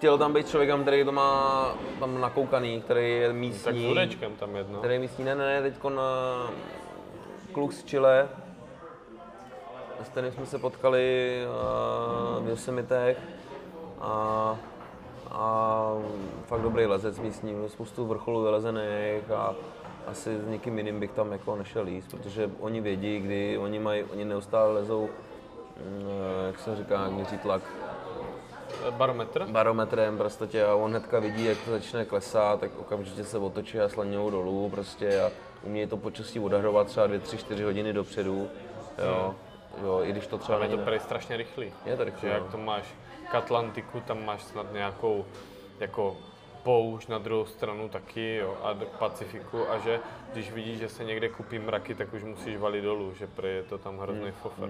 [0.06, 3.88] chtěl tam být člověkem, který to má tam nakoukaný, který je Tak s místní.
[3.88, 4.80] hudečkem tam jedno.
[4.80, 6.04] který je místní, ne, ne, ne, teďko na
[7.54, 8.30] kluk z Chile,
[10.04, 11.38] s kterým jsme se potkali
[12.40, 13.18] uh, v Yosemitech
[14.02, 14.58] a,
[15.32, 15.92] a
[16.46, 19.56] fakt dobrý lezec místní, spoustu vrcholů vylezených a
[20.08, 24.04] asi s někým jiným bych tam jako nešel jíst, protože oni vědí, kdy oni mají,
[24.04, 25.10] oni neustále lezou,
[25.78, 26.08] mm,
[26.48, 27.62] jak se říká, měří tlak,
[28.92, 29.46] Barometr?
[29.46, 33.90] barometrem prostě a on hnedka vidí, jak to začne klesat, tak okamžitě se otočí a
[33.90, 35.32] slaňou dolů prostě a
[35.64, 38.50] umí to počasí odhadovat třeba 2, 3, 4 hodiny dopředu,
[39.06, 39.36] jo.
[39.84, 41.74] Jo, i když to třeba Tam je to prej strašně rychlý.
[41.86, 42.52] Je to rychlý, jak no.
[42.52, 42.84] to máš
[43.32, 45.26] k Atlantiku, tam máš snad nějakou
[45.80, 46.18] jako
[46.64, 50.00] poušť na druhou stranu taky, jo, a do Pacifiku a že
[50.34, 53.64] když vidíš, že se někde kupí mraky, tak už musíš valit dolů, že prej je
[53.64, 54.70] to tam hrozný Hmm, fofer.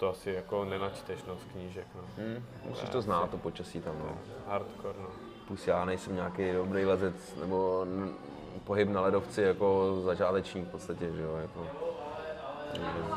[0.00, 2.00] To asi jako nenačteš no, z knížek, no.
[2.18, 4.18] Hm, musíš to znát, to počasí tam, no.
[4.46, 5.08] Hardcore, no.
[5.48, 8.14] Plus já nejsem nějaký dobrý lezec, nebo n-
[8.64, 11.66] pohyb na ledovci jako začátečník v podstatě, že jo, jako.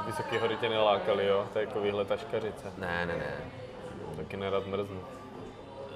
[0.05, 2.71] Vysoký hory tě nelákaly, jo, to je jako výhled taškařice.
[2.77, 3.33] Ne, ne, ne.
[4.17, 4.99] Taky nerad mrznu.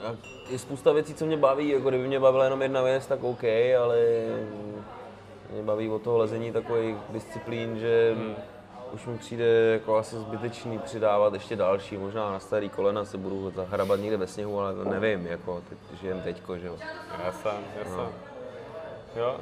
[0.07, 0.15] A
[0.49, 3.43] je spousta věcí, co mě baví, jako kdyby mě bavila jenom jedna věc, tak OK,
[3.81, 3.97] ale
[5.51, 8.35] mě baví o toho lezení takových disciplín, že Hmm.
[8.91, 11.97] Už mi přijde jako asi zbytečný přidávat ještě další.
[11.97, 15.99] Možná na starý kolena se budu zahrabat někde ve sněhu, ale to nevím, jako teď,
[15.99, 16.77] žijem teďko, že jo.
[17.26, 18.09] Já sám, já sám.
[19.15, 19.38] Jo,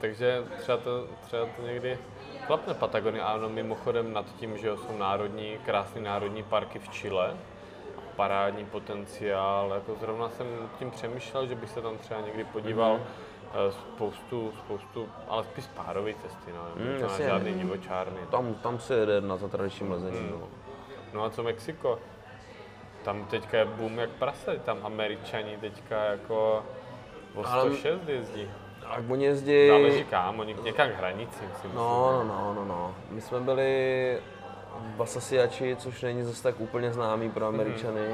[0.00, 1.98] takže třeba to, třeba to někdy
[2.46, 3.22] klapne Patagonie.
[3.22, 7.36] Ano, mimochodem nad tím, že jsou národní, krásné národní parky v Chile,
[8.16, 9.70] parádní potenciál.
[9.74, 10.46] Jako zrovna jsem
[10.78, 13.00] tím přemýšlel, že bych se tam třeba někdy podíval.
[13.00, 13.31] Eh,
[13.70, 17.24] Spoustu, spoustu, ale spíš párové cesty, no, mm, jasně.
[17.24, 18.20] žádný divočárny.
[18.30, 20.18] Tam, tam se jede na to tradičním lezení.
[20.18, 20.30] Hmm.
[20.30, 20.48] No.
[21.14, 21.98] No a co Mexiko?
[23.04, 26.64] Tam teďka je boom jak prase, tam američani teďka jako
[27.34, 28.50] o Ale- 106 jezdí.
[28.86, 29.68] A jak oni jezdí...
[29.68, 31.72] Záleží kam, oni někam k hranici, si myslím.
[31.74, 32.94] No, no, no, no, no.
[33.10, 34.18] My jsme byli
[34.78, 38.08] v Basasiači, což není zase tak úplně známý pro Američany.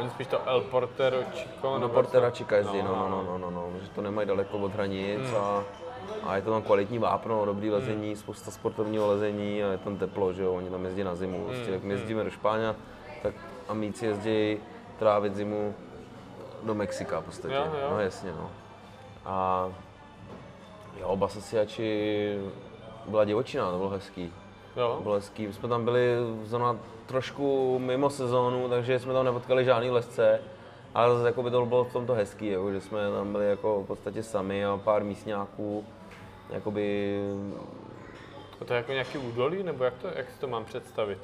[0.00, 2.36] Oni spíš to El Portero Chico, Do nebo Portera co?
[2.36, 5.62] Chica jezdí, no, no, no, no, no, no, že to nemají daleko od hranic a,
[6.22, 10.32] a je to tam kvalitní vápno, dobrý lezení, spousta sportovního lezení a je tam teplo,
[10.32, 12.74] že jo, oni tam jezdí na zimu, prostě, jak my jezdíme do Špáně,
[13.22, 13.34] tak
[13.68, 14.58] Amíci jezdí
[14.98, 15.74] trávit zimu
[16.62, 17.88] do Mexika v podstatě, Jo, jo.
[17.90, 18.50] no jasně, no.
[19.24, 19.68] A
[21.00, 22.38] jo, Basasiači
[23.06, 24.32] byla divočina, to bylo hezký.
[24.76, 25.46] Jo, Bylo hezký.
[25.46, 26.08] My jsme tam byli
[26.44, 26.76] zrovna
[27.06, 30.40] trošku mimo sezónu, takže jsme tam nepotkali žádný lesce.
[30.94, 33.82] Ale zase jako by to bylo v tomto hezký, jako, že jsme tam byli jako
[33.82, 35.84] v podstatě sami a pár místňáků.
[36.50, 37.18] Jakoby
[38.66, 41.18] to je jako nějaký údolí, nebo jak, to, jak si to mám představit?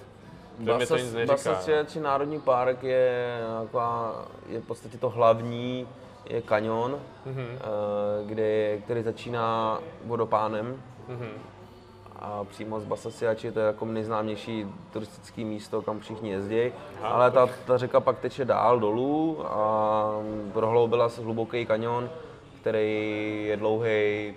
[0.58, 1.00] Basas.
[1.26, 5.88] Basasčeči národní park je, taková, je v podstatě to hlavní,
[6.30, 7.36] je kanion, Mhm.
[7.36, 8.26] mm-hmm.
[8.26, 10.82] kde, který začíná vodopánem.
[11.08, 11.28] Mhm.
[12.22, 16.72] A přímo z Basasiači to je jako nejznámější turistické místo, kam všichni jezdí.
[17.02, 20.12] Ale ta, ta řeka pak teče dál dolů a
[20.52, 22.10] prohloubila se hluboký kanion,
[22.60, 24.34] který je dlouhý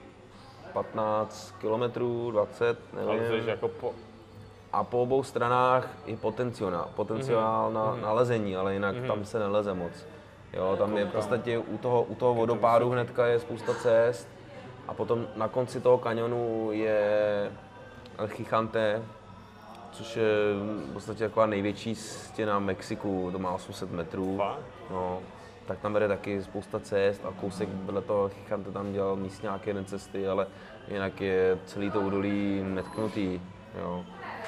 [0.73, 1.99] 15 km,
[2.31, 2.77] 20,
[3.07, 3.47] Ale nevím.
[3.47, 3.93] jako po...
[4.73, 7.73] A po obou stranách je potenciál, potenciál Mhm.
[7.73, 9.91] na, na lezení, ale jinak tam se neleze moc.
[10.53, 14.27] Jo, tam je v podstatě u toho, u toho vodopádu hnedka je spousta cest
[14.87, 17.51] a potom na konci toho kanionu je
[18.27, 19.03] Chichante,
[19.91, 20.23] což je
[20.89, 24.41] v podstatě taková největší stěna Mexiku, to má 800 metrů.
[24.91, 25.19] No,
[25.65, 29.69] tak tam vede taky spousta cest a kousek vedle toho Chichante tam dělal míst nějaké
[29.69, 30.47] jeden cesty, ale
[30.87, 33.41] jinak je celý to údolí netknutý.
[33.79, 34.05] Jo.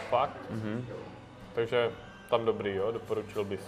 [0.10, 0.38] Fakt?
[0.50, 0.86] Mhm.
[1.54, 1.92] Takže
[2.30, 2.92] tam dobrý, jo?
[2.92, 3.62] Doporučil bys.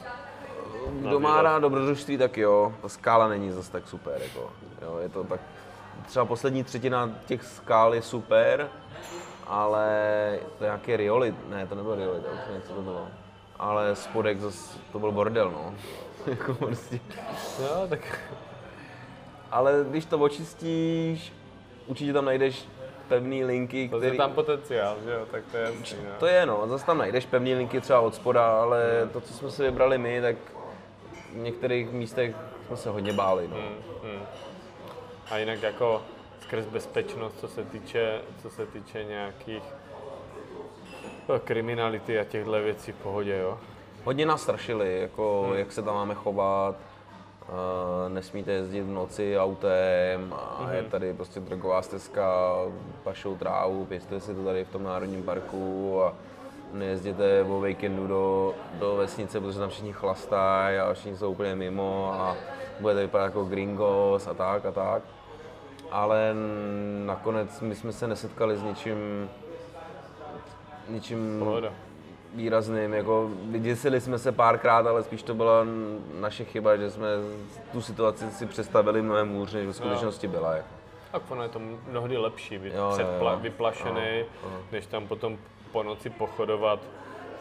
[0.91, 4.21] Kdo má rád dobrodružství, tak jo, ta skála není zase tak super.
[4.21, 4.51] Jako,
[4.81, 5.39] jo, je to tak,
[6.05, 8.69] třeba poslední třetina těch skál je super,
[9.47, 9.89] ale
[10.57, 13.07] to je nějaký riolit, ne, to nebyl riolit, to už něco to bylo.
[13.59, 15.73] Ale spodek zase, to byl bordel, no.
[16.27, 16.99] jako prostě.
[17.59, 18.19] Jo, tak
[19.51, 21.33] Ale když to očistíš,
[21.87, 22.65] určitě tam najdeš
[23.07, 25.25] pevný linky, to je tam potenciál, že jo?
[25.31, 26.11] Tak to je jasný, no.
[26.19, 29.51] To je no, zase tam najdeš pevný linky třeba od spoda, ale to, co jsme
[29.51, 30.35] si vybrali my, tak
[31.33, 32.35] v některých místech
[32.67, 33.47] jsme se hodně báli.
[33.47, 33.57] No.
[34.03, 34.21] Hmm.
[35.31, 36.01] A jinak jako
[36.47, 39.63] skrz bezpečnost, co se týče, co se týče nějakých
[41.35, 43.57] eh, kriminality a těchto věcí v pohodě, jo?
[44.03, 46.75] Hodně nás strašili, jako jak se tam máme chovat,
[47.41, 52.55] uh, nesmíte jezdit v noci autem a je tady prostě drogová stezka,
[53.03, 56.13] pašou trávu, pěstujte si to tady v tom národním parku a
[56.73, 62.13] nejezděte o víkendu do, do vesnice, protože tam všichni chlastají a všichni jsou úplně mimo
[62.13, 62.35] a
[62.79, 65.16] budete vypadat jako gringos a tak a tak.
[65.91, 66.34] Ale
[67.05, 69.30] nakonec my jsme se nesetkali s ničím,
[70.89, 71.73] ničím Pohoda.
[72.35, 75.65] výrazným, jako vyděsili jsme se párkrát, ale spíš to byla
[76.19, 77.07] naše chyba, že jsme
[77.72, 80.53] tu situaci si představili mnohem hůř, než v skutečnosti byla.
[80.55, 80.68] Jako.
[81.11, 81.59] Tak ono je to
[81.89, 83.39] mnohdy lepší být Jo, jo, předpla- jo.
[83.41, 84.26] vyplašený,
[84.72, 85.38] než tam potom
[85.72, 86.80] po noci pochodovat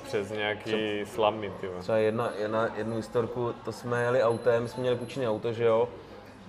[0.02, 1.52] přes nějaký slamy.
[1.80, 5.88] Třeba jedna, jedna, jednu historku, to jsme jeli autem, jsme měli půjčené auto, že jo,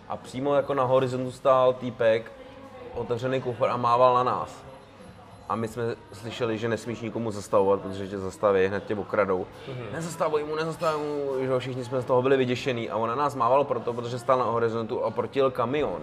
[0.10, 2.32] a přímo jako na horizontu stál týpek,
[2.94, 4.68] otevřený kufr a mával na nás.
[5.50, 9.46] A my jsme slyšeli, že nesmíš nikomu zastavovat, protože tě zastaví, hned tě okradou.
[9.68, 9.94] Mm-hmm.
[9.94, 12.90] Nezastavuj mu, nezastavuj mu, že všichni jsme z toho byli vyděšení.
[12.90, 16.02] A on na nás mával proto, protože stál na horizontu a protil kamion.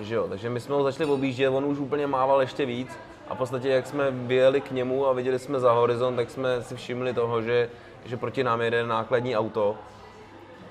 [0.00, 2.88] Že jo, takže my jsme ho začali objíždět, on už úplně mával ještě víc.
[3.28, 6.62] A v podstatě, jak jsme vyjeli k němu a viděli jsme za horizont, tak jsme
[6.62, 7.70] si všimli toho, že,
[8.04, 9.76] že proti nám jede nákladní auto.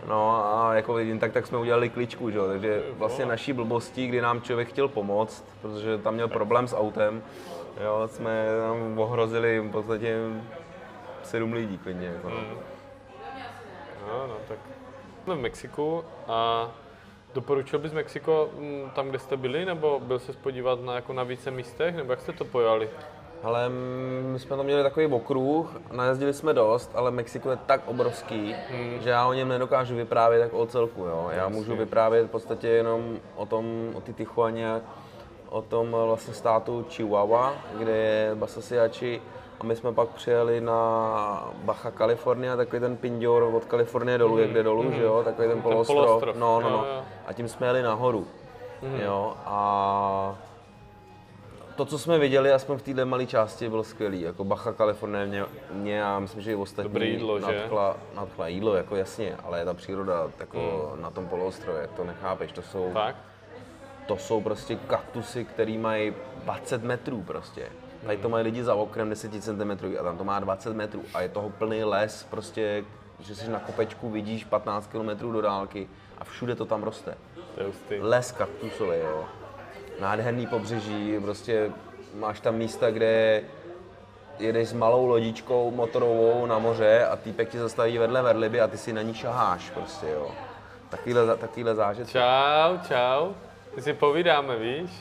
[0.08, 2.48] No a jako vidím, tak, tak jsme udělali kličku, že jo?
[2.48, 7.24] takže vlastně naší blbostí, kdy nám člověk chtěl pomoct, protože tam měl problém s autem,
[7.84, 10.18] jo, jsme tam ohrozili v podstatě
[11.24, 12.08] sedm lidí klidně.
[12.08, 12.30] Jako.
[12.30, 12.36] no.
[14.08, 14.58] No, no, tak
[15.24, 16.72] jsme v Mexiku a
[17.34, 21.24] doporučil bys Mexiko mm, tam, kde jste byli, nebo byl se podívat na, jako na
[21.24, 22.90] více místech, nebo jak jste to pojali?
[23.44, 23.70] Ale
[24.32, 28.56] my jsme tam měli takový okruh, najezdili jsme dost, ale Mexiko je tak obrovský,
[29.00, 31.02] že já o něm nedokážu vyprávět tak o celku.
[31.06, 31.28] Jo.
[31.32, 34.82] Já můžu vyprávět v podstatě jenom o tom, o ty Tijuaně,
[35.50, 39.22] o tom vlastně státu Chihuahua, kde je Basasiachi
[39.60, 44.54] a my jsme pak přijeli na Baja California, takový ten pindior od Kalifornie dolů, jak
[44.54, 45.98] jde dolů, že jo, takový ten poloostrov.
[46.06, 46.86] poloostrov, No, no, jo, no.
[46.86, 47.02] jo.
[47.28, 48.28] A tím jsme jeli nahoru.
[49.04, 50.36] Jo, a
[51.76, 54.22] to, co jsme viděli, aspoň v téhle malé části, bylo skvělý.
[54.22, 57.46] Jako Bacha Kalifornie mě, mě a myslím, že i ostatní Dobré jídlo, že?
[57.46, 62.62] nadchla, nadchla jídlo, jako jasně, ale ta příroda jako na tom poloostrově, to nechápeš, to
[62.62, 63.16] jsou, Tak?
[64.08, 66.14] to jsou prostě kaktusy, které mají
[66.44, 67.70] 20 metrů prostě.
[68.06, 71.22] Tady to mají lidi za oknem 10 cm a tam to má 20 metrů a
[71.22, 72.84] je toho plný les, prostě,
[73.20, 75.88] že jsi na kopečku, vidíš 15 km do dálky
[76.18, 77.18] a všude to tam roste
[77.56, 77.96] To je hustý.
[78.00, 79.26] les kaktusový, jo.
[80.00, 81.72] Nádherný pobřeží, prostě
[82.14, 83.44] máš tam místa, kde
[84.40, 88.78] jedeš s malou lodičkou motorovou na moře a týpek ti zastaví vedle verliby a ty
[88.78, 90.32] si na ní šaháš prostě, jo.
[90.90, 92.14] Takovýhle, takovýhle zážitky.
[92.14, 93.34] Čau, čau.
[93.76, 94.92] My si povídáme, víš?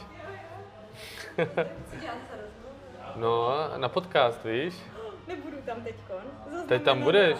[3.16, 4.74] No, na podcast, víš?
[5.28, 6.22] Nebudu tam teďkon.
[6.68, 7.38] Teď tam budeš.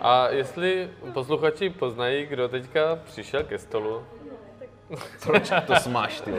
[0.00, 4.06] A jestli posluchači poznají, kdo teďka přišel ke stolu,
[5.22, 6.32] Proč to smáš, ty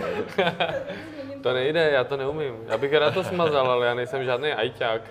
[1.44, 2.56] to nejde, já to neumím.
[2.68, 5.02] Já bych rád to smazal, ale já nejsem žádný ajťák.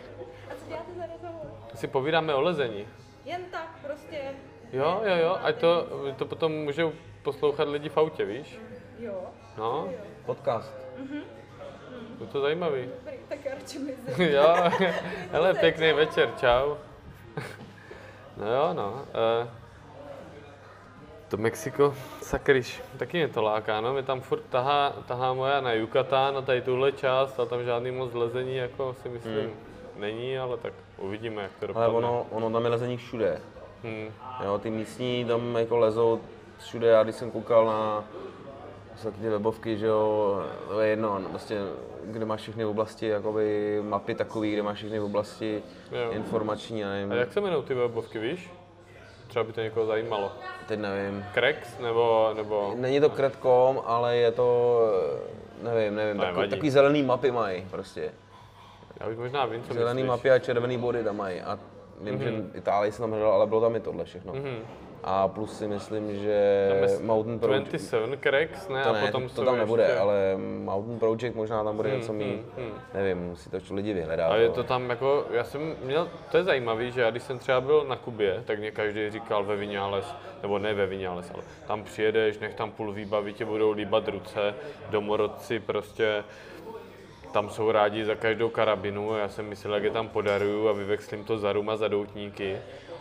[0.51, 1.47] A co děláte za rozhovor?
[1.75, 2.87] Si povídáme o lezení.
[3.25, 4.19] Jen tak, prostě,
[4.73, 5.87] Jo, jo, jo, ať to,
[6.17, 6.93] to potom můžou
[7.23, 8.59] poslouchat lidi v autě, víš?
[8.99, 9.25] jo.
[9.59, 9.89] No,
[10.27, 10.75] Podcast.
[12.21, 12.83] je to zajímavý.
[12.99, 14.33] Dobrý, tak já radši mezi.
[14.33, 14.55] jo,
[15.33, 16.75] hele, pěkný večer, čau.
[18.37, 18.93] No jo, no.
[18.93, 19.49] Uh,
[21.33, 23.93] to Mexiko, sakryš, taky mě to láká, no.
[23.93, 27.91] Mě tam furt tahá, tahá moja na Yucatán, na tady tuhle část a tam žádný
[27.91, 29.51] moc lezení, jako si myslím,
[29.97, 32.09] není, ale tak uvidíme, jak to Ale dopadne.
[32.09, 33.41] ono, ono tam je lezení všude.
[33.83, 34.09] Hmm.
[34.45, 36.21] Jo, ty místní tam jako lezou
[36.59, 38.05] všude, já když jsem koukal na
[38.97, 41.59] jsou taky ty webovky, že jo, to je jedno, no, prostě,
[42.05, 46.11] kde máš všechny oblasti, jakoby mapy takový, kde máš všechny oblasti Jo.
[46.11, 48.51] informační, nevím, A jak se jmenují ty webovky, víš?
[49.33, 50.33] Třeba by to někoho zajímalo.
[50.69, 51.25] teď nevím.
[51.35, 52.73] Krex nebo, nebo...
[52.77, 54.79] Není to kret.com, ale je to,
[55.63, 58.13] nevím, nevím, To takový, takový zelený mapy mají prostě.
[59.01, 60.09] Já bych možná vím, co Zelený myslíš.
[60.09, 61.41] mapy a červený body tam mají.
[61.41, 61.59] A
[62.01, 62.23] vím, mm-hmm.
[62.53, 64.33] že Itálii jsem tam hledal, ale bylo tam i tohle všechno.
[64.33, 64.59] Mm-hmm.
[65.05, 66.69] A plus si myslím, že
[67.03, 68.83] Mountain Project, 27 Krex, ne?
[68.83, 69.99] to a ne, potom to, to tam nebude, ještě...
[69.99, 72.75] ale Mountain Project možná tam bude Hmm, něco mít, hmm, hmm.
[72.95, 74.33] nevím, musí to lidi vyhledat.
[74.33, 77.39] A je to tam jako, já jsem měl, to je zajímavé, že já když jsem
[77.39, 81.43] třeba byl na Kubě, tak mě každý říkal ve Vinales, nebo ne ve Vinales, ale
[81.67, 84.55] tam přijedeš, nech tam půl výbavy, tě budou líbat ruce,
[84.91, 86.25] domorodci prostě,
[87.33, 91.25] tam jsou rádi za každou karabinu, já jsem myslel, jak je tam podaruju a vyvexlím
[91.25, 92.59] to za rum a za doutníky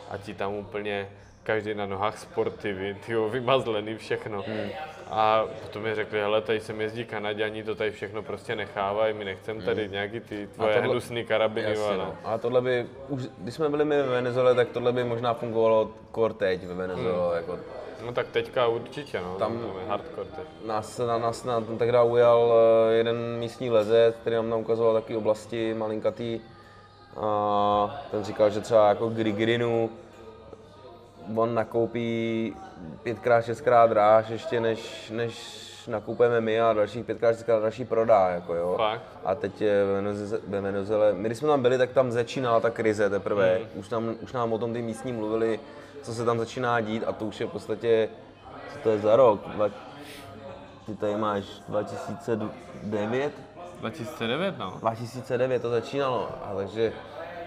[0.09, 1.09] a ti tam úplně
[1.43, 4.41] každý na nohách sportivy, ty vymazlený všechno.
[4.47, 4.69] Hmm.
[5.09, 9.25] A potom mi řekli, hele, tady sem jezdí Kanaděni, to tady všechno prostě nechávají, my
[9.25, 9.91] nechceme tady Hmm.
[9.91, 11.97] nějaký ty tvoje tohle- hnusný karabiny, Jasně, ale...
[11.97, 12.15] no.
[12.23, 15.91] Ale tohle by, už, když jsme byli my ve Venezuele, tak tohle by možná fungovalo
[16.11, 17.27] kor teď ve Venezuele.
[17.27, 17.35] Hmm.
[17.37, 17.59] Jako,
[18.05, 20.45] No tak teďka určitě, no, tam, Tam- tam je hardcore teď.
[20.65, 22.53] nás, na, nás na, tehdy ujal
[22.89, 26.39] eh, jeden místní lezec, který nám tam ukazoval takové oblasti malinkatý.
[27.17, 29.89] A ten říkal, že třeba jako Grigrinu
[31.35, 32.55] on nakoupí
[33.03, 38.55] pětkrát, šestkrát dráž ještě než, než nakoupíme my a dalších pětkrát, šestkrát dražší prodá, jako
[38.55, 38.73] jo.
[38.77, 39.01] Fakt?
[39.25, 42.69] A teď ve Venezuele, ve Venezuele, my když jsme tam byli, tak tam začínala ta
[42.69, 43.55] krize teprve.
[43.55, 43.67] Hmm.
[43.75, 45.59] Už, nám, už nám o tom ty místní mluvili,
[46.01, 48.09] co se tam začíná dít a to už je v podstatě,
[48.73, 49.69] co to je za rok, Dva,
[50.85, 53.33] ty tady máš 2009,
[53.79, 54.73] 2009, no.
[54.79, 56.93] 2009 to začínalo, a takže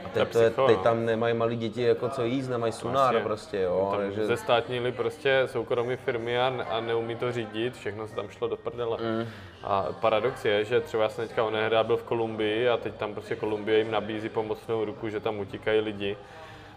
[0.04, 0.82] a teď, to je, teď no.
[0.82, 3.20] tam nemají malí děti jako co jíst, nemají sunár Vlastně.
[3.20, 8.14] prostě, jo, Tam takže zestátnili prostě soukromí firmy a, a neumí to řídit, všechno se
[8.14, 8.98] tam šlo do prdele.
[9.00, 9.28] Mm.
[9.64, 13.14] A paradox je, že třeba já jsem teďka onehdá byl v Kolumbii a teď tam
[13.14, 16.16] prostě Kolumbie jim nabízí pomocnou ruku, že tam utíkají lidi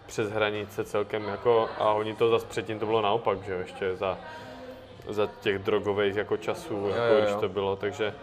[0.06, 3.96] přes hranice celkem jako a oni to zase předtím to bylo naopak, že jo, ještě
[3.96, 4.18] za,
[5.08, 7.40] za těch drogových jako časů, jako jo, když jo.
[7.40, 8.14] to bylo, takže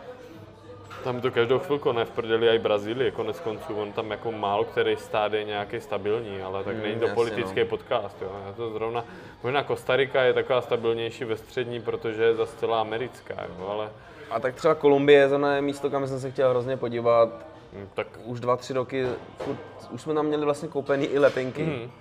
[1.05, 4.63] tam to každou chvilku ne v prdeli, i Brazílie, konec konců, on tam jako málo
[4.63, 7.65] který stát je nějaký stabilní, ale tak Mm, není to jasně, politický no.
[7.65, 8.31] podcast, jo.
[8.47, 9.05] Já to zrovna,
[9.43, 13.89] možná Kostarika je taková stabilnější ve střední, protože je zase celá americká, jo, ale
[14.31, 17.29] A tak třeba Kolumbie je zrovna místo, kam jsem se chtěl hrozně podívat.
[17.73, 19.07] hm, tak Už dva, tři roky,
[19.37, 19.57] furt,
[19.91, 21.63] už jsme tam měli vlastně koupený i letenky.
[21.63, 21.91] Mhm.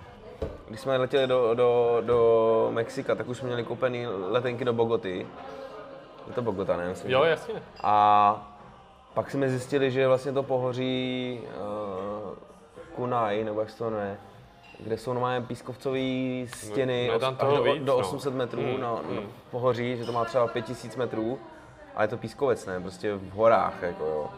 [0.69, 5.27] Když jsme letěli do, do, do Mexika, tak už jsme měli koupený letenky do Bogoty.
[6.27, 6.89] Je to Bogota, ne?
[6.89, 7.55] Myslím, jo, jasně.
[7.83, 8.54] A
[9.15, 12.35] pak jsme zjistili, že vlastně to pohoří uh,
[12.97, 14.17] Kunai, nebo jak se to jmenuje,
[14.81, 15.99] kde jsou normálně pískovcové
[16.47, 17.99] stěny No, toho do, víc, do no.
[17.99, 19.29] 800 metrů Mm, na, na mm.
[19.51, 21.39] pohoří, že to má třeba 5000 metrů,
[21.97, 24.29] a je to pískovec, ne, prostě v horách, jako jo.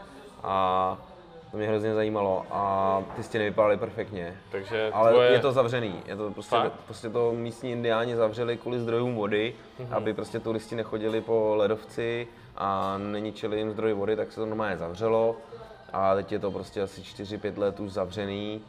[0.43, 0.99] A
[1.51, 4.37] to mě hrozně zajímalo a ty stěny vypadaly perfektně.
[4.53, 5.31] Takže Ale tvoje...
[5.31, 6.73] je to zavřený, je to prostě, Fakt?
[6.87, 9.95] prostě to místní indiáni zavřeli kvůli zdrojům vody, Mhm.
[9.95, 12.29] aby prostě turisti nechodili po ledovci
[12.59, 15.37] a neničili jim zdroj vody, tak se to normálně zavřelo
[15.93, 18.61] a teď je to prostě asi 4-5 let už zavřený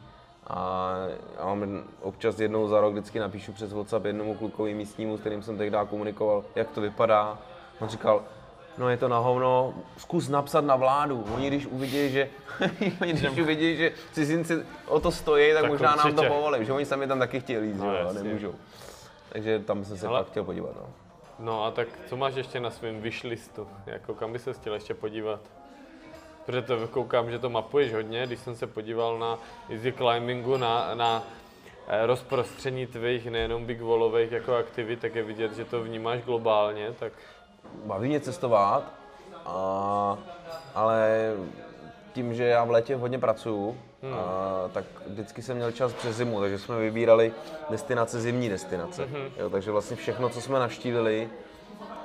[0.47, 0.91] a
[1.39, 5.43] já mám občas jednou za rok vždycky napíšu přes WhatsApp jednomu klukovi místnímu, s kterým
[5.43, 7.37] jsem tehdy komunikoval, jak to vypadá.
[7.79, 8.21] On říkal,
[8.77, 11.25] no je to na hovno, zkus napsat na vládu.
[11.35, 12.29] Oni když uvidí, že,
[13.01, 16.27] oni když uvidí, že cizinci o to stojí, tak, Tak možná nám to určitě.
[16.29, 18.53] povolí, že oni sami tam taky chtěli jít, No, jo, nemůžou.
[19.29, 20.71] Takže tam jsem se Ale- fakt chtěl podívat.
[20.75, 20.87] No.
[21.39, 23.67] No a tak co máš ještě na svém wishlistu?
[23.85, 25.39] Jako kam by se chtěl ještě podívat?
[26.45, 29.39] Protože to koukám, že to mapuješ hodně, když jsem se podíval na
[29.69, 31.23] easy climbingu, na, na
[31.87, 36.93] eh, rozprostření tvých nejenom big wallových jako aktivit, tak je vidět, že to vnímáš globálně,
[36.99, 37.13] tak
[37.85, 38.93] Baví mě cestovat,
[39.45, 40.17] a,
[40.75, 41.31] ale
[42.13, 44.13] tím, že já v létě hodně pracuju, Hmm.
[44.13, 47.31] a, tak vždycky jsem měl čas přes zimu, takže jsme vybírali
[47.69, 49.05] destinace, zimní destinace.
[49.05, 49.21] Mhm.
[49.37, 51.29] Jo, takže vlastně všechno, co jsme navštívili,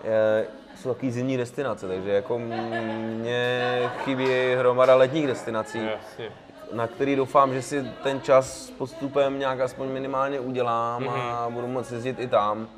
[0.04, 0.46] je,
[0.76, 4.26] jsou takové zimní destinace, takže jako mě chybí
[4.58, 6.28] hromada letních destinací, jasně.
[6.72, 11.54] na který doufám, že si ten čas s postupem nějak aspoň minimálně udělám a Mhm.
[11.54, 12.68] budu moct jezdit i tam.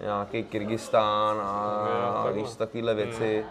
[0.00, 1.42] Nějaký Kyrgyzstán a,
[2.26, 3.44] a víš, takovéhle věci.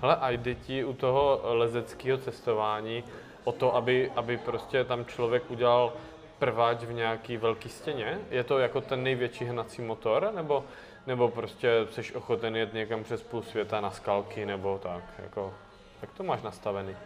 [0.00, 3.04] Hele, a jde ti u toho lezeckého cestování
[3.44, 5.92] o to, aby, aby prostě tam člověk udělal
[6.38, 8.18] prváč v nějaký velký stěně?
[8.30, 10.64] Je to jako ten největší hnací motor, nebo,
[11.06, 15.54] nebo prostě jsi ochoten jet někam přes půl světa na skalky, nebo tak, jako,
[16.02, 16.96] jak to máš nastavený?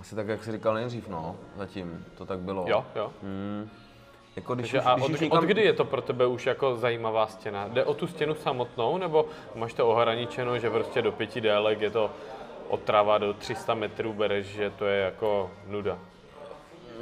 [0.00, 2.64] Asi tak, jak jsi říkal nejdřív, no, zatím to tak bylo.
[2.68, 3.12] Jo, jo.
[3.22, 3.70] Hmm.
[4.36, 6.26] Jako když Takže už, a když od, už od někam, kdy je to pro tebe
[6.26, 7.68] už jako zajímavá stěna?
[7.68, 11.90] Jde o tu stěnu samotnou, nebo máš to ohraničeno, že prostě do pěti délek je
[11.90, 12.10] to
[12.68, 15.98] otrava do 300 metrů bereš, že to je jako nuda?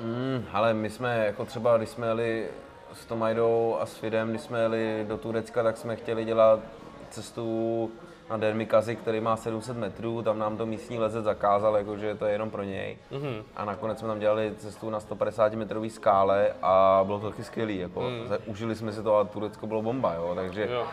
[0.03, 2.49] Hmm, ale my jsme jako třeba, když jsme jeli
[2.93, 6.61] s Tomajdou a s Fidem, když jsme jeli do Turecka, tak jsme chtěli dělat
[7.11, 7.91] cestu
[8.31, 12.33] na Dermikazi, který má 700 metrů, tam nám to místní lezec zakázal, jakože to je
[12.33, 12.99] jenom pro něj.
[13.13, 13.43] Mm-hmm.
[13.57, 17.79] A nakonec jsme tam dělali cestu na 150 metrový skále a bylo to taky skvělý,
[17.79, 18.33] jako mm.
[18.47, 20.85] užili jsme si to a Turecko bylo bomba, jo, takže, Jo.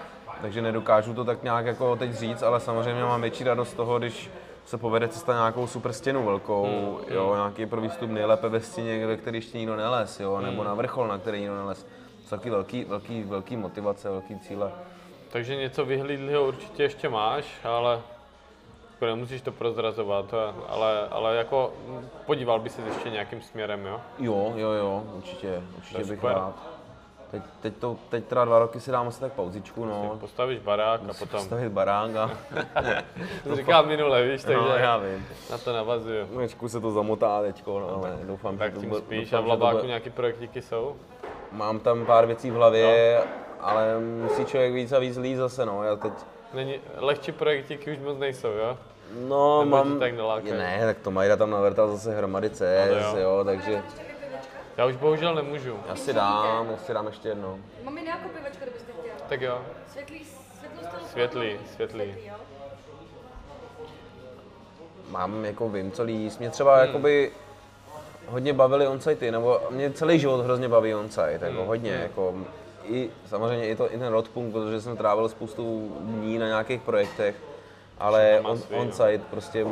[0.41, 3.99] takže nedokážu to tak nějak jako teď říct, ale samozřejmě mám větší radost z toho,
[3.99, 4.29] když
[4.69, 7.13] se povede cesta nějakou super stěnu velkou, mm.
[7.13, 10.73] jo, nějaký pro výstup nejlépe ve stěně, ve který ještě nikdo neles, jo, nebo na
[10.73, 11.83] vrchol, na který nikdo neles.
[11.83, 14.71] To jsou taky velký, velký, velký motivace, velký cíle.
[15.31, 18.01] Takže něco vyhlídlého určitě ještě máš, ale
[18.91, 20.33] jako nemusíš to prozrazovat,
[20.67, 24.01] ale, ale jako mm, podíval by se ještě nějakým směrem, jo?
[24.19, 26.33] Jo, jo, jo, určitě, určitě bych super.
[26.33, 26.78] rád.
[27.31, 30.17] Teď, teď, to, teď teda dva roky si dám asi tak pauzičku, no.
[30.19, 32.31] Postavíš barák a Musím potom, Stavit barák a...
[33.43, 35.25] to říkal minule, víš, takže no, já vím.
[35.51, 36.25] na to navazuju.
[36.25, 39.37] Trošku se to zamotá teďko, no, ale doufám, Tak že to tím bude- spíš doufám,
[39.39, 40.95] a v to Labáku bude- nějaký projektíky jsou?
[41.51, 43.21] Mám tam pár věcí v hlavě,
[43.61, 45.83] ale musí člověk víc a víc líst zase, no.
[45.83, 46.13] Já teď,
[46.53, 48.77] Není, lehčí projektíky už moc nejsou, jo?
[49.27, 49.99] no, Nebo mám...
[49.99, 50.51] tak nelákají?
[50.53, 52.61] ne, tak to Majda tam navrtal zase hromady CS,
[53.13, 53.37] No jo.
[53.37, 53.81] jo, takže
[54.79, 55.79] Já už bohužel nemůžu.
[55.87, 57.59] já si dám, já si dám ještě jednou.
[57.83, 59.11] Mám jiné jako pivačko, kdybyste chtěl.
[59.29, 60.25] Tak jo, Světlý,
[60.59, 61.07] světlou stylu.
[61.07, 62.15] Světlý, světlý.
[62.27, 62.33] jo?
[65.09, 66.39] Mám jako vím, co líst.
[66.39, 67.31] Mě třeba jakoby
[68.27, 72.35] hodně bavily onsitey, nebo mě celý život hrozně baví onsite, jako hodně, jako
[72.83, 77.35] i samozřejmě i, to, i ten rodpunk, protože jsem trávil spoustu dní na nějakých projektech,
[77.97, 78.77] ale on, no.
[78.77, 79.65] onsite prostě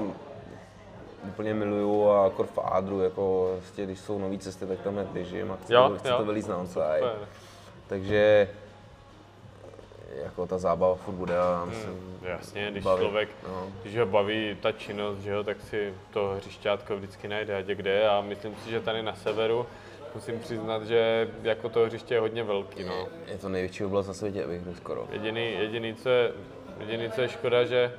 [1.27, 5.51] úplně miluju a akor fádru, jako prostě, když jsou nové cesty, tak tam hned běžím
[5.51, 6.17] a chci, Jo, to, chci jo.
[6.17, 6.65] to vylízt na.
[7.87, 8.49] Takže
[10.23, 13.67] jako ta zábava furt bude a myslím, Hmm, Jasně, když baví, člověk, no.
[13.81, 18.09] když ho baví ta činnost, že jo, tak si to hřišťátko vždycky najde, je kde
[18.09, 19.65] a myslím si, že tady na severu
[20.15, 23.07] musím přiznat, že jako to hřiště je hodně velký, no.
[23.27, 25.07] je to největší oblast na světě, bych řekl skoro.
[25.11, 26.31] Jediný, jediný, co je,
[26.79, 27.93] jediný, co je škoda, že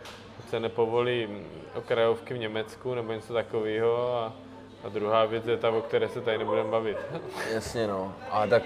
[0.50, 1.28] se nepovolí
[1.74, 4.32] okrajovky v Německu nebo něco takového a,
[4.84, 6.96] a druhá věc je ta, o které se tady nebudeme bavit.
[7.54, 8.62] Jasně no, a tak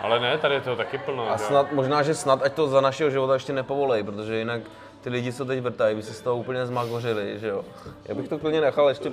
[0.00, 1.48] Ale ne, tady je to taky plno, A že jo.
[1.48, 4.62] snad, možná, že snad, ať to za našeho života ještě nepovolej, protože jinak
[5.00, 7.64] ty lidi, co teď vrtají, by se z toho úplně zmagořili, že jo.
[8.04, 9.12] Já bych to klidně nechal ještě,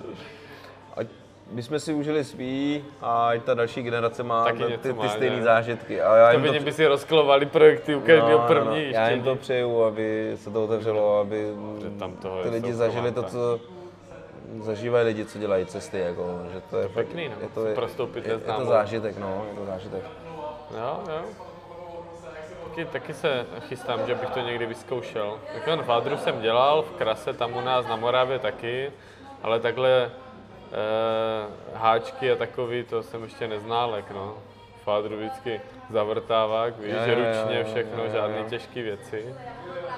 [1.50, 5.42] ať bychom si užili svý a ať ta další generace má Taky ty, ty, stejné
[5.44, 6.02] zážitky.
[6.02, 8.96] A já To by to, to by si rozklovali projekty u každého první ještě.
[8.96, 13.12] já jim to přeju, aby se to otevřelo, aby Že tam toho ty lidi zažili
[13.12, 13.60] to, co
[14.62, 17.36] zažívají lidi, co dělají cesty, jako, že to je, fakt- pěkný, no.
[17.42, 20.04] je to, je, Prostoupit je, je to zážitek, no, je to zážitek.
[20.78, 21.22] Jo, jo.
[22.70, 25.38] Taky, taky se chystám, že bych to někdy vyzkoušel.
[25.54, 28.92] Tak ten fádru jsem dělal, v Krase, tam u nás na Moravě taky,
[29.44, 30.12] ale takhle
[31.74, 34.38] háčky a takový, to jsem ještě neználek, no.
[34.84, 39.36] Fádru vždycky zavrtávák, víš, že ručně všechno, žádné těžké věci.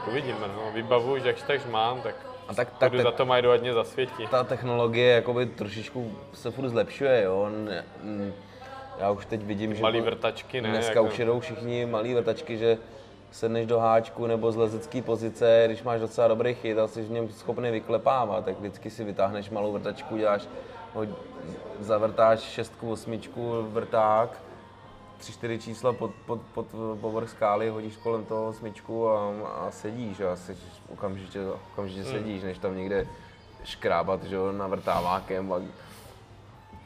[0.07, 0.71] Uvidíme, no.
[0.73, 2.15] Vybavu už jakž takž mám, tak
[2.47, 4.27] A tak, tak, budu za to mají mě zasvětí.
[4.27, 7.49] ta technologie jakoby trošičku se furt zlepšuje, jo.
[7.49, 7.83] Ne,
[8.99, 10.69] já už teď vidím, že Malý vrtačky, ne?
[10.69, 12.77] dneska jako- už jedou všichni malý vrtačky, že
[13.31, 17.11] sedneš do háčku nebo z lezecké pozice, když máš docela dobrý chyt a jsi v
[17.11, 20.47] něm schopný vyklepávat, tak vždycky si vytáhneš malou vrtačku, děláš,
[20.93, 21.05] ho,
[21.79, 24.41] zavrtáš šestku, osmičku, vrták,
[25.17, 26.67] tři, čtyři čísla pod, pod, pod
[27.01, 30.57] povrch skály, hodíš kolem toho osmičku a, a sedíš a jsi
[30.93, 31.39] okamžitě,
[31.73, 33.07] okamžitě sedíš, než tam někde
[33.63, 35.53] škrábat, že jo, navrtávákem.
[35.53, 35.61] A,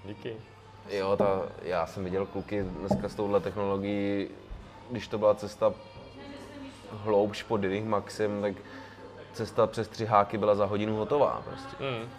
[0.06, 0.38] Díky.
[0.90, 4.28] jo, ta, já jsem viděl kluky dneska s touhle technologií,
[4.92, 5.74] když to byla cesta
[6.92, 8.54] hloubš pod Dynich Maxem, tak
[9.34, 11.84] cesta přes tři háky byla za hodinu hotová prostě.
[11.84, 12.10] Mm.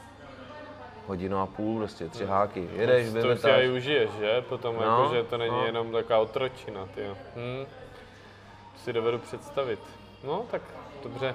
[1.07, 2.69] Hodinu a půl prostě, tři háky.
[2.73, 4.43] Jedeš, to si aj užiješ, že?
[4.49, 5.67] Potom No, jako, že to není no.
[5.67, 7.03] jenom taková otročina, ty
[7.37, 7.67] hm.
[8.73, 9.79] To si dovedu představit.
[10.25, 10.63] No, tak
[11.03, 11.35] dobře.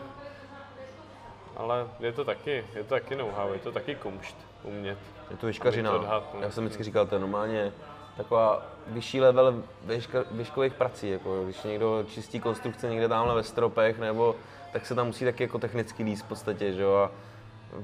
[1.57, 4.97] Ale je to taky, je to taky know-how, je to taky kumšt umět.
[5.31, 5.91] Je to vyškařina.
[5.91, 6.41] No.
[6.41, 7.73] Já jsem vždycky říkal, to je normálně
[8.17, 13.99] taková vyšší level vyška, vyškových prací, jako když někdo čistí konstrukce někde tamhle ve stropech,
[13.99, 14.35] nebo
[14.73, 17.11] tak se tam musí taky jako technicky líst v podstatě, že jo, a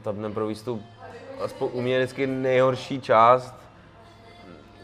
[0.03, 0.81] tam ten pro výstup,
[1.43, 3.55] aspoň u mě vždycky nejhorší část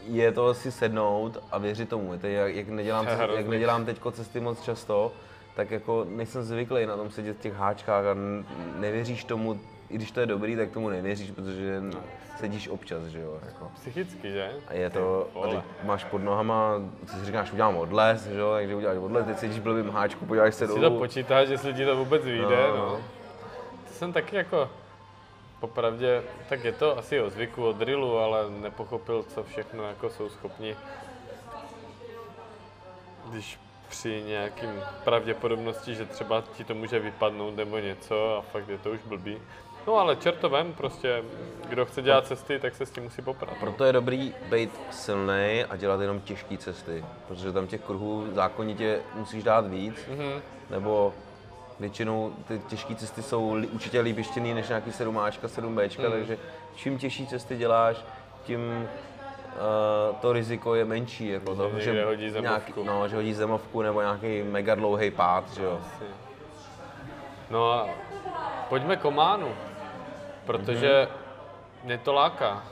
[0.06, 2.12] je to si sednout a věřit tomu.
[2.12, 5.12] Víte, jak, jak, nedělám, cest- jak nedělám teď cesty moc často,
[5.56, 8.16] tak jako nejsem zvyklý na tom sedět v těch háčkách a
[8.78, 9.60] nevěříš tomu,
[9.94, 11.82] i když to je dobrý, tak tomu nevěříš, protože
[12.38, 13.38] sedíš občas, že jo.
[13.46, 13.70] Jako.
[13.74, 14.50] Psychicky, že?
[14.68, 18.52] A je to, a teď máš pod nohama, ty si říkáš, udělám odles, že jo,
[18.52, 20.98] takže uděláš odles, teď sedíš v blbým háčku, podíváš se Si to dolů.
[20.98, 22.76] počítáš, jestli ti to vůbec vyjde, No.
[22.76, 22.96] no.
[23.88, 24.70] To jsem taky jako,
[25.60, 30.28] popravdě, tak je to asi o zvyku, o drillu, ale nepochopil, co všechno jako jsou
[30.28, 30.76] schopni,
[33.30, 33.58] když
[33.88, 34.70] při nějakým
[35.04, 39.38] pravděpodobnosti, že třeba ti to může vypadnout nebo něco a fakt je to už blbý.
[39.86, 41.22] No ale čertovem, prostě,
[41.68, 43.50] kdo chce dělat cesty, tak se s tím musí poprat.
[43.50, 43.56] no.
[43.60, 49.00] Proto je dobrý být silný a dělat jenom těžké cesty, protože tam těch kruhů zákonitě
[49.14, 50.40] musíš dát víc, mm-hmm.
[50.70, 51.14] nebo
[51.80, 56.12] většinou ty těžké cesty jsou li, určitě líp než nějaký 7Ačka, 7Bčka, mm.
[56.12, 56.38] takže
[56.76, 57.96] čím těžší cesty děláš,
[58.44, 58.60] tím
[60.10, 64.00] uh, to riziko je menší, jako to, někde hodí nějaký, no, že hodí zemovku nebo
[64.00, 65.80] nějaký mega dlouhý pád, že jo.
[67.50, 67.88] No a
[68.68, 69.48] pojďme k Ománu,
[70.46, 71.08] protože
[71.84, 72.62] mě to láká.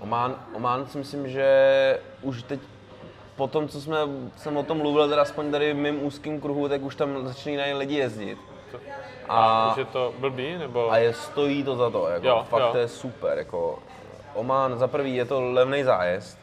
[0.00, 2.60] Oman, Oman si myslím, že už teď
[3.36, 3.96] po tom, co jsme,
[4.36, 7.72] jsem o tom mluvil, teda aspoň tady v mým úzkém kruhu, tak už tam začínají
[7.74, 8.38] lidi jezdit.
[9.28, 10.90] A, Už je to blbý, nebo?
[10.92, 12.68] a je, stojí to za to, jako, Jo, fakt jo.
[12.72, 13.38] to je super.
[13.38, 13.78] Jako.
[14.34, 16.38] Oman, za prvý je to levný zájezd,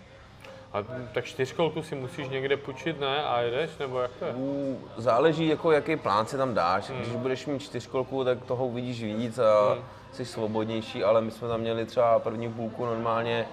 [0.73, 0.77] A
[1.14, 3.23] tak čtyřkolku si musíš někde půjčit, ne?
[3.23, 4.31] A jedeš, nebo jak to je?
[4.34, 6.89] U- záleží, jako, jaký plán si tam dáš.
[6.89, 9.77] Když budeš mít čtyřkolku, tak toho uvidíš víc a
[10.18, 13.48] jsi svobodnější, ale my jsme tam měli třeba první půlku normálně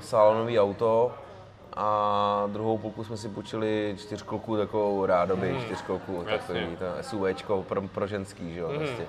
[0.00, 1.12] salonový auto
[1.76, 8.06] a druhou půlku jsme si půjčili čtyřkolku, takovou rádoby čtyřkolku, takový to SUVčko pro, pro
[8.06, 9.06] ženský, že jo, prostě.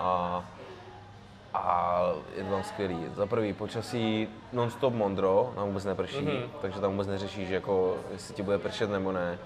[0.00, 0.44] A,
[1.54, 2.02] a
[2.36, 3.06] je to tam skvělý.
[3.14, 6.28] Za prvý počasí non-stop mondro, nám vůbec neprší,
[6.60, 9.38] takže tam vůbec neřešíš, jako, jestli ti bude pršet nebo ne.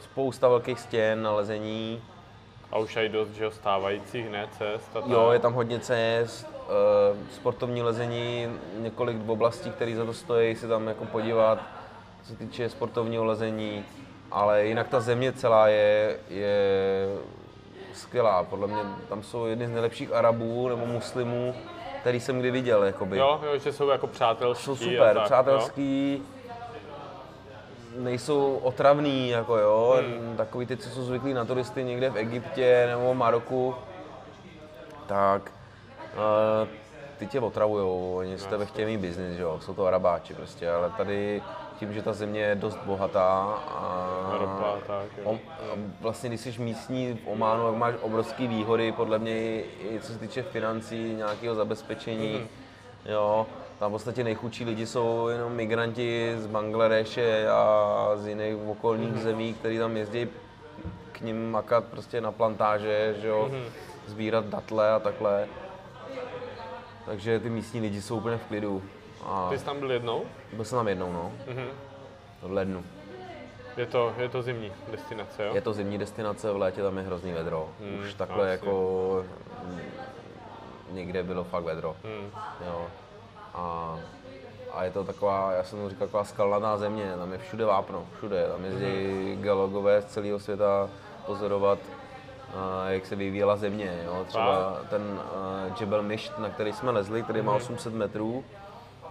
[0.00, 2.02] Spousta velkých stěn, nalezení,
[2.72, 5.02] A už aj dost, že jo, stávajících, ne, cest a.
[5.06, 10.68] Jo, je tam hodně cest, eh, sportovní lezení, několik oblastí, které za to stojí, se
[10.68, 11.58] tam jako podívat,
[12.22, 13.84] co se týče sportovního lezení,
[14.30, 16.56] ale jinak ta země celá je, je
[17.94, 18.42] skvělá.
[18.42, 21.54] Podle mě tam jsou jedny z nejlepších Arabů nebo muslimů,
[22.00, 22.84] který jsem kdy viděl.
[22.84, 23.18] Jakoby.
[23.18, 26.22] Jo, jo, že jsou jako přátelští Jsou super, tak, přátelský,
[27.96, 30.36] nejsou otravný, jako jo, Hmm.
[30.36, 33.74] takový ty, co jsou zvyklí na turisty někde v Egyptě nebo Maroku,
[35.06, 35.52] tak
[36.62, 36.68] uh,
[37.18, 40.90] ty tě otravujou, oni z tebe chtějí mít biznis, jo, jsou to arabáči prostě, ale
[40.96, 41.42] tady
[41.78, 45.38] tím, že ta země je dost bohatá a, ropa tak, a
[46.00, 50.18] vlastně když jsi místní v Ománu, tak máš obrovské výhody, podle mě i, co se
[50.18, 52.48] týče financí, nějakého zabezpečení, Mhm.
[53.04, 53.46] jo.
[53.82, 59.20] Tam v podstatě nejchudší lidi jsou jenom migranti z Bangladeše a z jiných okolních Mhm.
[59.20, 60.28] zemí, kteří tam jezdí
[61.12, 63.62] k ním makat prostě na plantáže, že jo, Mhm.
[64.06, 65.46] sbírat datle a takhle.
[67.06, 68.82] Takže ty místní lidi jsou úplně v klidu.
[69.26, 70.22] A Ty jsi tam byl jednou?
[70.52, 71.66] byl jsem tam jednou, no, Mhm.
[72.42, 72.84] v lednu.
[73.76, 75.54] Je to, je to zimní destinace, jo?
[75.54, 77.68] Je to zimní destinace, v létě tam je hrozný vedro.
[77.80, 78.50] Hmm, Už takhle asi.
[78.66, 79.24] jako
[79.64, 79.80] mm,
[80.90, 81.96] někde bylo fakt vedro.
[82.04, 82.30] Hmm.
[82.66, 82.86] Jo.
[83.54, 83.98] A,
[84.72, 88.06] a je to taková, já jsem mu říkal, taková skalnaná země, tam je všude vápno,
[88.16, 88.48] všude.
[88.48, 90.88] Tam jezdí geologové z celého světa
[91.26, 91.78] pozorovat,
[92.54, 94.02] a jak se vyvíjela země.
[94.04, 94.24] Jo.
[94.28, 98.44] Třeba ten uh, Jebel Misht, na který jsme lezli, který má 800 metrů,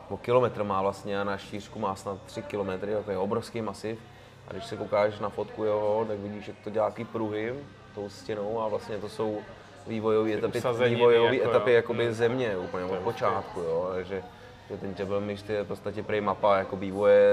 [0.10, 4.00] o kilometr má vlastně a na šířku má snad 3 kilometry, to je obrovský masiv.
[4.48, 7.56] A když se koukáš na fotku jeho, tak vidíš, jak to dělá jaký pruhy
[7.96, 9.40] tou stěnou a vlastně to jsou
[9.88, 11.76] vývojové etapy, vývojové jako, etapy jo.
[11.76, 12.14] jakoby Hmm.
[12.14, 14.24] země úplně od počátku, jo, takže
[14.70, 17.30] že ten Jebel Misht je v podstatě prej mapa jako vývoje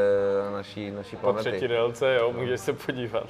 [0.53, 1.69] naší, naší Po třetí planety.
[1.69, 3.27] délce, jo, můžeš se podívat.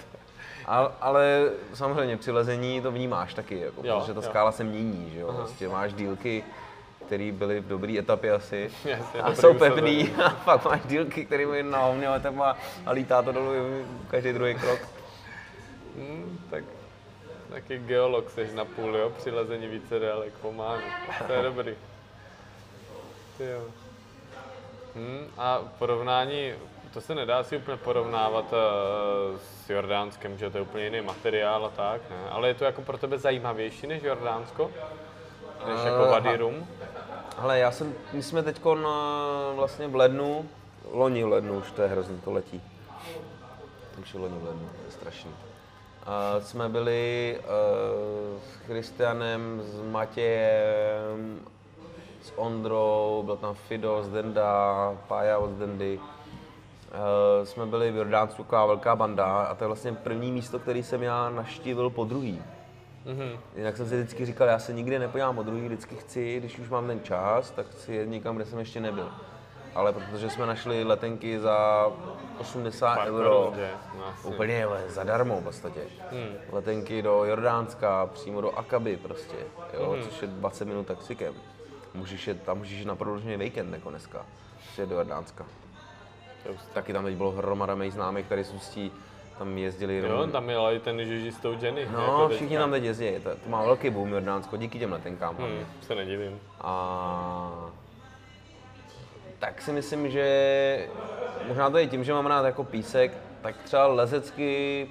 [0.67, 4.27] Ale, ale samozřejmě při lezení to vnímáš taky, jako, Jo, protože ta jo.
[4.31, 6.45] skála se mění, že jo, prostě máš dílky,
[7.07, 11.47] které byly v dobré etapě asi Jasně, a jsou pevný a pak máš dílky, které
[11.47, 13.53] mají na hovně a a lítá to dolů
[14.11, 14.81] každý druhý krok.
[15.97, 16.65] Hmm, tak
[17.51, 20.79] taky geolog seš na půl, jo, při lezení více délek pomáhá.
[21.27, 21.75] To je dobrý.
[23.41, 23.63] Jo.
[24.95, 26.53] Hmm, a porovnání,
[26.95, 31.67] to se nedá si úplně porovnávat uh, s Jordánskem, že to je úplně jiný materiál
[31.67, 32.17] a tak, ne?
[32.31, 34.71] Ale je to jako pro tebe zajímavější než Jordánsko?
[35.67, 36.67] Než jako Eh, Wadi ha- Rum?
[37.39, 38.61] Hele, já jsem, my jsme teď
[39.55, 40.49] vlastně v lednu,
[40.91, 42.63] loni v lednu, už to je hrozný, to letí.
[44.15, 45.31] Je loni v lednu, to je strašný.
[46.09, 51.41] Uh, jsme byli uh, s Christianem, s Matějem,
[52.23, 55.99] s Ondrou, byl tam Fido z Denda, Pája od Dendy.
[55.99, 60.83] Uh, jsme byli v Jordánsku, taková velká banda a to je vlastně první místo, který
[60.83, 62.43] jsem já naštívil po druhý.
[63.07, 63.39] Mm-hmm.
[63.57, 66.69] Jinak jsem si vždycky říkal, já se nikdy nepodívám o druhý, vždycky chci, když už
[66.69, 69.11] mám ten čas, tak chci jet někam, kde jsem ještě nebyl.
[69.75, 71.87] Ale protože jsme našli letenky za
[72.39, 73.71] 80 Pár euro, že?
[73.99, 75.81] No, úplně ale zadarmo v podstatě.
[76.11, 76.35] Hmm.
[76.53, 79.37] Letenky do Jordánska, přímo do Akaby prostě,
[79.75, 80.03] jo, hmm.
[80.03, 81.35] což je 20 minut taxikem.
[81.95, 84.27] Můžeš jet, tam můžeš jít na prodloužený víkend jako dneska,
[84.63, 85.45] prostě do Jordánska.
[86.51, 88.93] Už- Taky tam teď bylo hromada mých známých, tady z Ústí,
[89.39, 90.21] tam jezdili jenom...
[90.21, 91.89] Jo, tam je ale i ten Žiži s tou Jenny.
[91.93, 95.37] No, jako všichni tam teď jezdí, to, to má velký boom Jordánsko, díky těm letenkám.
[95.39, 96.41] Hm, se nedivím.
[96.61, 97.71] A
[99.39, 100.89] tak si myslím, že
[101.49, 103.13] možná to je tím, že mám rád jako písek,
[103.43, 104.91] tak třeba lezecky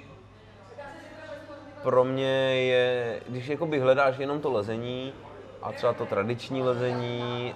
[1.82, 5.12] pro mě je, když jakoby hledáš jenom to lezení
[5.62, 7.54] a třeba to tradiční lezení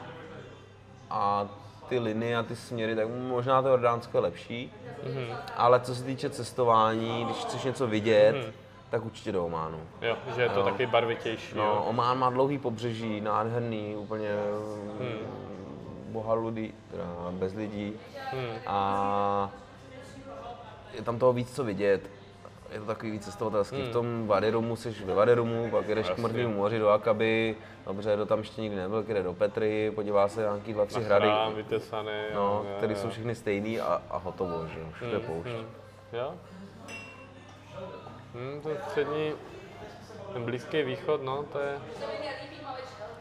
[1.10, 1.48] a
[1.88, 4.72] ty linie a ty směry, tak možná to Jordánsko je lepší.
[5.04, 5.36] Mm-hmm.
[5.56, 8.52] Ale co se týče cestování, když chceš něco vidět, mm-hmm.
[8.90, 9.80] tak určitě do Ománu.
[10.02, 10.64] Jo, že je to Jo.
[10.64, 11.56] taky barvitější.
[11.56, 11.84] No, jo.
[11.86, 14.28] Omán má dlouhý pobřeží, nádherný, úplně
[15.00, 15.51] hmm.
[16.12, 17.92] Bohaludý, teda bez lidí.
[18.30, 18.56] Hmm.
[18.66, 19.50] A
[20.94, 22.10] je tam toho víc co vidět.
[22.72, 23.76] Je to takový víc cestovatelský.
[23.80, 23.88] Hmm.
[23.88, 26.22] V tom Vadirumu jsi ve Vadirumu, pak jedeš k Jasně.
[26.22, 27.56] Mrtvému moři do Akaby,
[27.86, 31.00] dobře, do tam ještě nikdy nebyl, jde do Petry, podívá se na nějaký dva, tři
[31.00, 32.10] Na hrady, chrám, vytesaný.
[32.34, 35.50] no, které jsou všechny stejný a, a hotovo, že jo, všude poušť.
[35.50, 35.66] Hm,
[36.12, 36.34] jo?
[38.34, 39.32] Hm, to střední,
[40.32, 41.78] ten Blízký východ, no, to je...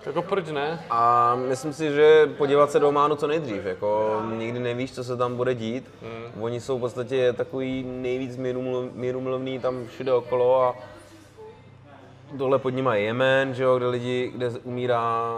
[0.05, 0.85] Jako proč ne?
[0.89, 5.17] A myslím si, že podívat se do Ománu co nejdřív, jako nikdy nevíš, co se
[5.17, 5.89] tam bude dít.
[6.01, 6.43] Mm.
[6.43, 8.37] Oni jsou v podstatě takový nejvíc
[8.93, 10.75] mírumilovný tam všude okolo a
[12.31, 15.33] dole pod nimi je Jemen, že jo, kde lidi, kde umírá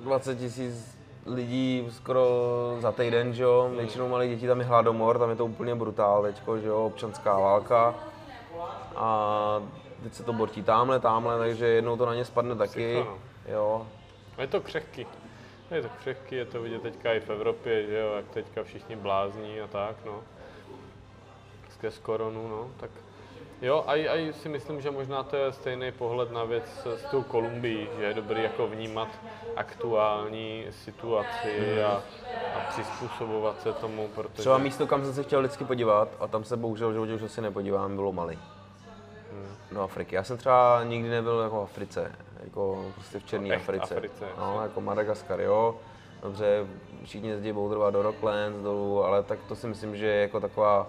[0.00, 2.26] 20 tisíc lidí skoro
[2.80, 6.22] za týden, že jo, většinou malé děti, tam je hladomor, tam je to úplně brutál
[6.22, 7.94] teďko, že jo, občanská válka.
[8.96, 9.60] A
[10.02, 13.18] teď se to bortí tamhle, tamhle, takže jednou to na ně spadne taky, no.
[13.52, 13.86] jo.
[14.38, 15.06] Je to křehký.
[15.70, 18.96] Je to křehký, je to vidět teďka i v Evropě, že jo, jak teďka všichni
[18.96, 20.22] blázní a tak, no.
[21.70, 22.90] Skrz koronu, no, tak
[23.62, 27.22] Jo, a i si myslím, že možná to je stejný pohled na věc s tou
[27.22, 29.08] Kolumbií, že je dobrý jako vnímat
[29.56, 32.02] aktuální situaci a,
[32.54, 34.38] a přizpůsobovat se tomu, protože...
[34.38, 37.22] Třeba místo, kam jsem se chtěl vždycky podívat, a tam se bohužel v životě už
[37.22, 38.38] asi nepodívám, bylo Mali.
[39.72, 40.14] Do Afriky.
[40.14, 42.12] Já jsem třeba nikdy nebyl jako v Africe,
[42.44, 43.96] jako prostě v Černé Echt Africe.
[43.96, 45.76] Africe, no, jako Madagaskar, jo.
[46.22, 46.66] Dobře,
[47.04, 50.86] všichni jezdí boudrovat do Rocklands dolů, ale tak to si myslím, že je jako taková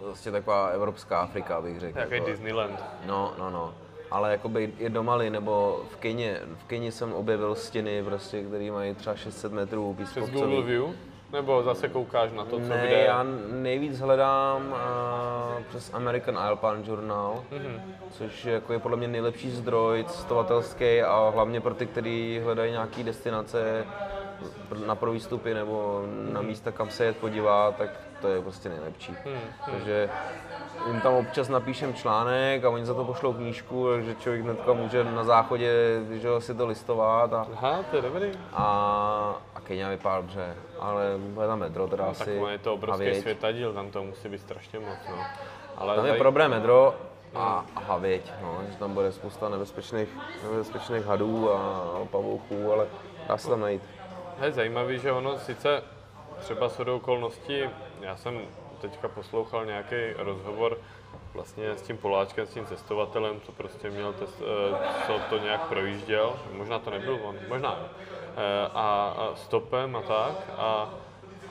[0.00, 1.98] prostě taková evropská Afrika, bych řekl.
[1.98, 2.84] Jaký jako, Disneyland.
[3.06, 3.74] No, no, no.
[4.10, 8.70] Ale jakoby i do Mali, nebo v Keně, v Keně jsem objevil stěny, prostě, které
[8.70, 10.40] mají třeba 600 metrů Přes pískovcový.
[10.40, 10.84] Google View?
[11.32, 12.96] Nebo zase koukáš na to, co Ne, kde?
[12.96, 17.80] já nejvíc hledám uh, přes American Alpine Journal, mm-hmm.
[18.10, 22.72] což je, jako je podle mě nejlepší zdroj cestovatelský a hlavně pro ty, kteří hledají
[22.72, 23.84] nějaké destinace
[24.86, 27.90] na pro výstupy nebo na místa, kam se jet podívat, tak
[28.22, 29.16] to je prostě nejlepší.
[29.70, 30.10] Takže
[30.86, 35.04] jim tam občas napíšem článek a oni za to pošlou knížku, takže člověk hnedka může
[35.04, 35.72] na záchodě
[36.10, 38.30] že si to listovat a, Aha, to je dobrý.
[38.52, 38.64] a,
[39.54, 42.38] a Kenia vypadá dobře, ale bude tam metro teda Tak asi.
[42.38, 45.16] ono je to obrovský světadíl, tam to musí být strašně moc, no.
[45.76, 46.94] Ale Tam je problém metro
[47.34, 50.08] a, a havěť, no, že tam bude spousta nebezpečných,
[50.52, 52.86] nebezpečných hadů a pavouchů, ale
[53.28, 53.82] dá se tam najít.
[54.44, 55.82] Je zajímavý, že ono sice
[56.38, 57.62] třeba shodou okolností,
[58.02, 58.40] já jsem
[58.80, 60.78] teďka poslouchal nějaký rozhovor
[61.34, 65.60] vlastně s tím Poláčkem, s tím cestovatelem, co prostě měl, test, eh, co to nějak
[65.60, 67.78] projížděl, možná to nebyl on, možná,
[68.36, 70.90] Eh, a, a stopem a tak, a,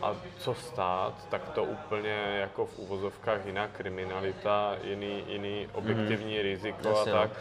[0.02, 6.90] a co stát, tak to úplně jako v uvozovkách jiná kriminalita, jiný, jiný objektivní riziko
[6.90, 7.22] Jasně, a no.
[7.22, 7.32] tak,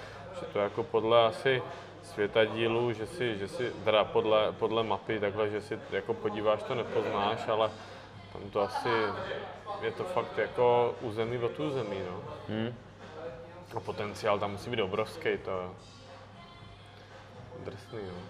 [0.41, 1.63] že to jako podle asi
[2.03, 6.75] světadílu, že si, že si teda podle, podle mapy takhle, že si jako podíváš, to
[6.75, 7.71] nepoznáš, ale
[8.41, 8.89] tam to asi,
[9.83, 12.21] je to fakt jako území od území, no.
[12.49, 12.75] Hmm.
[13.77, 15.69] A potenciál tam musí být obrovský, to je
[17.65, 18.23] drsný, no.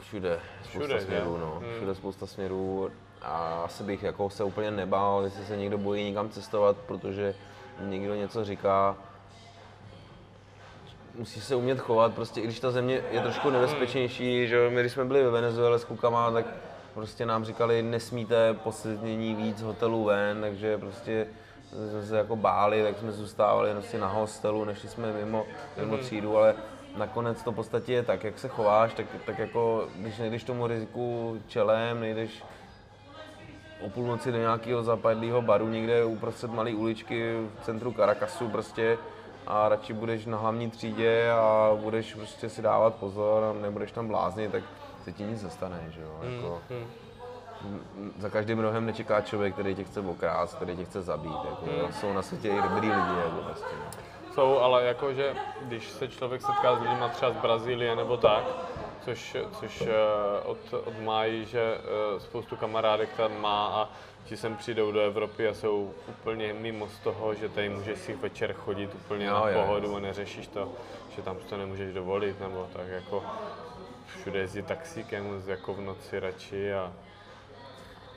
[0.00, 1.62] Všude, spousta Všude, směrů, no.
[1.64, 1.74] Hmm.
[1.76, 2.90] Všude spousta směrů
[3.22, 7.34] a asi bych jako se úplně nebál, jestli se někdo bojí někam cestovat, protože
[7.80, 8.96] někdo něco říká.
[11.14, 14.92] Musí se umět chovat, prostě i když ta země je trošku nebezpečnější, že my když
[14.92, 16.46] jsme byli ve Venezuele s klukama, tak
[16.94, 21.26] prostě nám říkali, nesmíte poslednění víc hotelů ven, takže prostě
[21.90, 25.46] jsme se jako báli, tak jsme zůstávali prostě na hostelu, nešli jsme mimo,
[25.76, 26.54] mimo třídu, ale
[26.96, 30.66] nakonec to v podstatě je tak, jak se chováš, tak, tak jako když nejdeš tomu
[30.66, 32.44] riziku čelem, nejdeš
[33.80, 38.98] o půlnoci do nějakého zapadlého baru někde uprostřed malé uličky v centru Caracasu prostě
[39.46, 44.08] a radši budeš na hlavní třídě a budeš prostě si dávat pozor a nebudeš tam
[44.08, 44.62] bláznit, tak
[45.08, 46.18] se ti nic nestane, že jo.
[46.22, 46.60] Jako,
[47.62, 51.32] m- za každým rohem nečeká člověk, který tě chce okrást, který tě chce zabít.
[51.50, 53.18] Jako, Jsou na světě i dobrý lidi.
[53.24, 53.54] Jako, no.
[54.34, 58.44] Jsou, ale jakože, když se člověk setká s lidmi třeba z Brazílie nebo tak,
[59.04, 59.94] což, což eh,
[60.44, 63.88] od, od Máji, že eh, spoustu kamarádek tam má a
[64.24, 68.14] ti sem přijdou do Evropy a jsou úplně mimo z toho, že tady můžeš si
[68.14, 70.68] večer chodit úplně Jo, na pohodu a neřešíš to,
[71.16, 73.22] že tam to nemůžeš dovolit, nebo tak jako
[74.20, 76.92] všude jezdí taxíkem jako v noci radši a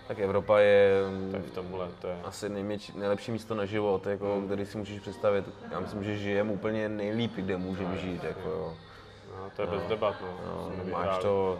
[0.07, 1.01] Tak Evropa je
[1.31, 2.19] to je v tomhle, to je...
[2.23, 5.45] asi nejměč, nejlepší místo na život, jako, který si můžeš představit.
[5.71, 8.23] Já myslím, že žijeme úplně nejlíp, kde můžeme žít.
[8.23, 8.73] Jako, jo.
[9.37, 10.71] No, to je bez debat, no.
[10.77, 11.59] No, máš to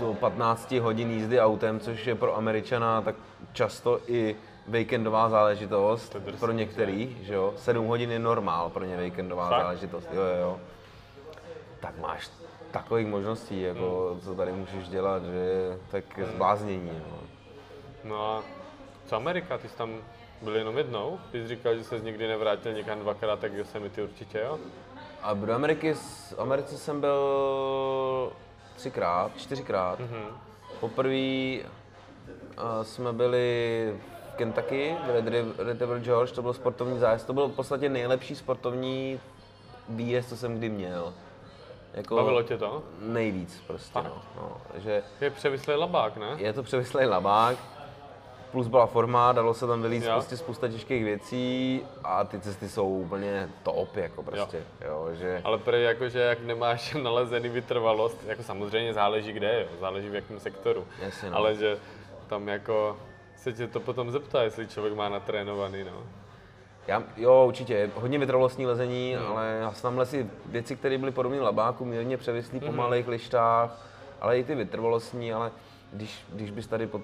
[0.00, 3.14] do 15 hodin jízdy autem, což je pro Američana tak
[3.52, 4.36] často i
[4.68, 7.54] víkendová záležitost drsný, pro některý, že jo.
[7.56, 9.60] 7 hodin je normál pro ně víkendová Fakt?
[9.62, 10.60] záležitost, jo, jo, jo.
[11.80, 12.30] Tak máš
[12.70, 14.20] takových možností, jako, Hmm.
[14.20, 17.02] co tady můžeš dělat, že tak je zbláznění.
[17.10, 17.16] No.
[18.04, 18.42] No a
[19.06, 19.94] co Amerika, ty jsi tam
[20.42, 21.18] byl jenom jednou?
[21.32, 24.58] Ty jsi říkal, že ses nikdy nevrátil někam dvakrát, tak Yosemite určitě, jo?
[25.22, 28.32] A do Ameriky, v Americe jsem byl
[28.76, 30.00] třikrát, čtyřikrát.
[30.00, 30.24] Mhm.
[30.80, 31.64] Poprvé uh,
[32.82, 33.94] jsme byli
[34.32, 37.26] v Kentucky, v Red, Riv- Red River George, to byl sportovní zájezd.
[37.26, 39.20] To byl v podstatě nejlepší sportovní
[39.88, 41.14] výjezd, co jsem kdy měl.
[41.98, 42.82] Jako Bavilo tě to?
[43.00, 44.22] Nejvíc prostě, no.
[44.36, 44.56] no.
[44.72, 46.34] Takže Je převislý labák, ne?
[46.36, 47.56] je to převislý labák,
[48.52, 50.12] plus byla forma, dalo se tam vylít Jo.
[50.12, 55.40] prostě spousta těžkých věcí a ty cesty jsou úplně top, jako prostě, jo, že...
[55.44, 60.40] Ale prý jakože jak nemáš nalezený vytrvalost, jako samozřejmě záleží kde, jo, záleží v jakém
[60.40, 60.86] sektoru.
[61.02, 61.36] Jasně, no.
[61.36, 61.78] Ale že
[62.28, 62.96] tam jako
[63.36, 66.02] se tě to potom zeptá, jestli člověk má natrénovaný, no.
[66.88, 71.40] Já, jo, určitě, hodně vytrvalostní lezení, ale já jsem tam lesy věci, které byly podobné
[71.40, 73.86] labáku, mírně převislý po malých lištách,
[74.20, 75.50] ale i ty vytrvalostní, ale
[75.92, 77.02] když, když bys tady pod,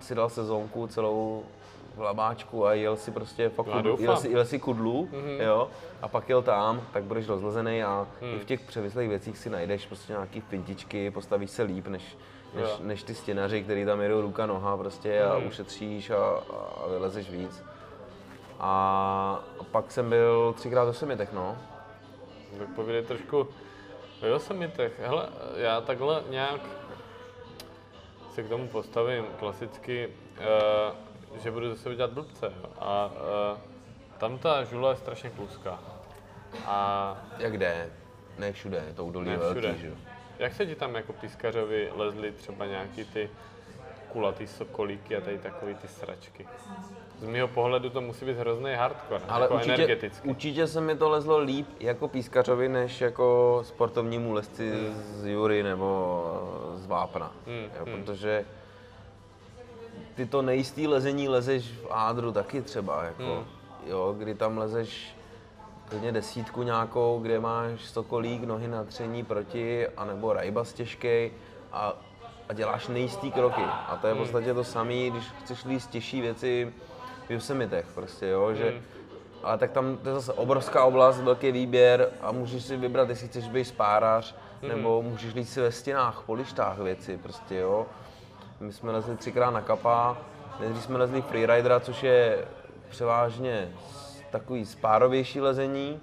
[0.00, 1.42] si dal sezónku celou
[1.96, 5.08] v labáčku a jel si prostě fakt kudlu, jel si, jel si kudlu,
[5.44, 5.68] jo,
[6.02, 9.86] a pak jel tam, tak budeš rozlezený a i v těch převislých věcích si najdeš
[9.86, 12.16] prostě nějaký pintičky, postavíš se líp, než,
[12.54, 12.76] než, Jo.
[12.80, 16.16] než ty stěnaři, který tam jedou ruka, noha prostě a ušetříš a,
[16.84, 17.62] a vylezeš víc.
[18.60, 21.56] A pak jsem byl třikrát v Yosemitech, no.
[22.58, 23.48] Tak povídej trošku
[24.22, 25.00] o Yosemitech.
[25.00, 26.60] Hele, já takhle nějak
[28.34, 30.08] se k tomu postavím klasicky,
[30.38, 30.92] eh,
[31.42, 32.52] že budu zase dělat blbce.
[32.56, 32.70] Jo.
[32.78, 33.10] A
[33.54, 33.58] eh,
[34.18, 35.78] tam ta žula je strašně kluská.
[36.66, 37.90] A Jak jde?
[38.38, 39.60] Ne všude, to údolí je ne všude.
[39.60, 39.92] velký, že.
[40.38, 43.30] Jak se ti tam jako pískařovi lezli třeba nějaký ty
[44.08, 46.48] kulatý sokolíky a tady takový ty sračky?
[47.20, 50.28] Z mého pohledu to musí být hrozný hardcore, Ale jako určitě, energeticky.
[50.28, 56.22] určitě se mi to lezlo líp jako pískařovi, než jako sportovnímu lezci z Jury nebo
[56.74, 57.32] z Vápna.
[57.46, 58.44] Hmm, jo, protože
[60.14, 63.44] ty to nejistý lezení lezeš v Ádru taky třeba, jako, Hmm.
[63.86, 65.16] jo, kdy tam lezeš
[65.88, 71.30] klidně desítku nějakou, kde máš sokolík, nohy na tření proti, anebo rajbas těžký
[71.72, 71.92] a,
[72.48, 73.62] a děláš nejistý kroky.
[73.62, 76.72] A to je v podstatě to samé, když chceš líst těžší věci
[77.26, 78.80] v Yosemitech prostě, jo, že
[79.42, 83.28] ale tak tam to je zase obrovská oblast, velký výběr a můžeš si vybrat, jestli
[83.28, 87.86] chceš být spárař, nebo můžeš líst si ve stěnách, po lištách věci, prostě jo.
[88.60, 90.18] My jsme lezli třikrát na kapa,
[90.60, 92.44] nejdřív jsme lezli freeridera, což je
[92.88, 93.72] převážně
[94.30, 96.00] takový spárovější lezení,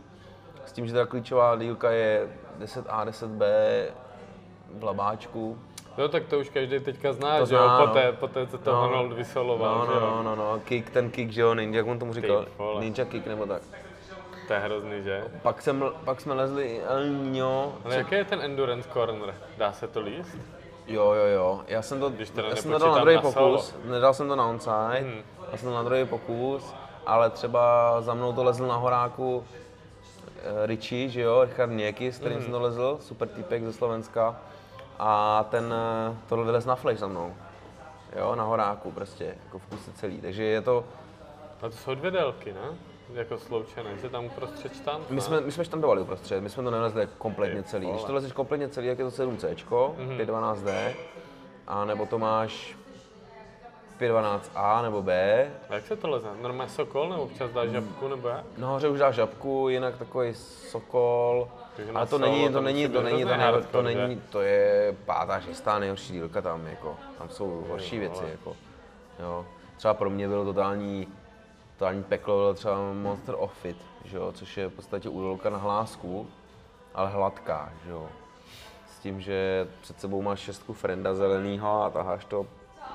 [0.66, 2.28] s tím, že ta klíčová dílka je
[2.60, 3.46] 10A, 10B
[4.74, 5.60] v labáčku.
[5.98, 7.88] Jo, tak to už každý teďka zná, To že zná, jo, no.
[7.88, 8.84] poté, poté, co to No.
[8.84, 10.10] Arnold vysoloval, No, že no, jo.
[10.24, 12.46] no, no, no, kick, ten kick, že jo, ninja, jak on tomu říkal,
[12.80, 13.62] ninja kick nebo tak.
[14.48, 15.24] To je hrozný, že?
[15.42, 19.36] Pak, jsem, pak jsme lezli El Niño, Ale jaký je ten endurance corner?
[19.58, 20.38] Dá se to líst?
[20.88, 21.62] Jo, jo, jo.
[21.68, 23.34] Já jsem to, Když já jsem to dal na druhý na solo.
[23.58, 25.22] pokus, nedal jsem to na onside, hmm.
[25.52, 26.74] já jsem to na druhý pokus,
[27.06, 29.44] ale třeba za mnou to lezl na horáku
[30.44, 34.36] eh, Richie, že jo, Richard Nieky, s kterým jsem to lezl, super týpek ze Slovenska.
[35.06, 37.34] A ten eh, to vylez na flash za mnou.
[38.16, 40.22] Jo, na horáku prostě, jako v kuse celý.
[40.22, 40.84] Takže je to,
[41.62, 42.78] A to jsou dvě délky, ne?
[43.14, 46.72] Jako sloučené, že tam uprostřed štanc, my jsme, my jsme štantovali uprostřed, my jsme to
[46.72, 47.90] nelezli kompletně Ty celý.
[47.90, 49.56] Když to lezeš kompletně celý, jak je to 7C,
[50.18, 50.94] 512D,
[51.68, 52.78] a nebo to máš
[54.00, 56.28] 512A nebo B, A jak se to leze?
[56.42, 58.44] Normálně sokol, nebo občas dá žabku, nebo jak?
[58.58, 61.48] Nahoře už dáš žabku, jinak takový sokol.
[61.94, 64.96] Ale to není, to není, být to není, to, hrozný ne, to není, to je
[65.06, 66.98] pátá, šestá nejhorší dílka tam, jako.
[67.18, 68.56] Tam jsou horší věci, jako.
[69.20, 69.46] Jo.
[69.78, 71.08] Třeba pro mě bylo totální,
[71.78, 75.58] totální peklo bylo třeba Monster of Fit, že jo, což je v podstatě údolka na
[75.58, 76.28] hlásku,
[76.94, 78.10] ale hladká, že jo.
[78.88, 82.46] S tím, že před sebou máš šestku frenda zelenýho a taháš to,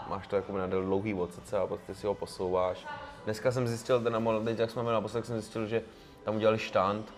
[0.09, 2.87] máš to jako na dlouhý odsece a prostě si ho posouváš.
[3.25, 5.83] Dneska jsem zjistil, ten na teď jak jsme byli naposled, jsem zjistil, že
[6.25, 7.18] tam udělali štand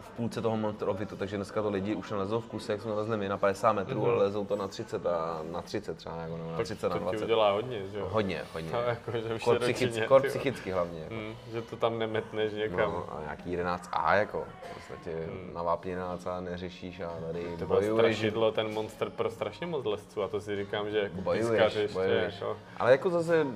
[0.00, 2.80] v půlce toho Monster of Fitu, takže dneska to lidi už nelezou v kuse, jak
[2.82, 6.16] jsme lezli my na 50 metrů, ale lezou to na 30 a na 30 třeba,
[6.16, 7.24] jako no, na Tak 30 na to ti 20.
[7.24, 8.08] udělá hodně, že jo?
[8.10, 8.70] Hodně, hodně.
[8.72, 11.00] No, jako, že Kor, psychicky, kor psychicky hlavně.
[11.00, 11.14] Jako.
[11.14, 12.78] Hm, že to tam nemetneš někam.
[12.92, 17.44] No, a nějaký 11A jako, v podstatě na vápně 11A neřešíš a tady.
[17.58, 20.98] To bylo bojuješ, strašidlo, ten monster pro strašně moc lesců a to si říkám, že
[20.98, 22.34] jako bojuješ, pískař ještě, bojuješ.
[22.34, 23.46] jako, Ale jako zase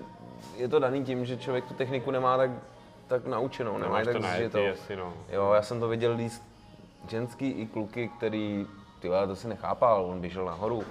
[0.57, 2.51] je to daný tím, že člověk tu techniku nemá tak,
[3.07, 4.59] tak naučenou, nemá nemáš tak zžitou.
[4.97, 5.13] No.
[5.29, 6.43] Jo, já jsem to viděl líst
[7.09, 8.67] ženský i kluky, který,
[9.01, 10.85] ty to si nechápal, on běžel nahoru,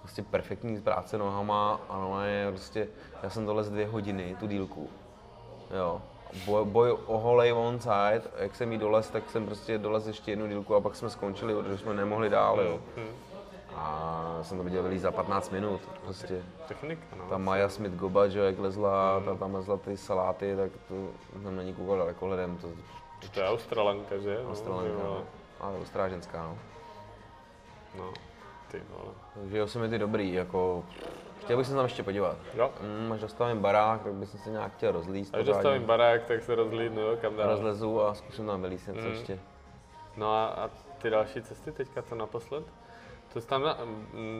[0.00, 2.88] prostě perfektní práce nohama a no je prostě,
[3.22, 4.88] já jsem to z dvě hodiny, tu dílku,
[5.76, 6.02] jo.
[6.46, 10.48] Boj, boj o holej onside, jak jsem jí dolez, tak jsem prostě dolez ještě jednu
[10.48, 12.80] dílku a pak jsme skončili, protože jsme nemohli dál, jo.
[13.82, 16.42] A jsem to viděl vylít za 15 minut, prostě.
[16.68, 17.24] Technika, no.
[17.28, 20.94] Ta Maja Smith Goba, že jak lezla, ta tam lezla ty saláty, tak to
[21.42, 22.68] jsem na ní koukal dalekohledem, to
[23.34, 24.40] To je Australanka, že?
[24.44, 25.04] No, Australanka, vole.
[25.04, 25.22] no.
[25.60, 26.58] Ale ostrá ženská, no.
[27.98, 28.12] No,
[28.70, 29.12] ty vole.
[29.34, 30.84] Takže jo, jsou mi ty dobrý, jako...
[31.40, 32.36] Chtěl bych se tam ještě podívat.
[32.54, 32.70] Jo.
[33.06, 35.34] Mm, až dostavím barák, tak bych se nějak chtěl rozlíst.
[35.34, 37.48] Až dostavím barák, tak se rozlídnu, jo, kam dál.
[37.50, 39.06] Rozlezu a zkusím tam vylíst něco Mm.
[39.06, 39.38] ještě.
[40.16, 40.70] No a, a
[41.02, 42.64] ty další cesty teďka, co naposled?
[43.32, 43.62] To jsi tam,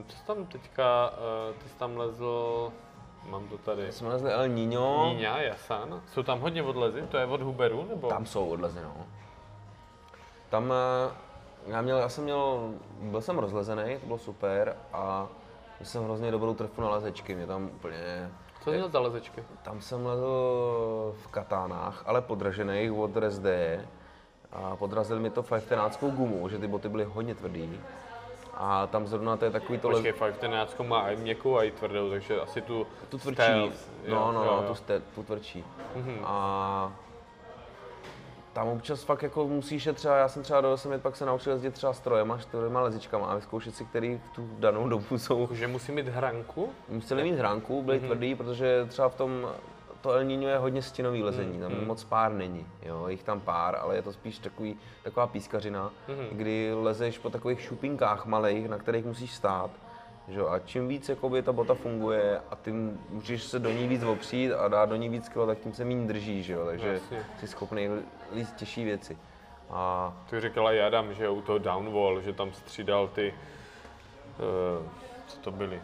[0.07, 2.73] co jsi tam teďka, uh, ty jsi tam lezl,
[3.25, 6.03] mám to tady, Jsme lezli El Niño, Níňa, Jasan.
[6.13, 8.09] Jsou tam hodně odlezy, to je od Huberu, nebo?
[8.09, 9.07] tam jsou odlezy, no.
[10.49, 11.15] Tam, eh,
[11.67, 15.29] já, měl, já jsem měl, byl jsem rozlezený, to bylo super a
[15.79, 18.31] měl jsem hrozně dobrou trfu na lezečky, mě tam úplně
[18.65, 19.45] Co jsi měl za lezečky?
[19.63, 23.47] Tam jsem lezl v katánách, ale podražených od RSD.
[24.53, 25.65] A podrazil mi to 5
[26.01, 27.81] gumu, že ty boty byly hodně tvrdý.
[28.63, 31.71] A tam zrovna to je takový to Počkej, Five Tenácko má i měkkou, a i
[31.71, 34.65] tvrdou, takže asi tu, tu tvrdší, stealth, no, jo, no, jo, no, jo.
[34.69, 35.65] tu, ste, tu tvrdší.
[35.97, 36.19] Mhm.
[36.25, 36.93] A
[38.53, 41.27] tam občas fakt jako musíš je třeba, já jsem třeba do 8 let pak se
[41.27, 45.49] naučil jezdit třeba strojema, čtyřma lezičkama a vyzkoušet si, který v tu danou dobu jsou
[45.53, 46.69] Že musí mít hranku?
[46.89, 48.07] Museli mít hránku, byli mm-hmm.
[48.07, 49.49] tvrdý, protože třeba v tom
[50.01, 53.77] to El Niño je hodně stěnový lezení, tam moc pár není, jo, jich tam pár,
[53.81, 56.29] ale je to spíš takový, taková pískařina, mm-hmm.
[56.33, 59.71] kdy lezeš po takových šupinkách malých, na kterých musíš stát,
[60.29, 62.73] že jo, a čím víc jakoby, ta bota funguje a ty
[63.09, 65.85] můžeš se do ní víc opřít a dát do ní víc kilo, tak tím se
[65.85, 67.27] méně drží, že jo, takže Jasně.
[67.41, 67.89] jsi schopný
[68.35, 69.19] líst těžší věci.
[69.71, 73.35] A Ty říkala i Adam, že u toho downwall, že tam střídal ty,
[74.39, 74.87] uh,
[75.27, 75.81] co to byly?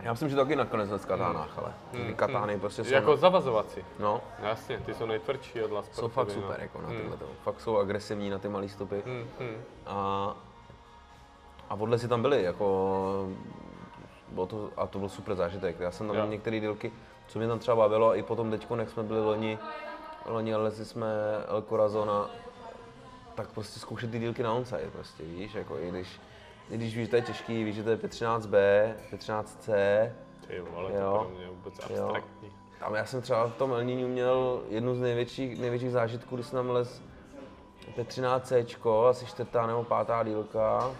[0.00, 3.16] Já myslím, že to taky nakonec v katánách, ale ty katány prostě jsou, Jako na,
[3.16, 3.80] zavazovací.
[3.98, 7.26] no, Jasně, ty jsou nejtvrdší od Las jsou fakt super jako na tyhle to.
[7.44, 9.02] Fakt jsou agresivní na ty malé stopy.
[9.06, 9.62] Hmm, hmm.
[9.86, 10.36] A,
[11.70, 13.28] a odle si tam byli, jako,
[14.28, 15.80] bylo to, a to byl super zážitek.
[15.80, 16.92] Já jsem tam měl některé dílky,
[17.26, 19.58] co mě tam třeba bavilo, a i potom teď, jak jsme byli loni,
[20.26, 21.06] loni lezli jsme
[21.48, 22.30] El Corazona,
[23.34, 26.20] tak prostě zkoušet ty dílky na onside, prostě, víš, jako i když,
[26.70, 29.72] i když víš, že to je těžký, víš, že to je 513B, 513C,
[30.48, 31.12] Ty vole, Jo.
[31.12, 32.04] to pro mě je vůbec Jo.
[32.04, 32.52] abstraktní.
[32.80, 36.46] tam já jsem třeba v tom El Niñu měl jednu z největších, největších zážitků, když
[36.46, 37.02] jsem tam les
[37.96, 40.90] P13C, asi čtvrtá nebo pátá dílka,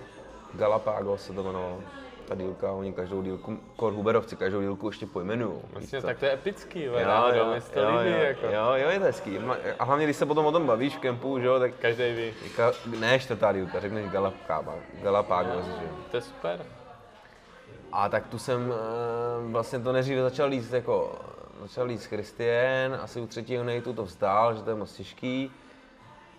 [0.54, 1.80] Galapagos se to jmenovalo.
[2.28, 5.58] Ta dílka, oni každou dílku, kor Huberovci, každou dílku ještě pojmenují.
[5.72, 7.00] Vlastně, tak to je epický, Jo, jo,
[7.34, 7.44] jo,
[7.76, 8.46] jo, jako.
[8.46, 9.38] jo, jo, je to hezký.
[9.78, 12.32] A hlavně, když se potom o tom bavíš v kempu, že jo, tak Každý ví.
[12.56, 15.90] ka, ne čtvrtá dílka, řekneš Galapagos, Galapagos, že jo.
[16.10, 16.66] To je super.
[17.92, 21.18] A tak tu jsem eh, vlastně to nejdříve začal líst jako,
[21.62, 25.50] začal líst Christian, asi u třetího nejtu to vzdál, že to je moc těžký.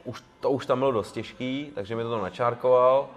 [0.04, 3.08] Už, to už tam bylo dost těžký, takže mi to tam načárkoval.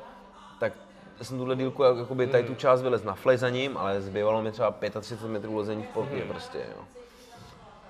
[1.18, 4.00] Tak jsem tuhle dílku, jak- jakoby tady tu část vylez na flej za ním, ale
[4.00, 6.82] zbývalo mi třeba 35 metrů lezení v plotně prostě, jo.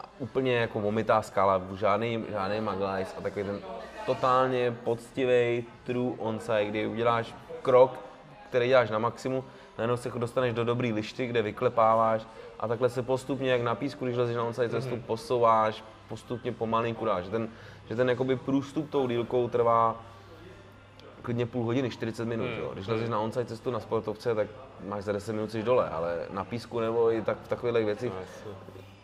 [0.00, 3.58] A úplně jako vomitá skala, žádný, žádný maglajs a takový ten
[4.06, 7.98] totálně poctivý true onside, kdy uděláš krok,
[8.48, 9.44] který děláš na maximum,
[9.78, 12.22] najednou se dostaneš do dobrý lišty, kde vyklepáváš
[12.60, 17.04] a takhle se postupně, jak na písku, když lezeš na onside cestu, posouváš, postupně pomalinku
[17.04, 17.24] dáš.
[17.24, 17.48] Že ten,
[17.88, 19.96] že ten jakoby průstup tou dílkou trvá
[21.28, 22.44] klidně půl hodiny, 40 minut.
[22.46, 22.58] Hmm.
[22.58, 22.70] Jo.
[22.74, 24.46] Když lezeš na onside cestu na sportovce, tak
[24.84, 28.12] máš za 10 minut jsi dole, ale na písku nebo i tak v takových věcích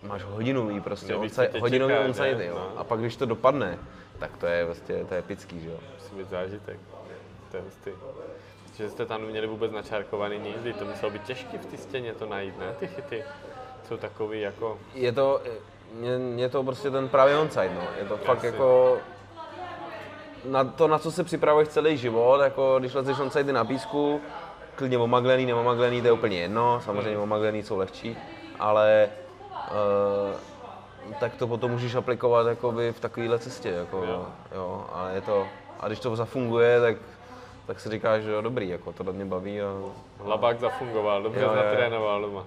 [0.03, 2.55] No, máš hodinový prostě, Nevíš, co onside, hodinový onside, jo.
[2.55, 2.81] No.
[2.81, 3.79] A pak když to dopadne,
[4.19, 5.79] tak to je prostě, to je epický, že jo.
[5.95, 6.81] Musí být zážitek.
[7.51, 7.91] To je hustý.
[8.77, 12.27] Že jste tam měli vůbec načárkovaný nízdy, to muselo být těžké v té stěně to
[12.27, 12.75] najít, ne?
[12.79, 13.25] Ty chyty
[13.89, 15.43] jsou takový jako, Je to,
[15.93, 17.87] mě, mě to prostě ten právě onside, no.
[17.99, 18.49] Je to fakt Jasně.
[18.49, 18.99] jako
[20.45, 24.21] na to, na co se připravuješ celý život, jako když lezeš onside na písku,
[24.77, 28.17] klidně omaglený, nemomaglený, to je úplně jedno, samozřejmě omaglený jsou lehčí,
[28.59, 29.09] ale
[29.53, 30.35] uh,
[31.21, 34.27] tak to potom můžeš aplikovat jakoby v takovéhle cestě, jako, Jo.
[34.55, 34.87] jo.
[34.93, 35.47] a je to,
[35.81, 36.97] a když to zafunguje, tak,
[37.67, 39.67] tak si říkáš, že jo, dobrý, jako to mě baví a
[40.25, 42.45] Labák zafungoval, dobře Jo, natrénoval doma.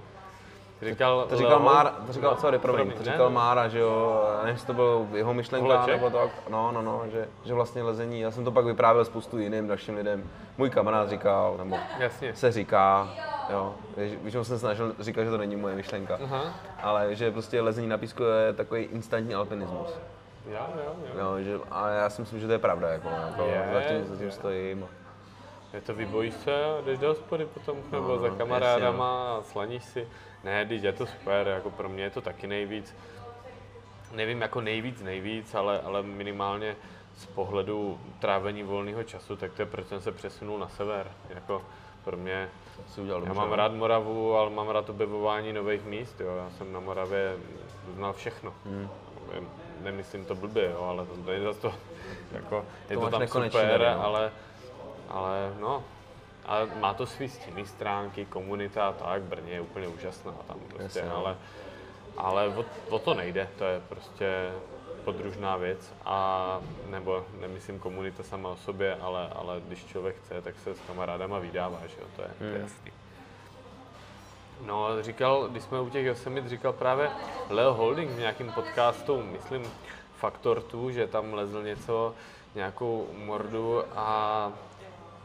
[0.81, 3.35] Říkal, To říkal Mára, to říkal, no, sorry, promiň, to říkal ne.
[3.35, 5.95] Mára, že jo, nevím, to byl jeho myšlenka, Holeček?
[6.01, 9.37] nebo tak, no, no, no, že, že vlastně lezení, já jsem to pak vyprávěl spoustu
[9.37, 12.35] jiným dalším lidem, můj kamarád říkal, nebo Jasně.
[12.35, 13.09] se říká,
[13.49, 13.75] jo,
[14.21, 16.41] když jsem se snažil říkat, že to není moje myšlenka, Aha,
[16.83, 19.89] ale že prostě lezení na písku je takový instantní alpinismus,
[20.49, 21.19] jo, jo, jo.
[21.37, 24.05] jo, že, a já si myslím, že to je pravda, jako, jako Je, za, tím,
[24.07, 24.31] za tím je.
[24.31, 24.87] stojím.
[25.73, 29.83] Je to vybojíš se jdeš do hospody potom, nebo No, za jasně, kamarádama a slaníš
[29.83, 30.07] si.
[30.47, 32.95] Ne, když je to super, jako pro mě je to taky nejvíc.
[34.11, 36.75] Nevím jako nejvíc, nejvíc, ale, ale minimálně
[37.15, 41.11] z pohledu trávení volného času, tak to je proč jsem se přesunul na sever.
[41.29, 41.61] Jako
[42.03, 42.49] pro mě,
[42.87, 43.55] Si udělal já mám no.
[43.55, 46.35] rád Moravu, ale mám rád objevování nových míst, jo.
[46.37, 47.35] Já jsem na Moravě
[47.95, 48.53] znal všechno.
[48.65, 48.89] Hmm.
[49.81, 51.73] Nemyslím to blbě, jo, ale to je zase to,
[52.31, 54.05] jako, je To to, máš tam nekonečný super, no.
[54.05, 54.31] ale,
[55.09, 55.83] ale no,
[56.47, 60.83] a má to svý stinný stránky, komunita a tak, Brně je úplně úžasná tam prostě,
[60.99, 61.17] Jasně, no.
[61.17, 61.37] ale,
[62.17, 64.51] ale o, o, to nejde, to je prostě
[65.03, 66.59] podružná věc a
[66.89, 71.39] nebo nemyslím komunita sama o sobě, ale, ale když člověk chce, tak se s kamarádama
[71.39, 72.61] vydává, že jo, to je, to je Hmm.
[72.61, 72.91] jasný.
[74.65, 77.09] No, a říkal, když jsme u těch Yosemite, říkal právě
[77.49, 79.63] Leo Holding v nějakém podcastu, myslím
[80.17, 82.13] Faktor tu, že tam lezl něco,
[82.55, 84.51] nějakou mordu a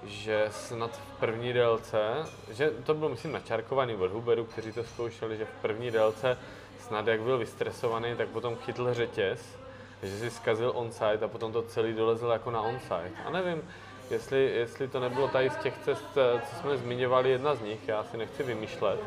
[0.04, 5.36] že snad v první délce, že to bylo myslím načarkovaný od Huberu, kteří to zkoušeli,
[5.36, 6.38] že v první délce
[6.80, 9.58] snad jak byl vystresovaný, tak potom chytl řetěz,
[10.02, 13.10] že si zkazil onside a potom to celý dolezl jako na onside.
[13.24, 13.62] A nevím,
[14.10, 17.88] jestli, jestli to nebylo tady z těch cest, eh, co jsme zmiňovali, jedna z nich,
[17.88, 19.00] já si nechci vymýšlet,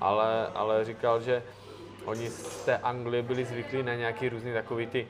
[0.00, 1.42] ale, ale říkal, že
[2.04, 5.08] oni z té Anglie byli zvyklí na nějaký různý takový ty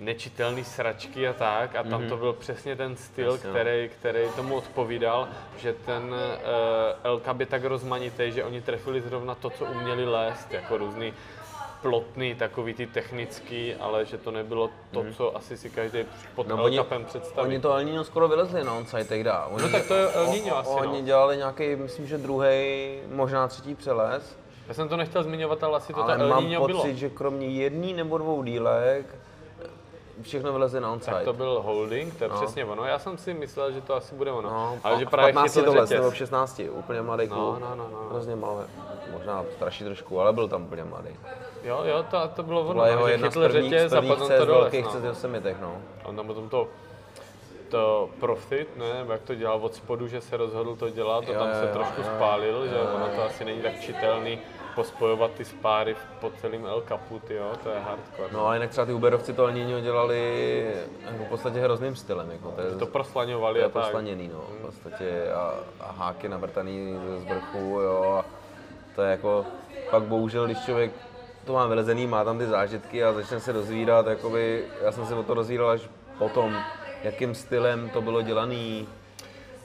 [0.00, 3.54] nečitelný sračky a tak a tam to byl přesně ten styl, Jasně, no.
[3.54, 5.28] který, který tomu odpovídal,
[5.58, 6.14] že ten
[7.14, 11.12] uh, Cab je tak rozmanitý, že oni trefili zrovna to, co uměli lézt, jako různý
[11.82, 15.98] plotný, takový ty technický, ale že to nebylo to, co asi si každý
[16.34, 17.48] pod No, no, oni- představí.
[17.48, 19.46] Oni to El Niño skoro vylezli na onside tehda.
[19.46, 21.06] Oni, No tak to je El Niño asi, Oni no.
[21.06, 24.36] dělali nějaký, myslím, že druhý, možná třetí přeles.
[24.68, 26.94] Já jsem to nechtěl zmiňovat, ale asi to ale ta El mám Niño pocit, bylo.
[26.96, 29.06] že kromě jedný nebo dvou dílek
[30.22, 31.12] všechno vylezli na onside.
[31.16, 32.36] Tak to byl holding, to je No.
[32.36, 32.84] přesně ono.
[32.84, 34.50] Já jsem si myslel, že to asi bude ono.
[34.50, 37.58] No, ale že právě 15 chytl to les, nebo v 16, úplně mladý No, kluk.
[37.60, 37.98] no, no, no.
[38.10, 38.56] Hrozně malý,
[39.12, 41.10] možná straší trošku, ale byl tam úplně mladý.
[41.64, 43.92] Jo, jo, to, to bylo ono, Byla jeho no, že jedna z prvních, z řetěz
[43.92, 44.72] a prvních cest to dolez.
[44.72, 45.08] velkých No.
[45.08, 45.76] Yosemitech, no.
[46.04, 46.68] A on tam potom to,
[47.68, 51.48] to profit, ne, jak to dělal od spodu, že se rozhodl to dělat Jo, tam
[51.48, 52.14] jo, se jo, trošku jo, jo.
[52.16, 54.38] spálil, že ono to asi není tak čitelný
[54.74, 58.28] pospojovat ty spáry po celém El Capu, jo, to je hardcore.
[58.32, 60.74] No ale jinak třeba ty Uberovci to Niño dělali
[61.04, 63.82] jako v podstatě hrozným stylem, jako to je, To proslaňovali to je a tak.
[63.82, 68.24] proslaněný, no, v podstatě a, a háky navrtaný z vrchu, jo, a
[68.94, 69.46] to je jako,
[69.90, 70.92] pak bohužel, když člověk
[71.44, 75.14] to má vylezený, má tam ty zážitky a začne se dozvídat, jakoby, já jsem se
[75.14, 75.82] o to dozvídal až
[76.18, 76.56] potom,
[77.02, 78.88] jakým stylem to bylo dělaný,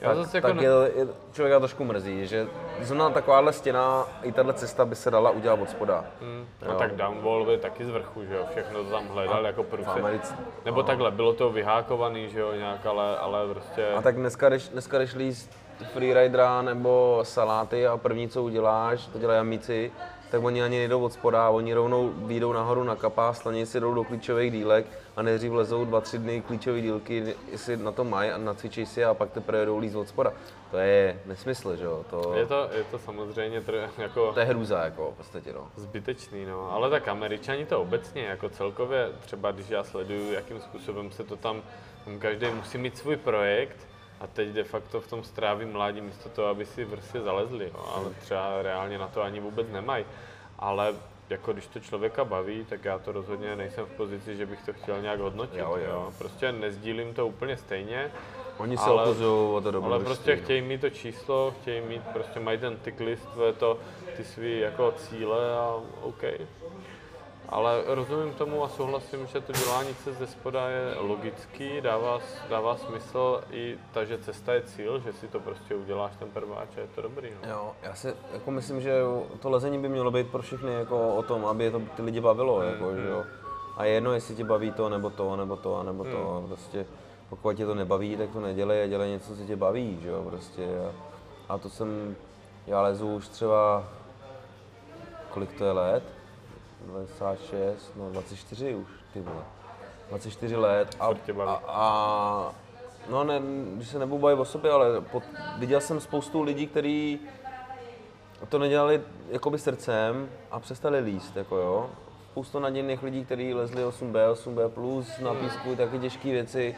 [0.00, 2.46] Já tak, zase jako tak ne- je, je, člověka trošku mrzí, že
[2.80, 6.04] zrovna takováhle stěna, i tahle cesta by se dala udělat od spoda.
[6.20, 9.62] Hmm, No tak downwall byl taky z vrchu, že jo, všechno to tam hledal jako
[9.62, 9.90] V průse.
[9.90, 13.88] Americe, Nebo takhle, bylo to vyhákovaný, že jo, nějak, ale, ale prostě...
[13.98, 15.50] A tak dneska jdeš, dneska jdeš líst
[15.92, 19.92] freeridera nebo saláty a první, co uděláš, to dělají amíci,
[20.30, 23.94] tak oni ani nejdou od spoda, oni rovnou výjdou nahoru na kapá, slaně si jdou
[23.94, 24.86] do klíčových dílek
[25.16, 29.04] a nejdřív vlezou dva, tři dny klíčové dílky, jestli na to mají a nacvičí si
[29.04, 30.32] a pak teprve jdou líst od spoda.
[30.70, 34.46] To je nesmysl, že jo, to, Je to, je to samozřejmě tr- jako to je
[34.46, 35.68] hrůza, jako v podstatě, no.
[35.76, 36.72] zbytečný, no.
[36.72, 41.36] Ale tak američani to obecně, jako celkově, třeba když já sleduju, jakým způsobem se to
[41.36, 41.62] tam,
[42.04, 43.76] tam každý musí mít svůj projekt
[44.20, 47.94] a teď de facto v tom stráví mládí místo toho, aby si prostě zalezli, no.
[47.96, 50.04] ale třeba reálně na to ani vůbec nemají.
[50.58, 50.94] Ale
[51.30, 54.72] jako když to člověka baví, tak já to rozhodně nejsem v pozici, že bych to
[54.72, 55.58] chtěl nějak hodnotit.
[55.58, 56.12] Jo, jo.
[56.18, 58.10] Prostě nezdílím to úplně stejně.
[58.58, 60.42] Oni se Ale- okuzují o to Ale prostě no.
[60.42, 63.78] chtějí mít to číslo, chtějí mít, prostě mají ten ticklist, to je to,
[64.16, 66.22] ty svý jako cíle a OK.
[67.48, 72.18] Ale rozumím tomu a souhlasím, že to dělání se ze spoda je logický, dává,
[72.48, 76.68] dává smysl i ta, že cesta je cíl, že si to prostě uděláš ten prváč
[76.76, 77.30] a je to dobrý.
[77.42, 77.50] No.
[77.50, 79.00] Jo, já si jako myslím, že
[79.40, 82.58] to lezení by mělo být pro všechny jako o tom, aby to ty lidi bavilo,
[82.58, 83.24] Hmm, jako, že jo.
[83.76, 86.38] A je jedno, jestli tě baví to, nebo to, nebo to, nebo to.
[86.38, 86.48] Hmm.
[86.48, 86.86] Prostě
[87.28, 90.22] pokud tě to nebaví, tak to nedělej a dělej něco, co tě baví, že jo,
[90.30, 90.66] prostě.
[90.78, 90.92] A,
[91.54, 92.16] a to jsem,
[92.66, 93.84] já lezu už třeba,
[95.30, 96.02] kolik to je let?
[96.84, 99.44] 26, no 24 už, ty vole.
[100.08, 101.06] 24 let a,
[101.46, 102.54] a, a
[103.10, 103.40] no ne,
[103.74, 105.22] když se nebudu bavit o sobě, ale pod,
[105.58, 107.20] viděl jsem spoustu lidí, kteří
[108.48, 111.90] to nedělali jakoby srdcem a přestali líst, jako jo.
[112.30, 116.76] Spoustu nadějných lidí, kteří lezli 8B, 8B+, plus na písku, taky těžké věci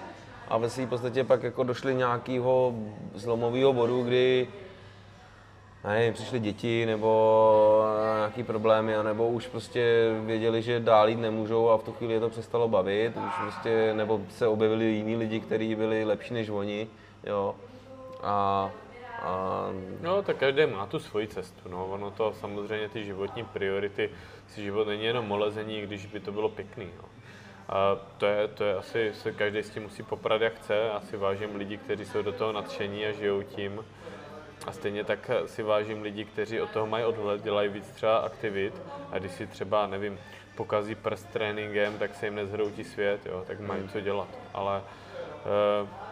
[0.48, 2.74] a ve své podstatě pak jako došli nějakého
[3.14, 4.48] zlomového bodu, kdy
[5.88, 7.84] já nevím, přišly děti nebo
[8.16, 12.20] nějaký problémy, nebo už prostě věděli, že dál jít nemůžou a v tu chvíli je
[12.20, 16.88] to přestalo bavit, už prostě, nebo se objevili jiní lidi, kteří byli lepší než oni,
[17.24, 17.54] jo.
[18.22, 18.70] A,
[19.22, 19.68] a
[20.00, 21.86] No, tak každý má tu svoji cestu, no.
[21.86, 24.10] Ono to samozřejmě ty životní priority,
[24.48, 27.08] si život není jenom o lezení, když by to bylo pěkný, no.
[27.68, 31.16] A to je, to je asi, se každý s tím musí poprat jak chce, asi
[31.16, 33.84] vážím lidi, kteří jsou do toho nadšení a žijou tím.
[34.66, 38.82] A stejně tak si vážím lidi, kteří od toho mají odhled, dělají víc třeba aktivit
[39.12, 40.18] a když si třeba, nevím,
[40.56, 44.28] pokazí prst tréninkem, tak se jim nezhroutí svět, jo, tak mají co dělat.
[44.54, 44.82] Ale
[45.84, 46.08] eh,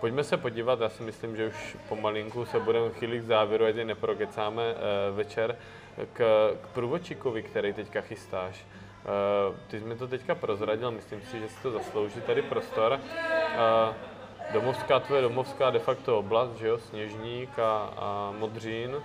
[0.00, 3.74] Pojďme se podívat, já si myslím, že už pomalinku se budeme chýlit k závěru, ať
[3.74, 4.76] neprokecáme eh,
[5.12, 5.56] večer,
[6.12, 8.66] k, k průvodčíkovi, který teďka chystáš.
[9.04, 13.00] Eh, ty jsi mi to teďka prozradil, myslím si, že si to zaslouží tady prostor.
[13.02, 13.94] Eh,
[14.52, 18.96] domovská, tvoje domovská de facto oblast, že jo, Sněžník a, a Modřín,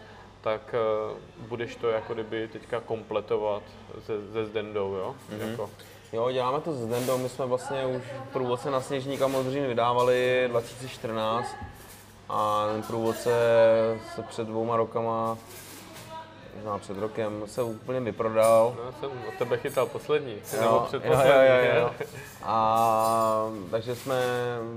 [0.42, 1.16] tak eh,
[1.48, 3.64] budeš to jako kdyby teďka kompletovat
[4.06, 5.16] se, se Zdendou, jo?
[5.32, 5.50] Mm-hmm.
[5.50, 5.70] Jako,
[6.14, 8.04] Jo, děláme to s Dendou, my jsme vlastně už
[8.34, 11.56] průvodce na Sněžník a Modřín vydávali 2014
[12.30, 13.32] a ten průvodce
[14.16, 15.38] se před dvouma rokama,
[16.56, 18.76] možná před rokem, se úplně vyprodal.
[18.86, 21.30] no, jsem od tebe chytal poslední, Jo, nebo jo, předposlední.
[21.30, 21.92] jo, jo, jo.
[22.44, 24.22] A takže jsme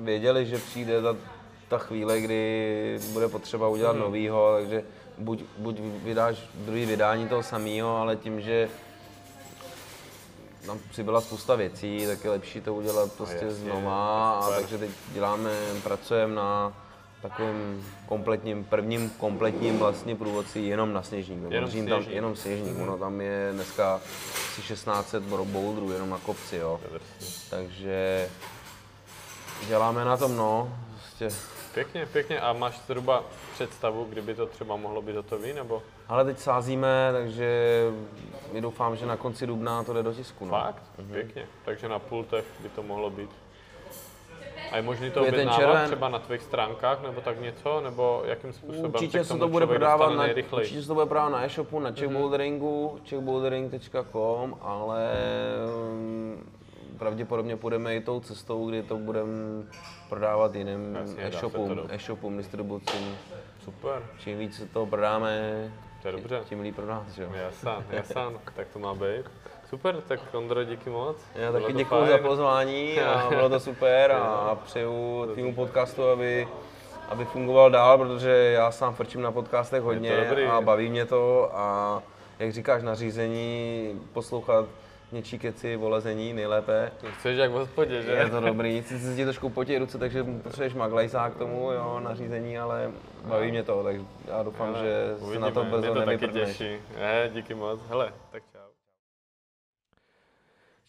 [0.03, 1.17] věděli, že přijde ta,
[1.69, 4.01] ta chvíle, kdy bude potřeba udělat Mhm.
[4.01, 4.83] novýho, takže
[5.19, 8.69] buď, buď vydáš druhý vydání toho samého, ale tím, že
[10.67, 14.33] nám přibyla spousta věcí, tak je lepší to udělat prostě jasně, znova.
[14.33, 15.51] A takže teď děláme,
[15.83, 16.73] pracujeme na
[17.23, 21.39] takovým kompletním, prvním kompletním vlastně průvodci jenom na sněžník.
[21.39, 22.15] Jenom Jenom, tam, sněžník.
[22.15, 22.79] jenom sněžník.
[22.83, 26.81] Ono tam je dneska asi 1600 boulderů jenom na kopci, jo.
[27.51, 28.29] Takže
[29.69, 30.77] děláme na tom, no.
[31.01, 31.39] Prostě.
[31.75, 32.41] Pěkně, pěkně.
[32.41, 33.25] A máš zhruba
[33.55, 37.83] představu, kdyby to třeba mohlo být hotový, nebo Ale teď sázíme, takže
[38.53, 40.45] my doufám, že na konci dubna to jde do tisku.
[40.45, 40.51] No.
[40.51, 40.83] fakt?
[41.13, 41.47] Pěkně.
[41.65, 43.31] Takže na pultech by to mohlo být.
[44.73, 45.87] A je možné to je objednávat červen.
[45.87, 50.11] třeba na tvých stránkách, nebo tak něco, nebo jakým způsobem Určitě se to bude prodávat
[50.17, 50.65] na, nejrychleji?
[50.65, 55.09] určitě se to bude prodávat na e-shopu, na checkboulderingu, checkbouldering.com, ale
[55.93, 56.53] mm,
[56.99, 59.63] pravděpodobně půjdeme i tou cestou, kdy to budeme
[60.09, 63.17] prodávat jiným Jasně, e-shopům, e-shopům, distribucím.
[63.65, 65.73] Super, Čím víc se toho prodáme,
[66.03, 66.41] to je dobře.
[66.49, 67.29] tím líp pro nás, že jo.
[67.35, 69.25] Jasán, jasán, tak to má být.
[69.69, 71.17] Super, tak Ondro, díky moc.
[71.35, 76.49] Já Bylo taky děkuji za pozvání a bylo to super a přeju týmu podcastu, aby,
[77.09, 82.03] aby fungoval dál, protože já sám frčím na podcastech hodně a baví mě to a
[82.39, 84.65] jak říkáš, nařízení, poslouchat
[85.13, 86.93] něčí keci o lezení nejlépe.
[87.19, 88.11] Chceš jak v hospodě, že?
[88.11, 92.01] Je to dobrý, sice se ti trošku potí ruce, takže potřebuješ maglajsák k tomu, jo,
[92.05, 92.91] nařízení, ale
[93.25, 96.07] baví mě to, takže já doufám, že se uvidíme, na to mě brzo to taky
[96.07, 96.49] nevyprdneš.
[96.49, 96.79] těší.
[96.99, 97.81] Je, díky moc.
[97.89, 98.56] Hele, tak čau.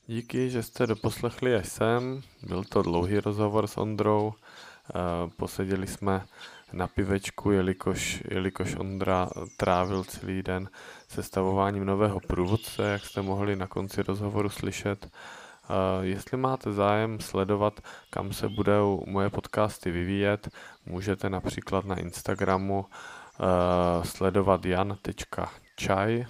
[0.09, 2.21] Díky, že jste doposlechli až sem.
[2.43, 4.33] Byl to dlouhý rozhovor s Ondrou.
[4.33, 6.25] Eh, Poseděli jsme
[6.73, 10.69] na pivečku, jelikož, jelikož Ondra trávil celý den
[11.07, 15.07] sestavováním nového průvodce, jak jste mohli na konci rozhovoru slyšet.
[15.09, 17.79] Eh, Jestli máte zájem sledovat,
[18.09, 20.49] kam se budou moje podcasty vyvíjet,
[20.85, 26.25] můžete například na Instagramu eh, sledovat jan.čaj,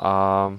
[0.00, 0.50] a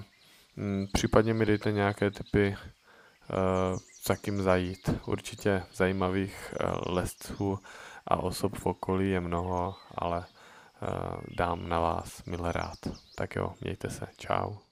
[0.92, 4.90] případně mi dejte nějaké typy, uh, za kým zajít.
[5.06, 7.58] Určitě zajímavých uh, lesců
[8.06, 12.78] a osob v okolí je mnoho, ale uh, dám na vás milé rád.
[13.14, 14.67] Tak jo, mějte se, čau.